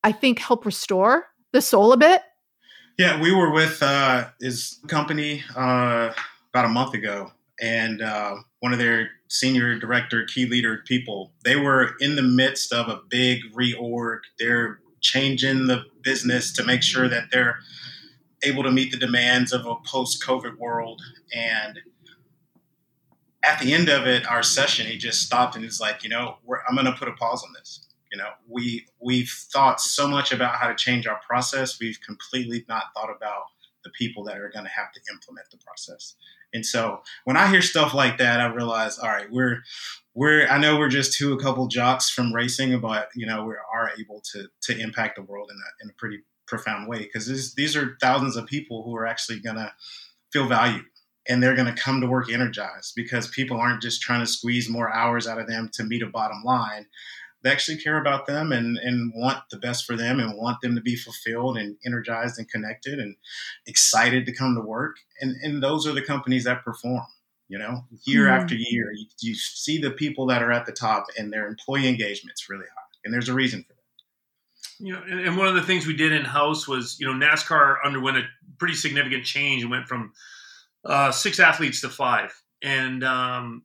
I 0.03 0.11
think 0.11 0.39
help 0.39 0.65
restore 0.65 1.25
the 1.53 1.61
soul 1.61 1.93
a 1.93 1.97
bit. 1.97 2.21
Yeah, 2.97 3.21
we 3.21 3.33
were 3.33 3.51
with 3.51 3.81
uh, 3.81 4.27
his 4.39 4.79
company 4.87 5.43
uh, 5.55 6.13
about 6.53 6.65
a 6.65 6.69
month 6.69 6.93
ago, 6.93 7.31
and 7.59 8.01
uh, 8.01 8.35
one 8.59 8.73
of 8.73 8.79
their 8.79 9.09
senior 9.31 9.79
director, 9.79 10.25
key 10.25 10.45
leader 10.45 10.83
people, 10.85 11.31
they 11.45 11.55
were 11.55 11.95
in 12.01 12.17
the 12.17 12.21
midst 12.21 12.73
of 12.73 12.89
a 12.89 12.99
big 13.09 13.39
reorg. 13.53 14.19
They're 14.37 14.81
changing 14.99 15.67
the 15.67 15.85
business 16.01 16.51
to 16.53 16.65
make 16.65 16.83
sure 16.83 17.07
that 17.07 17.31
they're 17.31 17.59
able 18.43 18.61
to 18.63 18.71
meet 18.71 18.91
the 18.91 18.97
demands 18.97 19.53
of 19.53 19.65
a 19.65 19.75
post-COVID 19.85 20.57
world. 20.57 21.01
And 21.33 21.79
at 23.41 23.59
the 23.61 23.73
end 23.73 23.87
of 23.87 24.05
it, 24.05 24.29
our 24.29 24.43
session, 24.43 24.85
he 24.85 24.97
just 24.97 25.21
stopped 25.21 25.55
and 25.55 25.63
he's 25.63 25.79
like, 25.79 26.03
you 26.03 26.09
know, 26.09 26.35
I'm 26.67 26.75
going 26.75 26.85
to 26.85 26.91
put 26.91 27.07
a 27.07 27.13
pause 27.13 27.41
on 27.41 27.53
this. 27.53 27.87
You 28.11 28.17
know, 28.17 28.31
we 28.49 28.85
we've 28.99 29.33
thought 29.53 29.79
so 29.79 30.09
much 30.09 30.33
about 30.33 30.55
how 30.55 30.67
to 30.67 30.75
change 30.75 31.07
our 31.07 31.21
process. 31.25 31.79
We've 31.79 31.99
completely 32.05 32.65
not 32.67 32.93
thought 32.93 33.09
about 33.09 33.43
the 33.85 33.91
people 33.91 34.25
that 34.25 34.37
are 34.37 34.49
going 34.49 34.65
to 34.65 34.71
have 34.71 34.91
to 34.91 34.99
implement 35.09 35.49
the 35.49 35.57
process. 35.65 36.15
And 36.53 36.65
so 36.65 37.01
when 37.23 37.37
I 37.37 37.47
hear 37.47 37.61
stuff 37.61 37.93
like 37.93 38.17
that, 38.17 38.41
I 38.41 38.45
realize, 38.47 38.97
all 38.97 39.09
right, 39.09 39.31
we're 39.31 39.63
we're 40.13 40.47
I 40.47 40.57
know 40.57 40.77
we're 40.77 40.89
just 40.89 41.17
two 41.17 41.33
a 41.33 41.39
couple 41.41 41.67
jocks 41.67 42.09
from 42.09 42.33
racing, 42.33 42.79
but 42.79 43.09
you 43.15 43.25
know 43.25 43.45
we 43.45 43.53
are 43.73 43.91
able 43.99 44.21
to 44.33 44.47
to 44.63 44.79
impact 44.79 45.15
the 45.15 45.23
world 45.23 45.49
in 45.51 45.57
a 45.57 45.83
in 45.83 45.89
a 45.89 45.93
pretty 45.93 46.19
profound 46.47 46.87
way. 46.87 46.99
Because 46.99 47.53
these 47.55 47.75
are 47.75 47.97
thousands 48.01 48.35
of 48.35 48.45
people 48.45 48.83
who 48.83 48.95
are 48.95 49.05
actually 49.07 49.39
to 49.41 49.71
feel 50.31 50.47
valued 50.47 50.85
and 51.27 51.41
they're 51.41 51.55
going 51.55 51.73
to 51.73 51.81
come 51.81 52.01
to 52.01 52.07
work 52.07 52.31
energized 52.31 52.93
because 52.95 53.27
people 53.27 53.57
aren't 53.57 53.81
just 53.81 54.01
trying 54.01 54.21
to 54.21 54.31
squeeze 54.31 54.69
more 54.69 54.91
hours 54.93 55.27
out 55.27 55.39
of 55.39 55.47
them 55.47 55.69
to 55.73 55.83
meet 55.83 56.01
a 56.01 56.07
bottom 56.07 56.41
line 56.43 56.87
they 57.43 57.51
actually 57.51 57.77
care 57.77 57.99
about 57.99 58.27
them 58.27 58.51
and, 58.51 58.77
and 58.77 59.11
want 59.15 59.39
the 59.49 59.57
best 59.57 59.85
for 59.85 59.95
them 59.95 60.19
and 60.19 60.37
want 60.37 60.61
them 60.61 60.75
to 60.75 60.81
be 60.81 60.95
fulfilled 60.95 61.57
and 61.57 61.77
energized 61.85 62.37
and 62.37 62.49
connected 62.49 62.99
and 62.99 63.15
excited 63.65 64.25
to 64.25 64.33
come 64.33 64.55
to 64.55 64.61
work. 64.61 64.97
And, 65.19 65.35
and 65.41 65.63
those 65.63 65.87
are 65.87 65.93
the 65.93 66.03
companies 66.03 66.43
that 66.43 66.63
perform, 66.63 67.05
you 67.47 67.57
know, 67.57 67.85
year 68.03 68.27
mm. 68.27 68.31
after 68.31 68.55
year. 68.55 68.91
You, 68.93 69.05
you 69.21 69.35
see 69.35 69.79
the 69.79 69.91
people 69.91 70.27
that 70.27 70.43
are 70.43 70.51
at 70.51 70.65
the 70.65 70.71
top 70.71 71.07
and 71.17 71.33
their 71.33 71.47
employee 71.47 71.87
engagement's 71.87 72.49
really 72.49 72.65
high. 72.65 72.91
And 73.03 73.13
there's 73.13 73.29
a 73.29 73.33
reason 73.33 73.63
for 73.63 73.73
that. 73.73 73.77
You 74.83 74.93
know, 74.93 75.01
and 75.27 75.37
one 75.37 75.47
of 75.47 75.55
the 75.55 75.61
things 75.61 75.85
we 75.85 75.95
did 75.95 76.11
in 76.11 76.25
house 76.25 76.67
was, 76.67 76.99
you 76.99 77.07
know, 77.07 77.13
NASCAR 77.13 77.77
underwent 77.83 78.17
a 78.17 78.23
pretty 78.57 78.73
significant 78.73 79.25
change 79.25 79.61
and 79.61 79.69
went 79.71 79.87
from 79.87 80.13
uh, 80.85 81.11
six 81.11 81.39
athletes 81.39 81.81
to 81.81 81.89
five. 81.89 82.33
And 82.63 83.03
um, 83.03 83.63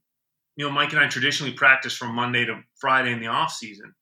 you 0.57 0.67
know, 0.67 0.73
Mike 0.73 0.93
and 0.93 1.01
I 1.01 1.07
traditionally 1.07 1.53
practice 1.53 1.95
from 1.95 2.15
Monday 2.15 2.45
to 2.47 2.61
Friday 2.81 3.13
in 3.13 3.21
the 3.21 3.27
off 3.27 3.53
season, 3.53 3.95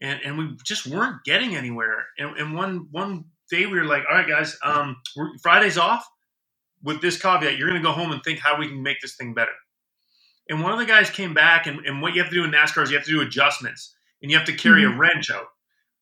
and 0.00 0.20
and 0.24 0.38
we 0.38 0.56
just 0.64 0.86
weren't 0.86 1.24
getting 1.24 1.56
anywhere. 1.56 2.06
And, 2.18 2.36
and 2.36 2.54
one 2.54 2.86
one 2.90 3.24
day 3.50 3.66
we 3.66 3.78
were 3.78 3.84
like, 3.84 4.04
all 4.08 4.16
right, 4.16 4.28
guys, 4.28 4.56
um, 4.62 4.96
Friday's 5.42 5.78
off. 5.78 6.06
With 6.82 7.00
this 7.00 7.20
caveat, 7.20 7.56
you're 7.56 7.68
going 7.68 7.80
to 7.80 7.86
go 7.86 7.92
home 7.92 8.12
and 8.12 8.22
think 8.22 8.38
how 8.38 8.58
we 8.58 8.68
can 8.68 8.82
make 8.82 9.00
this 9.00 9.16
thing 9.16 9.34
better. 9.34 9.52
And 10.48 10.62
one 10.62 10.72
of 10.72 10.78
the 10.78 10.84
guys 10.84 11.10
came 11.10 11.34
back, 11.34 11.66
and, 11.66 11.84
and 11.84 12.00
what 12.00 12.14
you 12.14 12.22
have 12.22 12.30
to 12.30 12.36
do 12.36 12.44
in 12.44 12.52
NASCAR 12.52 12.84
is 12.84 12.90
you 12.90 12.96
have 12.96 13.06
to 13.06 13.10
do 13.10 13.22
adjustments, 13.22 13.96
and 14.22 14.30
you 14.30 14.36
have 14.36 14.46
to 14.46 14.52
carry 14.52 14.82
mm-hmm. 14.82 14.94
a 14.94 14.98
wrench 14.98 15.30
out. 15.30 15.46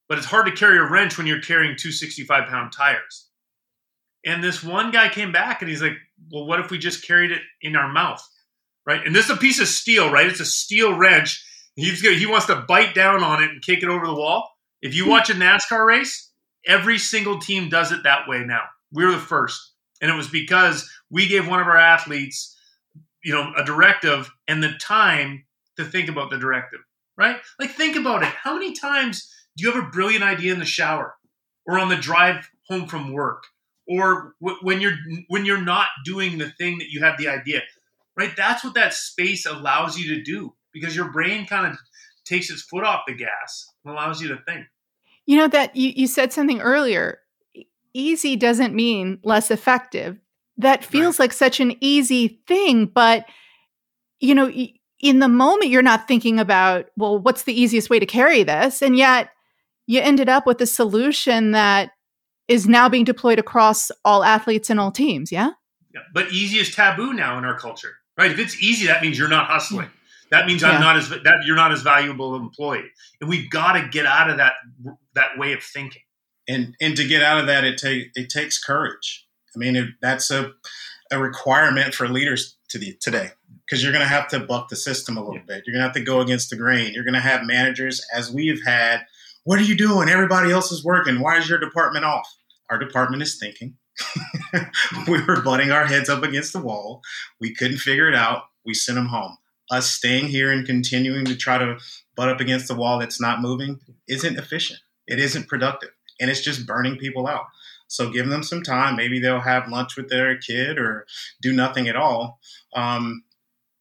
But 0.09 0.19
it's 0.19 0.27
hard 0.27 0.47
to 0.47 0.53
carry 0.53 0.77
a 0.77 0.90
wrench 0.90 1.17
when 1.17 1.27
you're 1.27 1.40
carrying 1.40 1.77
two 1.79 1.93
65 1.93 2.49
pound 2.49 2.73
tires. 2.73 3.29
And 4.27 4.45
this 4.45 4.62
one 4.62 4.90
guy 4.90 5.09
came 5.09 5.33
back, 5.33 5.62
and 5.62 5.71
he's 5.71 5.81
like, 5.81 5.97
well, 6.31 6.45
what 6.45 6.61
if 6.61 6.71
we 6.71 6.77
just 6.77 7.07
carried 7.07 7.31
it 7.31 7.40
in 7.62 7.77
our 7.77 7.90
mouth? 7.90 8.23
Right? 8.87 9.05
And 9.05 9.14
this 9.14 9.27
is 9.27 9.31
a 9.31 9.37
piece 9.37 9.61
of 9.61 9.68
steel, 9.68 10.11
right? 10.11 10.27
It's 10.27 10.40
a 10.40 10.47
steel 10.47 10.97
wrench. 10.97 11.44
He's 11.77 12.03
gonna, 12.03 12.16
he 12.16 12.27
wants 12.27 12.47
to 12.47 12.64
bite 12.68 12.94
down 12.94 13.23
on 13.23 13.42
it 13.42 13.51
and 13.51 13.62
kick 13.62 13.83
it 13.83 13.88
over 13.88 14.07
the 14.07 14.14
wall. 14.14 14.51
If 14.83 14.94
you 14.94 15.05
hmm. 15.05 15.11
watch 15.11 15.31
a 15.31 15.35
NASCAR 15.35 15.87
race, 15.87 16.31
every 16.66 16.99
single 16.99 17.38
team 17.38 17.68
does 17.68 17.92
it 17.92 18.03
that 18.05 18.29
way 18.29 18.44
now. 18.44 18.62
We 18.92 19.05
were 19.05 19.12
the 19.12 19.18
first, 19.18 19.73
and 20.01 20.11
it 20.11 20.14
was 20.14 20.29
because 20.29 20.88
we 21.11 21.27
gave 21.27 21.49
one 21.49 21.61
of 21.61 21.66
our 21.66 21.77
athletes, 21.77 22.57
you 23.25 23.33
know, 23.33 23.53
a 23.57 23.64
directive 23.64 24.31
and 24.47 24.62
the 24.62 24.73
time 24.81 25.44
to 25.77 25.85
think 25.85 26.09
about 26.09 26.31
the 26.31 26.38
directive, 26.38 26.81
right? 27.16 27.37
Like 27.59 27.70
think 27.70 27.97
about 27.97 28.23
it. 28.23 28.29
How 28.29 28.55
many 28.55 28.73
times 28.73 29.29
do 29.57 29.64
you 29.64 29.73
have 29.73 29.83
a 29.83 29.90
brilliant 29.90 30.25
idea 30.25 30.53
in 30.53 30.59
the 30.59 30.64
shower 30.64 31.14
or 31.66 31.79
on 31.79 31.88
the 31.88 31.97
drive 31.97 32.49
home 32.68 32.87
from 32.87 33.12
work? 33.12 33.44
Or 33.87 34.35
w- 34.40 34.59
when 34.62 34.81
you're 34.81 34.97
when 35.29 35.44
you're 35.44 35.61
not 35.61 35.88
doing 36.05 36.38
the 36.38 36.51
thing 36.51 36.79
that 36.79 36.90
you 36.90 37.01
had 37.01 37.18
the 37.18 37.29
idea, 37.29 37.62
right? 38.16 38.33
That's 38.37 38.64
what 38.64 38.74
that 38.74 38.94
space 38.94 39.46
allows 39.46 39.98
you 39.98 40.14
to 40.14 40.22
do 40.22 40.55
because 40.72 40.94
your 40.94 41.11
brain 41.11 41.46
kind 41.46 41.66
of 41.66 41.79
takes 42.24 42.50
its 42.50 42.62
foot 42.62 42.85
off 42.85 43.03
the 43.07 43.14
gas 43.14 43.66
and 43.85 43.92
allows 43.92 44.20
you 44.20 44.29
to 44.29 44.38
think. 44.46 44.66
You 45.27 45.38
know 45.38 45.48
that 45.48 45.74
you, 45.74 45.92
you 45.94 46.07
said 46.07 46.33
something 46.33 46.61
earlier. 46.61 47.20
Easy 47.94 48.37
doesn't 48.37 48.74
mean 48.74 49.20
less 49.22 49.50
effective. 49.50 50.18
That 50.59 50.85
feels 50.85 51.18
right. 51.18 51.24
like 51.24 51.33
such 51.33 51.61
an 51.61 51.77
easy 51.81 52.40
thing, 52.46 52.87
but 52.87 53.27
you 54.20 54.35
know, 54.35 54.50
in 55.00 55.18
the 55.18 55.29
moment 55.29 55.70
you're 55.70 55.83
not 55.83 56.09
thinking 56.09 56.38
about, 56.38 56.87
well, 56.96 57.18
what's 57.18 57.42
the 57.42 57.59
easiest 57.59 57.90
way 57.90 57.98
to 57.98 58.07
carry 58.07 58.42
this? 58.42 58.81
And 58.83 58.96
yet 58.96 59.31
you 59.87 60.00
ended 60.00 60.29
up 60.29 60.46
with 60.46 60.61
a 60.61 60.66
solution 60.66 61.50
that 61.50 61.90
is 62.48 62.68
now 62.68 62.88
being 62.88 63.05
deployed 63.05 63.38
across 63.38 63.90
all 64.05 64.22
athletes 64.22 64.70
and 64.70 64.79
all 64.79 64.90
teams, 64.90 65.33
yeah? 65.33 65.50
Yeah. 65.92 66.00
But 66.12 66.33
easy 66.33 66.59
is 66.59 66.74
taboo 66.74 67.12
now 67.12 67.38
in 67.38 67.44
our 67.44 67.59
culture 67.59 67.96
right? 68.16 68.31
If 68.31 68.38
it's 68.38 68.62
easy, 68.62 68.87
that 68.87 69.03
means 69.03 69.18
you're 69.18 69.29
not 69.29 69.46
hustling. 69.46 69.90
That 70.31 70.46
means 70.46 70.64
I'm 70.64 70.81
not 70.81 70.96
as 70.96 71.11
that 71.11 71.42
you're 71.44 71.57
not 71.57 71.70
as 71.70 71.83
valuable 71.83 72.35
an 72.35 72.42
employee, 72.42 72.90
and 73.20 73.29
we've 73.29 73.48
got 73.50 73.74
to 73.74 73.88
get 73.88 74.07
out 74.07 74.31
of 74.31 74.38
that 74.38 74.55
that 75.14 75.38
way 75.38 75.53
of 75.53 75.62
thinking. 75.62 76.03
And 76.48 76.74
and 76.81 76.96
to 76.96 77.07
get 77.07 77.22
out 77.22 77.38
of 77.38 77.46
that, 77.46 77.64
it 77.64 77.79
take 77.79 78.09
it 78.14 78.31
takes 78.31 78.62
courage. 78.62 79.27
I 79.55 79.59
mean, 79.59 79.77
it, 79.77 79.90
that's 80.00 80.31
a 80.31 80.53
a 81.12 81.18
requirement 81.18 81.94
for 81.94 82.09
leaders 82.09 82.57
to 82.70 82.79
the, 82.79 82.96
today 83.00 83.31
because 83.64 83.83
you're 83.83 83.92
going 83.92 84.05
to 84.05 84.09
have 84.09 84.29
to 84.29 84.40
buck 84.40 84.68
the 84.68 84.77
system 84.77 85.16
a 85.16 85.20
little 85.20 85.37
yeah. 85.37 85.42
bit. 85.46 85.64
You're 85.66 85.74
going 85.74 85.83
to 85.83 85.87
have 85.87 85.94
to 85.94 86.03
go 86.03 86.20
against 86.20 86.50
the 86.50 86.57
grain. 86.57 86.92
You're 86.92 87.05
going 87.05 87.14
to 87.14 87.20
have 87.20 87.44
managers, 87.44 88.05
as 88.12 88.31
we've 88.31 88.62
had. 88.64 89.03
What 89.44 89.59
are 89.59 89.62
you 89.62 89.77
doing? 89.77 90.09
Everybody 90.09 90.50
else 90.50 90.72
is 90.72 90.85
working. 90.85 91.20
Why 91.20 91.38
is 91.38 91.48
your 91.48 91.59
department 91.59 92.05
off? 92.05 92.27
Our 92.70 92.79
department 92.79 93.22
is 93.22 93.38
thinking. 93.38 93.77
we 95.09 95.22
were 95.22 95.42
butting 95.42 95.70
our 95.70 95.87
heads 95.87 96.09
up 96.09 96.22
against 96.22 96.52
the 96.52 96.61
wall. 96.61 97.02
We 97.40 97.54
couldn't 97.54 97.78
figure 97.78 98.09
it 98.09 98.14
out. 98.14 98.44
We 98.64 98.74
sent 98.74 98.96
them 98.96 99.07
home. 99.07 99.37
Us 99.70 99.90
staying 99.90 100.28
here 100.28 100.52
and 100.52 100.66
continuing 100.66 101.24
to 101.26 101.37
try 101.37 101.59
to 101.59 101.78
butt 102.16 102.28
up 102.28 102.40
against 102.40 102.68
the 102.68 102.74
wall 102.74 102.98
that's 102.98 103.20
not 103.20 103.40
moving 103.40 103.80
isn't 104.09 104.38
efficient. 104.38 104.80
It 105.07 105.18
isn't 105.18 105.48
productive. 105.48 105.90
And 106.20 106.30
it's 106.30 106.42
just 106.42 106.66
burning 106.66 106.96
people 106.96 107.26
out. 107.26 107.46
So 107.88 108.11
give 108.11 108.28
them 108.28 108.42
some 108.42 108.62
time. 108.62 108.96
Maybe 108.96 109.20
they'll 109.20 109.40
have 109.40 109.68
lunch 109.68 109.96
with 109.96 110.09
their 110.09 110.37
kid 110.37 110.78
or 110.78 111.07
do 111.42 111.52
nothing 111.52 111.88
at 111.88 111.96
all. 111.96 112.40
Um, 112.74 113.24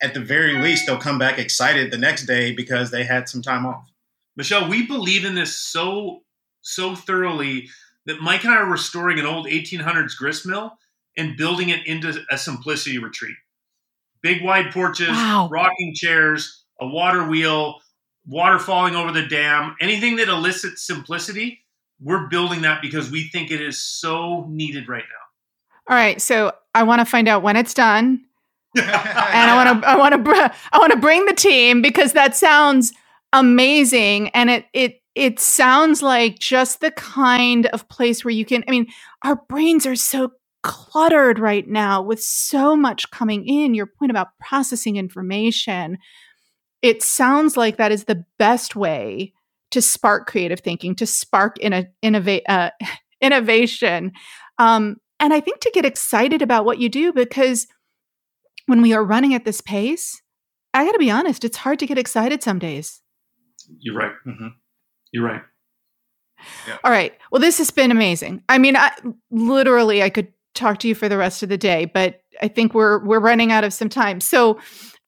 at 0.01 0.13
the 0.13 0.19
very 0.19 0.59
least, 0.59 0.85
they'll 0.85 0.97
come 0.97 1.17
back 1.17 1.39
excited 1.39 1.89
the 1.89 1.97
next 1.97 2.25
day 2.25 2.51
because 2.51 2.91
they 2.91 3.03
had 3.03 3.29
some 3.29 3.41
time 3.41 3.65
off. 3.65 3.89
Michelle, 4.35 4.67
we 4.67 4.85
believe 4.85 5.25
in 5.25 5.35
this 5.35 5.57
so 5.57 6.23
so 6.61 6.95
thoroughly 6.95 7.69
that 8.05 8.21
Mike 8.21 8.43
and 8.43 8.53
I 8.53 8.57
are 8.57 8.69
restoring 8.69 9.19
an 9.19 9.25
old 9.25 9.47
1800s 9.47 10.15
grist 10.17 10.45
mill 10.45 10.73
and 11.17 11.37
building 11.37 11.69
it 11.69 11.85
into 11.85 12.21
a 12.29 12.37
simplicity 12.37 12.97
retreat. 12.97 13.35
Big 14.21 14.43
wide 14.43 14.71
porches, 14.71 15.09
wow. 15.09 15.49
rocking 15.51 15.93
chairs, 15.95 16.63
a 16.79 16.87
water 16.87 17.27
wheel, 17.27 17.79
water 18.25 18.59
falling 18.59 18.95
over 18.95 19.11
the 19.11 19.25
dam, 19.25 19.75
anything 19.81 20.15
that 20.15 20.29
elicits 20.29 20.85
simplicity, 20.85 21.59
we're 22.01 22.27
building 22.27 22.61
that 22.61 22.81
because 22.81 23.09
we 23.11 23.27
think 23.29 23.51
it 23.51 23.61
is 23.61 23.81
so 23.81 24.45
needed 24.49 24.89
right 24.89 25.03
now. 25.03 25.93
All 25.93 25.97
right, 25.97 26.21
so 26.21 26.53
I 26.73 26.83
want 26.83 26.99
to 26.99 27.05
find 27.05 27.27
out 27.27 27.43
when 27.43 27.55
it's 27.55 27.73
done. 27.73 28.25
and 28.75 28.85
I 28.89 29.63
want 29.63 29.83
to 29.83 29.87
I 29.87 29.95
want 29.95 30.25
to 30.25 30.53
I 30.71 30.77
want 30.79 30.91
to 30.93 30.97
bring 30.97 31.25
the 31.25 31.33
team 31.33 31.83
because 31.83 32.13
that 32.13 32.35
sounds 32.35 32.91
amazing 33.31 34.29
and 34.29 34.49
it 34.49 34.65
it 34.73 35.02
it 35.15 35.39
sounds 35.39 36.01
like 36.01 36.39
just 36.39 36.81
the 36.81 36.91
kind 36.91 37.67
of 37.67 37.87
place 37.89 38.25
where 38.25 38.33
you 38.33 38.45
can, 38.45 38.63
I 38.67 38.71
mean, 38.71 38.87
our 39.23 39.35
brains 39.47 39.85
are 39.85 39.95
so 39.95 40.31
cluttered 40.63 41.39
right 41.39 41.67
now 41.67 42.01
with 42.01 42.21
so 42.21 42.75
much 42.75 43.11
coming 43.11 43.47
in. 43.47 43.75
Your 43.75 43.85
point 43.85 44.09
about 44.09 44.29
processing 44.39 44.95
information, 44.95 45.97
it 46.81 47.03
sounds 47.03 47.55
like 47.55 47.77
that 47.77 47.91
is 47.91 48.05
the 48.05 48.25
best 48.39 48.75
way 48.75 49.33
to 49.71 49.81
spark 49.81 50.27
creative 50.27 50.61
thinking, 50.61 50.95
to 50.95 51.05
spark 51.05 51.59
in 51.59 51.73
a, 51.73 51.85
innovate, 52.01 52.43
uh, 52.47 52.71
innovation. 53.21 54.11
Um, 54.57 54.97
and 55.19 55.33
I 55.33 55.39
think 55.39 55.59
to 55.61 55.71
get 55.73 55.85
excited 55.85 56.41
about 56.41 56.65
what 56.65 56.79
you 56.79 56.89
do, 56.89 57.13
because 57.13 57.67
when 58.65 58.81
we 58.81 58.93
are 58.93 59.03
running 59.03 59.33
at 59.33 59.45
this 59.45 59.61
pace, 59.61 60.21
I 60.73 60.85
got 60.85 60.93
to 60.93 60.99
be 60.99 61.11
honest, 61.11 61.43
it's 61.43 61.57
hard 61.57 61.79
to 61.79 61.85
get 61.85 61.97
excited 61.97 62.41
some 62.41 62.59
days. 62.59 63.01
You're 63.79 63.95
right. 63.95 64.11
Mm-hmm. 64.25 64.47
You're 65.13 65.25
right. 65.25 65.41
Yeah. 66.67 66.77
All 66.83 66.91
right. 66.91 67.13
Well, 67.31 67.39
this 67.39 67.57
has 67.59 67.71
been 67.71 67.91
amazing. 67.91 68.43
I 68.49 68.57
mean, 68.57 68.75
I, 68.75 68.91
literally, 69.31 70.03
I 70.03 70.09
could 70.09 70.33
talk 70.55 70.79
to 70.79 70.87
you 70.87 70.95
for 70.95 71.07
the 71.07 71.17
rest 71.17 71.43
of 71.43 71.49
the 71.49 71.57
day, 71.57 71.85
but 71.85 72.21
I 72.41 72.47
think 72.47 72.73
we're 72.73 73.03
we're 73.05 73.19
running 73.19 73.51
out 73.51 73.63
of 73.63 73.73
some 73.73 73.89
time. 73.89 74.19
So, 74.19 74.59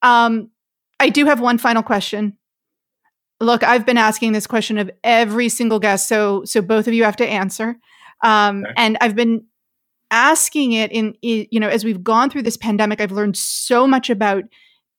um, 0.02 0.50
I 0.98 1.10
do 1.10 1.26
have 1.26 1.40
one 1.40 1.58
final 1.58 1.82
question. 1.82 2.38
Look, 3.40 3.62
I've 3.62 3.84
been 3.84 3.98
asking 3.98 4.32
this 4.32 4.46
question 4.46 4.78
of 4.78 4.90
every 5.04 5.48
single 5.50 5.80
guest, 5.80 6.08
so 6.08 6.44
so 6.44 6.62
both 6.62 6.88
of 6.88 6.94
you 6.94 7.04
have 7.04 7.16
to 7.16 7.26
answer. 7.26 7.76
Um, 8.22 8.64
okay. 8.64 8.72
And 8.78 8.96
I've 9.00 9.16
been 9.16 9.44
asking 10.10 10.72
it 10.72 10.92
in, 10.92 11.14
in 11.20 11.46
you 11.50 11.60
know 11.60 11.68
as 11.68 11.84
we've 11.84 12.02
gone 12.02 12.30
through 12.30 12.42
this 12.42 12.56
pandemic, 12.56 13.00
I've 13.00 13.12
learned 13.12 13.36
so 13.36 13.86
much 13.86 14.08
about 14.08 14.44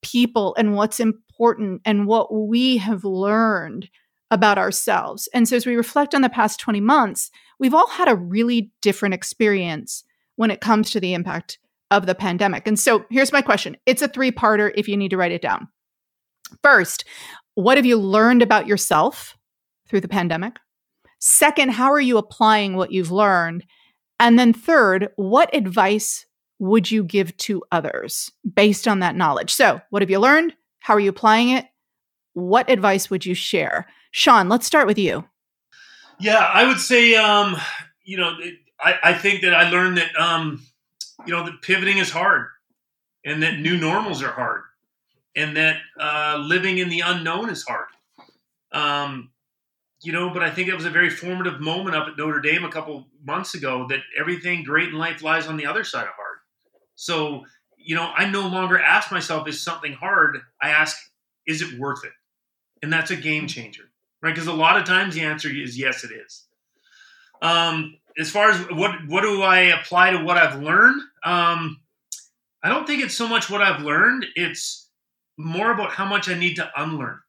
people 0.03 0.53
and 0.57 0.75
what's 0.75 0.99
important 0.99 1.81
and 1.85 2.05
what 2.05 2.31
we 2.31 2.77
have 2.77 3.03
learned 3.03 3.89
about 4.29 4.57
ourselves. 4.57 5.29
And 5.33 5.47
so, 5.47 5.55
as 5.55 5.65
we 5.65 5.75
reflect 5.75 6.13
on 6.13 6.21
the 6.21 6.29
past 6.29 6.59
20 6.59 6.81
months, 6.81 7.31
we've 7.59 7.73
all 7.73 7.87
had 7.87 8.07
a 8.07 8.15
really 8.15 8.71
different 8.81 9.13
experience 9.13 10.03
when 10.35 10.51
it 10.51 10.61
comes 10.61 10.91
to 10.91 10.99
the 10.99 11.13
impact 11.13 11.59
of 11.91 12.05
the 12.05 12.15
pandemic. 12.15 12.67
And 12.67 12.79
so 12.79 13.05
here's 13.09 13.31
my 13.31 13.41
question 13.41 13.77
it's 13.85 14.01
a 14.01 14.07
three 14.07 14.31
parter 14.31 14.71
if 14.75 14.87
you 14.87 14.97
need 14.97 15.09
to 15.09 15.17
write 15.17 15.31
it 15.31 15.41
down. 15.41 15.67
First, 16.63 17.05
what 17.55 17.77
have 17.77 17.85
you 17.85 17.97
learned 17.97 18.41
about 18.41 18.67
yourself 18.67 19.37
through 19.87 20.01
the 20.01 20.07
pandemic? 20.07 20.57
Second, 21.19 21.71
how 21.71 21.91
are 21.91 21.99
you 21.99 22.17
applying 22.17 22.75
what 22.75 22.91
you've 22.91 23.11
learned? 23.11 23.65
And 24.19 24.37
then 24.37 24.53
third, 24.53 25.09
what 25.15 25.53
advice 25.55 26.25
would 26.59 26.89
you 26.89 27.03
give 27.03 27.35
to 27.37 27.63
others 27.71 28.31
based 28.55 28.87
on 28.87 28.99
that 28.99 29.15
knowledge? 29.15 29.53
So, 29.53 29.81
what 29.89 30.01
have 30.01 30.09
you 30.09 30.19
learned? 30.19 30.53
How 30.79 30.93
are 30.93 30.99
you 30.99 31.09
applying 31.09 31.49
it? 31.49 31.65
What 32.33 32.69
advice 32.69 33.09
would 33.09 33.25
you 33.25 33.33
share? 33.33 33.87
Shaun, 34.17 34.49
let's 34.49 34.65
start 34.65 34.87
with 34.87 34.97
you. 34.97 35.25
Yeah, 36.19 36.39
I 36.39 36.65
would 36.65 36.79
say, 36.79 37.13
um, 37.13 37.55
you 38.03 38.17
know, 38.17 38.35
I, 38.79 38.95
I 39.03 39.13
think 39.13 39.43
that 39.43 39.53
I 39.53 39.69
learned 39.69 39.99
that, 39.99 40.15
um, 40.15 40.65
you 41.27 41.33
know, 41.35 41.45
that 41.45 41.61
pivoting 41.61 41.99
is 41.99 42.09
hard 42.09 42.47
and 43.23 43.43
that 43.43 43.59
new 43.59 43.77
normals 43.77 44.23
are 44.23 44.31
hard 44.31 44.63
and 45.35 45.55
that 45.55 45.77
uh, 45.99 46.37
living 46.43 46.79
in 46.79 46.89
the 46.89 47.01
unknown 47.01 47.51
is 47.51 47.63
hard. 47.63 47.85
Um, 48.71 49.29
you 50.01 50.13
know, 50.13 50.31
but 50.31 50.41
I 50.41 50.49
think 50.49 50.67
it 50.67 50.73
was 50.73 50.85
a 50.85 50.89
very 50.89 51.11
formative 51.11 51.61
moment 51.61 51.95
up 51.95 52.07
at 52.07 52.17
Notre 52.17 52.41
Dame 52.41 52.65
a 52.65 52.71
couple 52.71 53.05
months 53.23 53.53
ago 53.53 53.85
that 53.89 53.99
everything 54.19 54.63
great 54.63 54.89
in 54.89 54.97
life 54.97 55.21
lies 55.21 55.45
on 55.45 55.57
the 55.57 55.67
other 55.67 55.83
side 55.83 56.07
of 56.07 56.13
hard. 56.15 56.39
So, 56.95 57.45
you 57.77 57.93
know, 57.93 58.11
I 58.17 58.27
no 58.27 58.47
longer 58.47 58.79
ask 58.79 59.11
myself, 59.11 59.47
is 59.47 59.61
something 59.61 59.93
hard? 59.93 60.39
I 60.59 60.69
ask, 60.69 60.97
is 61.45 61.61
it 61.61 61.77
worth 61.79 62.03
it? 62.03 62.13
And 62.81 62.91
that's 62.91 63.11
a 63.11 63.15
game 63.15 63.45
changer, 63.47 63.83
right? 64.21 64.33
Because 64.33 64.47
a 64.47 64.53
lot 64.53 64.77
of 64.77 64.85
times 64.85 65.15
the 65.15 65.21
answer 65.21 65.49
is 65.49 65.77
yes, 65.77 66.03
it 66.03 66.11
is. 66.11 66.45
Um, 67.41 67.97
as 68.17 68.29
far 68.31 68.49
as 68.49 68.59
what 68.71 68.91
what 69.07 69.21
do 69.21 69.41
I 69.43 69.59
apply 69.79 70.11
to 70.11 70.23
what 70.23 70.37
I've 70.37 70.61
learned? 70.61 71.01
Um, 71.23 71.81
I 72.63 72.69
don't 72.69 72.87
think 72.87 73.03
it's 73.03 73.15
so 73.15 73.27
much 73.27 73.49
what 73.49 73.61
I've 73.61 73.81
learned; 73.81 74.25
it's 74.35 74.89
more 75.37 75.71
about 75.71 75.91
how 75.91 76.05
much 76.05 76.29
I 76.29 76.33
need 76.33 76.55
to 76.55 76.69
unlearn. 76.75 77.19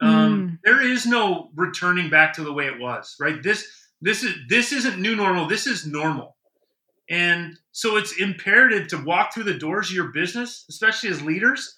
Um, 0.00 0.08
mm. 0.10 0.58
There 0.64 0.80
is 0.80 1.06
no 1.06 1.50
returning 1.54 2.08
back 2.08 2.34
to 2.34 2.44
the 2.44 2.52
way 2.52 2.66
it 2.66 2.80
was, 2.80 3.16
right? 3.20 3.42
This 3.42 3.66
this 4.00 4.22
is 4.22 4.34
this 4.48 4.72
isn't 4.72 4.98
new 4.98 5.14
normal. 5.14 5.46
This 5.46 5.66
is 5.66 5.86
normal, 5.86 6.36
and 7.10 7.58
so 7.72 7.96
it's 7.96 8.18
imperative 8.18 8.88
to 8.88 9.04
walk 9.04 9.34
through 9.34 9.44
the 9.44 9.58
doors 9.58 9.90
of 9.90 9.96
your 9.96 10.08
business, 10.08 10.64
especially 10.70 11.10
as 11.10 11.20
leaders, 11.20 11.76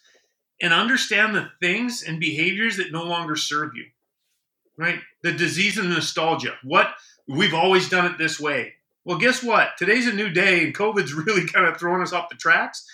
and 0.63 0.73
understand 0.73 1.35
the 1.35 1.49
things 1.61 2.03
and 2.03 2.21
behaviors 2.21 2.77
that 2.77 2.93
no 2.93 3.03
longer 3.03 3.37
serve 3.37 3.75
you. 3.75 3.87
Right? 4.81 5.01
The 5.23 5.33
disease 5.33 5.77
and 5.77 5.91
nostalgia. 5.91 6.55
What 6.65 6.95
we've 7.29 7.53
always 7.53 7.91
done 7.91 8.07
it 8.07 8.17
this 8.17 8.41
way. 8.41 8.73
Well, 9.05 9.19
guess 9.19 9.43
what? 9.43 9.77
Today's 9.77 10.07
a 10.07 10.13
new 10.13 10.31
day, 10.31 10.65
and 10.65 10.75
COVID's 10.75 11.13
really 11.27 11.47
kind 11.47 11.67
of 11.67 11.77
throwing 11.77 12.01
us 12.01 12.15
off 12.15 12.31
the 12.31 12.37
tracks. 12.37 12.87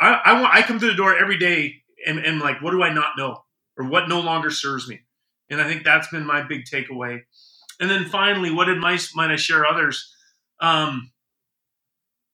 I, 0.00 0.18
I 0.24 0.40
want 0.40 0.54
I 0.54 0.62
come 0.62 0.80
to 0.80 0.86
the 0.86 0.94
door 0.94 1.14
every 1.14 1.38
day 1.38 1.82
and, 2.06 2.18
and 2.18 2.40
like, 2.40 2.62
what 2.62 2.70
do 2.70 2.82
I 2.82 2.92
not 2.92 3.18
know? 3.18 3.44
Or 3.78 3.86
what 3.86 4.08
no 4.08 4.20
longer 4.20 4.50
serves 4.50 4.88
me? 4.88 5.00
And 5.50 5.60
I 5.60 5.68
think 5.68 5.84
that's 5.84 6.08
been 6.08 6.24
my 6.24 6.42
big 6.42 6.64
takeaway. 6.64 7.20
And 7.80 7.90
then 7.90 8.06
finally, 8.06 8.50
what 8.50 8.68
advice 8.68 9.14
might 9.14 9.30
I 9.30 9.36
share 9.36 9.66
others? 9.66 10.14
Um, 10.60 11.10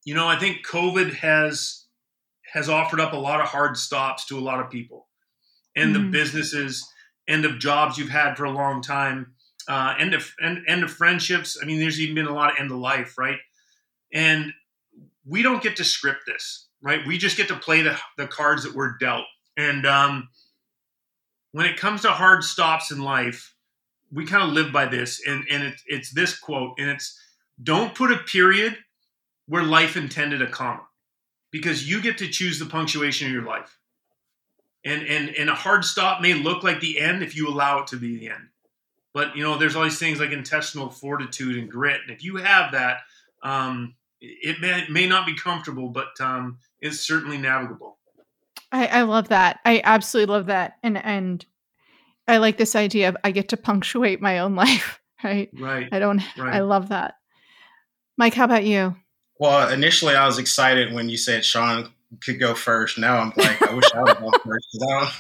you 0.05 0.15
know, 0.15 0.29
I 0.29 0.39
think 0.39 0.65
COVID 0.65 1.15
has 1.15 1.85
has 2.53 2.69
offered 2.69 3.01
up 3.01 3.13
a 3.13 3.17
lot 3.17 3.41
of 3.41 3.49
hard 3.49 3.77
stops 3.77 4.27
to 4.27 4.39
a 4.39 4.41
lot 4.41 4.61
of 4.61 4.71
people, 4.71 5.09
and 5.75 5.95
mm-hmm. 5.95 6.05
the 6.05 6.11
businesses, 6.11 6.89
end 7.29 7.45
of 7.45 7.59
jobs 7.59 7.99
you've 7.99 8.09
had 8.09 8.37
for 8.37 8.45
a 8.45 8.51
long 8.51 8.83
time, 8.83 9.35
uh, 9.69 9.95
end 9.99 10.15
of 10.15 10.33
end, 10.43 10.65
end 10.69 10.85
of 10.85 10.91
friendships. 10.91 11.59
I 11.61 11.67
mean, 11.67 11.81
there's 11.81 12.01
even 12.01 12.15
been 12.15 12.27
a 12.27 12.35
lot 12.35 12.53
of 12.53 12.59
end 12.59 12.71
of 12.71 12.79
life, 12.79 13.19
right? 13.19 13.39
And 14.13 14.53
we 15.25 15.43
don't 15.43 15.63
get 15.63 15.77
to 15.77 15.85
script 15.85 16.21
this, 16.27 16.69
right? 16.81 17.01
We 17.07 17.19
just 17.19 17.37
get 17.37 17.49
to 17.49 17.57
play 17.57 17.83
the 17.83 17.99
the 18.17 18.27
cards 18.27 18.63
that 18.65 18.75
we're 18.75 18.97
dealt. 18.99 19.25
And 19.57 19.87
um, 19.87 20.29
when 21.53 21.67
it 21.67 21.79
comes 21.79 22.03
to 22.03 22.11
hard 22.11 22.45
stops 22.45 22.91
in 22.91 23.01
life, 23.01 23.55
we 24.13 24.27
kind 24.27 24.43
of 24.43 24.51
live 24.51 24.73
by 24.73 24.87
this, 24.87 25.21
and 25.27 25.45
and 25.51 25.65
it, 25.65 25.75
it's 25.87 26.13
this 26.13 26.39
quote, 26.39 26.75
and 26.79 26.89
it's 26.89 27.19
don't 27.63 27.95
put 27.95 28.13
a 28.13 28.19
period 28.19 28.77
where 29.47 29.63
life 29.63 29.97
intended 29.97 30.43
a 30.43 30.51
comma 30.51 30.83
because 31.51 31.89
you 31.89 32.01
get 32.03 32.19
to 32.19 32.29
choose 32.29 32.59
the 32.59 32.67
punctuation 32.67 33.27
of 33.27 33.33
your 33.33 33.45
life. 33.45 33.79
And, 34.87 35.03
and, 35.03 35.31
and 35.31 35.51
a 35.51 35.55
hard 35.55 35.85
stop 35.85 36.23
may 36.23 36.33
look 36.33 36.63
like 36.63 36.79
the 36.79 37.01
end 37.01 37.25
if 37.25 37.35
you 37.35 37.49
allow 37.49 37.81
it 37.81 37.89
to 37.89 37.97
be 37.97 38.19
the 38.19 38.29
end. 38.29 38.49
But, 39.13 39.37
you 39.37 39.43
know, 39.43 39.59
there's 39.59 39.75
all 39.75 39.83
these 39.83 39.99
things 39.99 40.21
like 40.21 40.31
intestinal 40.31 40.91
fortitude 40.91 41.57
and 41.57 41.69
grit. 41.69 42.03
And 42.03 42.15
if 42.15 42.23
you 42.23 42.37
have 42.37 42.71
that, 42.71 42.99
um, 43.43 43.97
it 44.21 44.61
may, 44.61 44.87
may 44.89 45.09
not 45.09 45.27
be 45.27 45.35
comfortable, 45.35 45.89
but 45.89 46.21
um, 46.21 46.59
it's 46.81 47.01
certainly 47.01 47.37
navigable. 47.37 47.99
I, 48.71 48.87
I 48.87 49.03
love 49.03 49.29
that. 49.29 49.59
I 49.65 49.81
absolutely 49.83 50.33
love 50.33 50.47
that. 50.47 50.77
And, 50.85 51.05
and 51.05 51.45
I 52.29 52.37
like 52.37 52.57
this 52.57 52.77
idea 52.77 53.09
of 53.09 53.17
I 53.25 53.33
get 53.33 53.49
to 53.49 53.57
punctuate 53.57 54.23
my 54.23 54.39
own 54.39 54.55
life, 54.55 55.01
right? 55.25 55.51
Right. 55.53 55.89
I 55.91 55.99
don't, 55.99 56.23
right. 56.39 56.55
I 56.55 56.61
love 56.61 56.91
that. 56.91 57.15
Mike, 58.17 58.35
how 58.35 58.45
about 58.45 58.65
you? 58.65 58.95
Well, 59.41 59.69
initially 59.73 60.15
I 60.15 60.27
was 60.27 60.39
excited 60.39 60.93
when 60.93 61.09
you 61.09 61.17
said 61.17 61.45
Shaun 61.45 61.93
could 62.25 62.39
go 62.39 62.55
first. 62.55 62.99
Now 62.99 63.19
I'm 63.19 63.33
like, 63.37 63.63
I 63.63 63.75
wish 63.75 63.85
I 63.95 64.03
would 64.03 64.19
go 64.19 64.31
first 64.45 64.69
I 64.83 64.87
don't, 64.87 65.13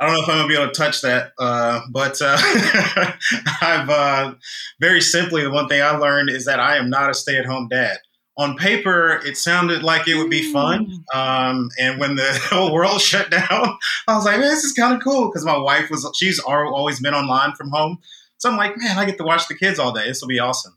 I 0.00 0.06
don't 0.06 0.14
know 0.14 0.22
if 0.22 0.28
I'm 0.28 0.36
gonna 0.38 0.48
be 0.48 0.54
able 0.54 0.72
to 0.72 0.72
touch 0.72 1.02
that. 1.02 1.32
Uh, 1.38 1.80
but 1.90 2.20
uh, 2.20 2.36
I've 3.60 3.88
uh, 3.88 4.34
very 4.80 5.00
simply 5.00 5.42
the 5.42 5.50
one 5.50 5.68
thing 5.68 5.82
I 5.82 5.90
learned 5.90 6.30
is 6.30 6.44
that 6.46 6.60
I 6.60 6.76
am 6.76 6.90
not 6.90 7.10
a 7.10 7.14
stay-at-home 7.14 7.68
dad. 7.68 7.98
On 8.36 8.56
paper, 8.56 9.20
it 9.24 9.36
sounded 9.36 9.84
like 9.84 10.08
it 10.08 10.16
would 10.16 10.30
be 10.30 10.52
fun, 10.52 10.86
mm. 10.86 11.16
um, 11.16 11.68
and 11.80 12.00
when 12.00 12.16
the 12.16 12.40
whole 12.50 12.74
world 12.74 13.00
shut 13.00 13.30
down, 13.30 13.48
I 14.08 14.16
was 14.16 14.24
like, 14.24 14.40
man, 14.40 14.50
this 14.50 14.64
is 14.64 14.72
kind 14.72 14.92
of 14.92 15.02
cool 15.04 15.28
because 15.28 15.44
my 15.44 15.56
wife 15.56 15.88
was 15.88 16.10
she's 16.16 16.40
always 16.40 16.98
been 16.98 17.14
online 17.14 17.54
from 17.54 17.70
home, 17.70 17.98
so 18.38 18.50
I'm 18.50 18.56
like, 18.56 18.76
man, 18.76 18.98
I 18.98 19.04
get 19.04 19.18
to 19.18 19.24
watch 19.24 19.46
the 19.46 19.54
kids 19.54 19.78
all 19.78 19.92
day. 19.92 20.08
This 20.08 20.20
will 20.20 20.28
be 20.28 20.40
awesome 20.40 20.74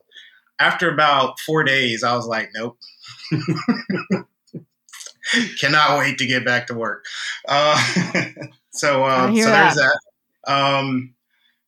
after 0.59 0.91
about 0.91 1.39
four 1.39 1.63
days, 1.63 2.03
I 2.03 2.15
was 2.15 2.25
like, 2.25 2.49
nope. 2.53 2.77
Cannot 5.59 5.99
wait 5.99 6.17
to 6.19 6.25
get 6.25 6.45
back 6.45 6.67
to 6.67 6.73
work. 6.73 7.05
Uh, 7.47 7.77
so, 8.71 9.03
uh, 9.03 9.27
so 9.27 9.33
there's 9.33 9.75
that. 9.75 9.99
Um, 10.47 11.13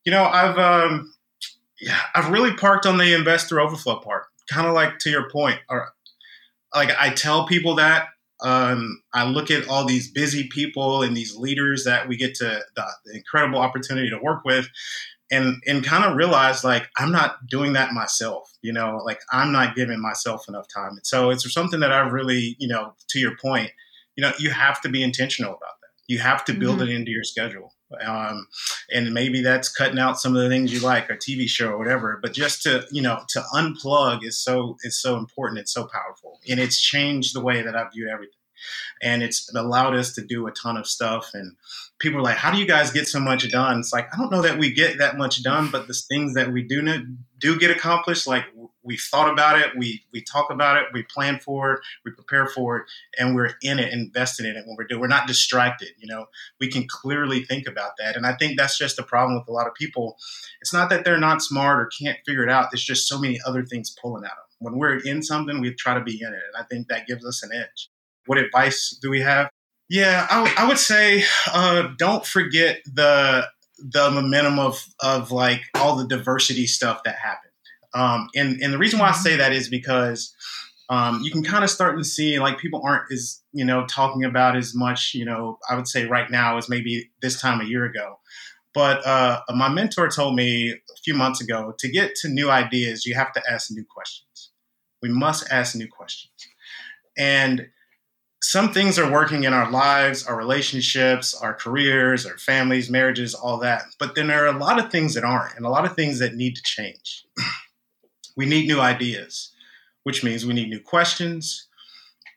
you 0.06 0.12
know, 0.12 0.24
I've 0.24 0.58
um, 0.58 1.14
yeah, 1.80 2.00
I've 2.16 2.30
really 2.30 2.54
parked 2.54 2.86
on 2.86 2.98
the 2.98 3.14
investor 3.14 3.60
overflow 3.60 4.00
part. 4.00 4.26
Kind 4.50 4.68
of 4.68 4.74
like 4.74 5.00
to 5.00 5.10
your 5.10 5.30
point, 5.30 5.60
or 5.70 5.90
like 6.74 6.90
I 7.00 7.12
tell 7.12 7.46
people 7.46 7.76
that 7.76 8.08
um, 8.42 9.02
I 9.14 9.26
look 9.26 9.52
at 9.52 9.68
all 9.68 9.86
these 9.86 10.12
busy 10.12 10.48
people 10.48 11.02
and 11.04 11.16
these 11.16 11.36
leaders 11.36 11.84
that 11.84 12.08
we 12.08 12.16
get 12.16 12.36
to 12.36 12.62
the, 12.76 12.86
the 13.06 13.18
incredible 13.18 13.60
opportunity 13.60 14.10
to 14.10 14.18
work 14.18 14.46
with, 14.46 14.68
and 15.32 15.62
and 15.68 15.84
kind 15.84 16.04
of 16.04 16.16
realize 16.16 16.64
like 16.64 16.90
I'm 16.98 17.12
not 17.12 17.48
doing 17.48 17.74
that 17.74 17.94
myself. 17.94 18.52
You 18.62 18.74
know, 18.74 19.02
like 19.06 19.20
I'm 19.32 19.52
not 19.52 19.76
giving 19.76 20.02
myself 20.02 20.48
enough 20.48 20.68
time. 20.74 20.92
And 20.92 21.06
so 21.06 21.30
it's 21.30 21.52
something 21.54 21.80
that 21.80 21.92
I 21.92 22.00
really, 22.00 22.56
you 22.60 22.68
know, 22.68 22.94
to 23.10 23.20
your 23.20 23.38
point, 23.38 23.72
you 24.16 24.22
know, 24.22 24.32
you 24.40 24.50
have 24.52 24.82
to 24.82 24.90
be 24.90 25.04
intentional 25.04 25.52
about 25.52 25.80
that. 25.82 25.88
You 26.08 26.20
have 26.20 26.44
to 26.46 26.54
build 26.54 26.80
mm-hmm. 26.80 26.90
it 26.90 26.96
into 26.96 27.12
your 27.12 27.24
schedule. 27.24 27.74
Um, 28.06 28.48
and 28.94 29.14
maybe 29.14 29.42
that's 29.42 29.70
cutting 29.70 29.98
out 29.98 30.20
some 30.20 30.36
of 30.36 30.44
the 30.44 30.50
things 30.50 30.72
you 30.72 30.80
like, 30.80 31.10
a 31.10 31.14
TV 31.14 31.48
show 31.48 31.70
or 31.70 31.78
whatever. 31.78 32.20
But 32.22 32.34
just 32.34 32.64
to 32.64 32.86
you 32.92 33.02
know 33.02 33.22
to 33.30 33.44
unplug 33.54 34.24
is 34.24 34.40
so 34.40 34.78
is 34.84 35.02
so 35.02 35.18
important. 35.18 35.60
It's 35.60 35.74
so 35.74 35.88
powerful, 35.88 36.40
and 36.48 36.60
it's 36.60 36.80
changed 36.80 37.36
the 37.36 37.42
way 37.42 37.62
that 37.62 37.76
I 37.76 37.88
view 37.90 38.10
everything 38.10 38.39
and 39.02 39.24
it's 39.24 39.54
allowed 39.56 39.96
us 39.96 40.14
to 40.16 40.22
do 40.22 40.48
a 40.48 40.52
ton 40.52 40.78
of 40.78 40.88
stuff. 40.88 41.32
And 41.34 41.56
people 42.00 42.20
are 42.20 42.24
like, 42.24 42.38
"How 42.38 42.52
do 42.52 42.58
you 42.58 42.68
guys 42.68 42.92
get 42.92 43.08
so 43.08 43.20
much 43.20 43.50
done?" 43.52 43.80
It's 43.80 43.94
like 43.94 44.14
I 44.14 44.18
don't 44.18 44.32
know 44.32 44.42
that 44.42 44.58
we 44.58 44.74
get 44.74 44.98
that 45.00 45.18
much 45.18 45.44
done, 45.44 45.70
but 45.72 45.88
the 45.88 45.94
things 45.94 46.34
that 46.36 46.52
we 46.52 46.64
do 46.64 46.82
do 47.40 47.58
get 47.58 47.72
accomplished, 47.72 48.28
like 48.28 48.46
we've 48.84 49.00
thought 49.00 49.32
about 49.32 49.60
it, 49.60 49.78
we 49.78 50.04
we 50.12 50.22
talk 50.22 50.50
about 50.50 50.78
it, 50.78 50.88
we 50.94 51.04
plan 51.04 51.40
for 51.40 51.74
it, 51.74 51.80
we 52.06 52.12
prepare 52.12 52.48
for 52.48 52.78
it, 52.78 52.84
and 53.18 53.36
we're 53.36 53.52
in 53.62 53.80
it, 53.80 53.94
invested 53.94 54.46
in 54.46 54.56
it 54.56 54.66
when 54.66 54.76
we're 54.78 54.88
doing. 54.88 55.02
We're 55.02 55.08
not 55.08 55.28
distracted. 55.28 55.90
You 55.98 56.08
know, 56.08 56.26
we 56.60 56.70
can 56.70 56.88
clearly 56.88 57.44
think 57.44 57.68
about 57.68 57.92
that, 58.00 58.16
and 58.16 58.26
I 58.26 58.34
think 58.34 58.58
that's 58.58 58.78
just 58.78 58.96
the 58.96 59.04
problem 59.04 59.38
with 59.38 59.48
a 59.48 59.52
lot 59.52 59.68
of 59.68 59.74
people. 59.74 60.18
It's 60.62 60.74
not 60.74 60.90
that 60.90 61.06
they're 61.06 61.20
not 61.20 61.42
smart 61.42 61.80
or 61.80 61.90
can't 62.00 62.18
figure 62.26 62.44
it 62.44 62.50
out. 62.50 62.72
There's 62.72 62.84
just 62.84 63.08
so 63.08 63.20
many 63.20 63.40
other 63.46 63.66
things 63.66 63.96
pulling 64.02 64.24
at 64.24 64.32
them. 64.32 64.46
When 64.60 64.78
we're 64.78 64.98
in 64.98 65.24
something, 65.24 65.62
we 65.62 65.74
try 65.74 65.94
to 65.94 66.04
be 66.04 66.22
in 66.22 66.34
it, 66.34 66.44
and 66.54 66.58
I 66.58 66.64
think 66.64 66.88
that 66.88 67.08
gives 67.08 67.26
us 67.26 67.44
an 67.44 67.52
edge. 67.54 67.90
What 68.26 68.38
advice 68.38 68.98
do 69.02 69.10
we 69.10 69.22
have? 69.22 69.50
Yeah, 69.90 70.28
I, 70.30 70.54
I 70.58 70.68
would 70.68 70.78
say 70.78 71.24
uh, 71.52 71.90
don't 71.98 72.26
forget 72.26 72.82
the 72.86 73.48
the 73.80 74.12
momentum 74.12 74.60
of 74.60 74.86
of 75.02 75.32
like 75.32 75.62
all 75.76 75.96
the 75.96 76.08
diversity 76.08 76.68
stuff 76.68 77.04
that 77.06 77.16
happened. 77.16 77.54
Um, 77.94 78.30
and 78.36 78.62
and 78.62 78.74
the 78.74 78.78
reason 78.78 79.00
why 79.00 79.10
I 79.10 79.14
say 79.14 79.36
that 79.38 79.52
is 79.52 79.68
because 79.68 80.36
um, 80.90 81.22
you 81.24 81.32
can 81.32 81.44
kind 81.44 81.64
of 81.64 81.70
start 81.70 81.98
to 81.98 82.04
see 82.04 82.40
like 82.40 82.60
people 82.60 82.82
aren't 82.86 83.12
as 83.12 83.42
you 83.52 83.66
know 83.66 83.86
talking 83.88 84.24
about 84.24 84.56
as 84.56 84.76
much 84.76 85.14
you 85.16 85.26
know 85.26 85.58
I 85.70 85.76
would 85.76 85.88
say 85.88 86.06
right 86.06 86.30
now 86.30 86.58
as 86.58 86.70
maybe 86.70 87.10
this 87.22 87.42
time 87.42 87.62
a 87.62 87.66
year 87.66 87.86
ago. 87.86 88.20
But 88.76 89.06
uh, 89.06 89.42
my 89.50 89.70
mentor 89.70 90.10
told 90.10 90.36
me 90.36 90.72
a 90.72 90.98
few 91.04 91.16
months 91.16 91.42
ago 91.42 91.74
to 91.80 91.90
get 91.90 92.14
to 92.18 92.30
new 92.30 92.52
ideas, 92.52 93.06
you 93.06 93.16
have 93.16 93.34
to 93.34 93.42
ask 93.50 93.72
new 93.72 93.84
questions. 93.84 94.52
We 95.02 95.10
must 95.10 95.52
ask 95.52 95.76
new 95.76 95.88
questions. 95.88 96.32
And 97.18 97.68
some 98.42 98.72
things 98.72 98.98
are 98.98 99.12
working 99.12 99.44
in 99.44 99.54
our 99.54 99.70
lives, 99.70 100.26
our 100.26 100.38
relationships, 100.38 101.34
our 101.34 101.54
careers, 101.54 102.26
our 102.26 102.38
families, 102.38 102.90
marriages, 102.90 103.34
all 103.34 103.58
that. 103.60 103.84
But 104.00 104.16
then 104.16 104.28
there 104.28 104.46
are 104.46 104.56
a 104.56 104.58
lot 104.58 104.80
of 104.80 104.92
things 104.92 105.14
that 105.16 105.26
aren't, 105.26 105.56
and 105.56 105.66
a 105.66 105.70
lot 105.70 105.86
of 105.86 105.96
things 105.96 106.20
that 106.20 106.36
need 106.36 106.56
to 106.56 106.62
change. 106.64 107.26
we 108.38 108.46
need 108.46 108.68
new 108.68 108.80
ideas, 108.80 109.52
which 110.04 110.24
means 110.24 110.46
we 110.46 110.54
need 110.54 110.70
new 110.70 110.80
questions. 110.80 111.68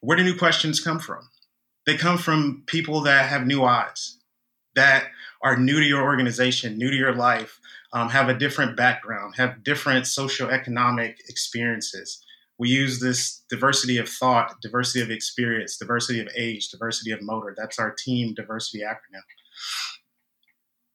Where 0.00 0.16
do 0.16 0.24
new 0.24 0.36
questions 0.36 0.80
come 0.80 0.98
from? 0.98 1.28
They 1.86 1.96
come 1.96 2.18
from 2.18 2.64
people 2.66 3.02
that 3.02 3.28
have 3.28 3.46
new 3.46 3.64
eyes, 3.64 4.18
that 4.74 5.06
are 5.42 5.56
new 5.56 5.78
to 5.78 5.86
your 5.86 6.02
organization, 6.02 6.78
new 6.78 6.90
to 6.90 6.96
your 6.96 7.14
life, 7.14 7.60
um, 7.92 8.08
have 8.08 8.28
a 8.28 8.34
different 8.34 8.76
background, 8.76 9.34
have 9.36 9.62
different 9.62 10.04
socioeconomic 10.04 11.14
experiences. 11.28 12.24
We 12.62 12.68
use 12.68 13.00
this 13.00 13.42
diversity 13.50 13.98
of 13.98 14.08
thought, 14.08 14.60
diversity 14.60 15.02
of 15.02 15.10
experience, 15.10 15.76
diversity 15.76 16.20
of 16.20 16.28
age, 16.36 16.68
diversity 16.68 17.10
of 17.10 17.20
motor. 17.20 17.56
That's 17.58 17.76
our 17.80 17.90
team 17.90 18.34
diversity 18.34 18.84
acronym. 18.84 19.22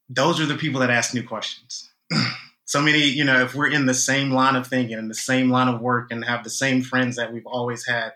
Those 0.08 0.40
are 0.40 0.46
the 0.46 0.56
people 0.56 0.80
that 0.80 0.90
ask 0.90 1.14
new 1.14 1.28
questions. 1.28 1.90
so 2.64 2.82
many, 2.82 3.00
you 3.00 3.26
know, 3.26 3.42
if 3.42 3.54
we're 3.54 3.70
in 3.70 3.86
the 3.86 3.94
same 3.94 4.32
line 4.32 4.56
of 4.56 4.66
thinking 4.66 4.98
and 4.98 5.10
the 5.10 5.14
same 5.14 5.50
line 5.50 5.68
of 5.68 5.82
work 5.82 6.10
and 6.10 6.24
have 6.24 6.46
the 6.46 6.50
same 6.50 6.82
friends 6.82 7.18
that 7.18 7.34
we've 7.34 7.46
always 7.46 7.86
had, 7.86 8.14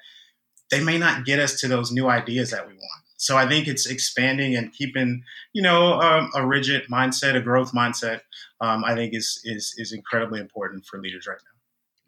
they 0.70 0.82
may 0.82 0.98
not 0.98 1.26
get 1.26 1.38
us 1.38 1.60
to 1.60 1.68
those 1.68 1.92
new 1.92 2.08
ideas 2.08 2.52
that 2.52 2.66
we 2.66 2.74
want. 2.74 3.04
So 3.18 3.36
I 3.36 3.50
think 3.50 3.68
it's 3.68 3.86
expanding 3.86 4.56
and 4.56 4.72
keeping, 4.72 5.26
you 5.52 5.62
know, 5.62 6.00
um, 6.00 6.32
a 6.34 6.48
rigid 6.48 6.84
mindset, 6.90 7.36
a 7.36 7.42
growth 7.42 7.74
mindset. 7.74 8.22
Um, 8.62 8.86
I 8.86 8.96
think 8.96 9.14
is 9.14 9.42
is 9.44 9.76
is 9.78 9.92
incredibly 9.92 10.40
important 10.40 10.86
for 10.86 11.02
leaders 11.02 11.28
right 11.28 11.38
now. 11.44 11.51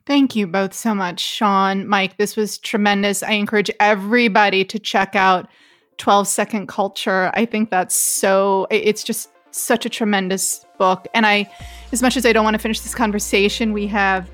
Thank 0.06 0.36
you 0.36 0.48
both 0.48 0.74
so 0.74 0.94
much, 0.94 1.22
Shaun, 1.22 1.88
Mike. 1.88 2.18
This 2.18 2.36
was 2.36 2.58
tremendous. 2.58 3.24
I 3.24 3.32
encourage 3.34 3.72
everybody 3.80 4.66
to 4.66 4.78
check 4.78 5.16
out 5.16 5.48
12 5.98 6.28
Second 6.28 6.68
Culture. 6.68 7.32
I 7.36 7.46
think 7.46 7.70
that's 7.70 7.96
so, 7.96 8.68
it's 8.70 9.02
just 9.02 9.30
such 9.52 9.86
a 9.86 9.90
tremendous 9.90 10.66
book. 10.78 11.08
And 11.14 11.26
I, 11.26 11.50
as 11.94 12.02
much 12.02 12.18
as 12.18 12.26
I 12.26 12.34
don't 12.34 12.44
want 12.44 12.56
to 12.56 12.60
finish 12.60 12.82
this 12.82 12.94
conversation, 12.94 13.72
we 13.72 13.88
have 13.88 14.30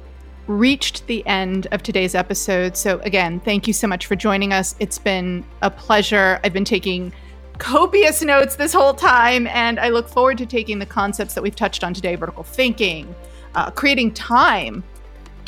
reached 0.48 1.06
the 1.06 1.24
end 1.28 1.68
of 1.72 1.84
today's 1.84 2.16
episode. 2.16 2.76
So, 2.76 2.98
again, 3.02 3.40
thank 3.40 3.68
you 3.68 3.74
so 3.74 3.88
much 3.88 4.08
for 4.08 4.16
joining 4.16 4.52
us. 4.52 4.74
It's 4.80 4.98
been 4.98 5.46
a 5.62 5.70
pleasure. 5.70 6.40
I've 6.44 6.54
been 6.54 6.66
taking 6.66 7.14
copious 7.60 8.24
notes 8.24 8.56
this 8.56 8.74
whole 8.74 8.96
time, 8.96 9.46
and 9.46 9.80
I 9.80 9.90
look 9.90 10.10
forward 10.10 10.40
to 10.40 10.48
taking 10.48 10.80
the 10.80 10.88
concepts 10.88 11.36
that 11.36 11.44
we've 11.44 11.56
touched 11.56 11.84
on 11.84 11.94
today 11.94 12.16
vertical 12.16 12.42
thinking, 12.42 13.14
uh, 13.54 13.70
creating 13.70 14.16
time 14.16 14.84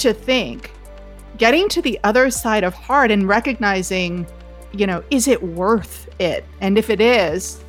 to 0.01 0.13
think, 0.13 0.71
getting 1.37 1.67
to 1.69 1.81
the 1.81 1.99
other 2.03 2.29
side 2.29 2.63
of 2.63 2.73
hard 2.73 3.11
and 3.11 3.27
recognizing, 3.27 4.27
you 4.71 4.85
know, 4.85 5.03
is 5.09 5.27
it 5.27 5.41
worth 5.41 6.09
it? 6.19 6.45
And 6.59 6.77
if 6.77 6.89
it 6.89 7.01
is, 7.01 7.63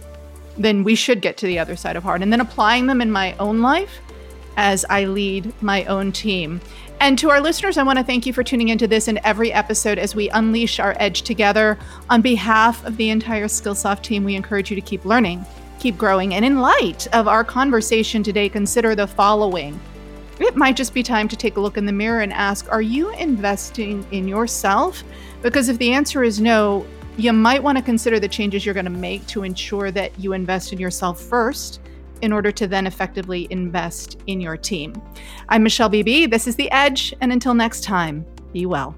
then 0.58 0.84
we 0.84 0.94
should 0.94 1.22
get 1.22 1.36
to 1.38 1.46
the 1.46 1.58
other 1.58 1.76
side 1.76 1.96
of 1.96 2.02
hard 2.02 2.22
and 2.22 2.32
then 2.32 2.40
applying 2.40 2.86
them 2.86 3.00
in 3.00 3.10
my 3.10 3.34
own 3.38 3.62
life 3.62 4.00
as 4.56 4.84
I 4.90 5.06
lead 5.06 5.52
my 5.62 5.84
own 5.86 6.12
team. 6.12 6.60
And 7.00 7.18
to 7.18 7.30
our 7.30 7.40
listeners, 7.40 7.78
I 7.78 7.82
want 7.82 7.98
to 7.98 8.04
thank 8.04 8.26
you 8.26 8.32
for 8.32 8.44
tuning 8.44 8.68
into 8.68 8.86
this 8.86 9.08
and 9.08 9.18
every 9.24 9.52
episode 9.52 9.98
as 9.98 10.14
we 10.14 10.28
unleash 10.28 10.78
our 10.78 10.94
edge 11.00 11.22
together. 11.22 11.78
On 12.10 12.20
behalf 12.20 12.84
of 12.84 12.96
the 12.96 13.10
entire 13.10 13.46
Skillsoft 13.46 14.02
team, 14.02 14.22
we 14.22 14.36
encourage 14.36 14.70
you 14.70 14.76
to 14.76 14.82
keep 14.82 15.04
learning, 15.04 15.44
keep 15.80 15.96
growing, 15.98 16.34
and 16.34 16.44
in 16.44 16.60
light 16.60 17.08
of 17.12 17.26
our 17.26 17.42
conversation 17.42 18.22
today, 18.22 18.48
consider 18.48 18.94
the 18.94 19.06
following. 19.06 19.80
It 20.42 20.56
might 20.56 20.76
just 20.76 20.92
be 20.92 21.04
time 21.04 21.28
to 21.28 21.36
take 21.36 21.56
a 21.56 21.60
look 21.60 21.76
in 21.76 21.86
the 21.86 21.92
mirror 21.92 22.20
and 22.20 22.32
ask 22.32 22.70
Are 22.70 22.82
you 22.82 23.10
investing 23.14 24.04
in 24.10 24.26
yourself? 24.26 25.04
Because 25.40 25.68
if 25.68 25.78
the 25.78 25.92
answer 25.92 26.24
is 26.24 26.40
no, 26.40 26.84
you 27.16 27.32
might 27.32 27.62
want 27.62 27.78
to 27.78 27.84
consider 27.84 28.18
the 28.18 28.28
changes 28.28 28.64
you're 28.64 28.74
going 28.74 28.84
to 28.84 28.90
make 28.90 29.26
to 29.28 29.44
ensure 29.44 29.90
that 29.92 30.18
you 30.18 30.32
invest 30.32 30.72
in 30.72 30.80
yourself 30.80 31.20
first 31.20 31.80
in 32.22 32.32
order 32.32 32.50
to 32.50 32.66
then 32.66 32.86
effectively 32.86 33.46
invest 33.50 34.20
in 34.26 34.40
your 34.40 34.56
team. 34.56 35.00
I'm 35.48 35.62
Michelle 35.62 35.90
BB. 35.90 36.30
This 36.30 36.46
is 36.46 36.56
The 36.56 36.70
Edge. 36.70 37.14
And 37.20 37.32
until 37.32 37.54
next 37.54 37.84
time, 37.84 38.24
be 38.52 38.66
well. 38.66 38.96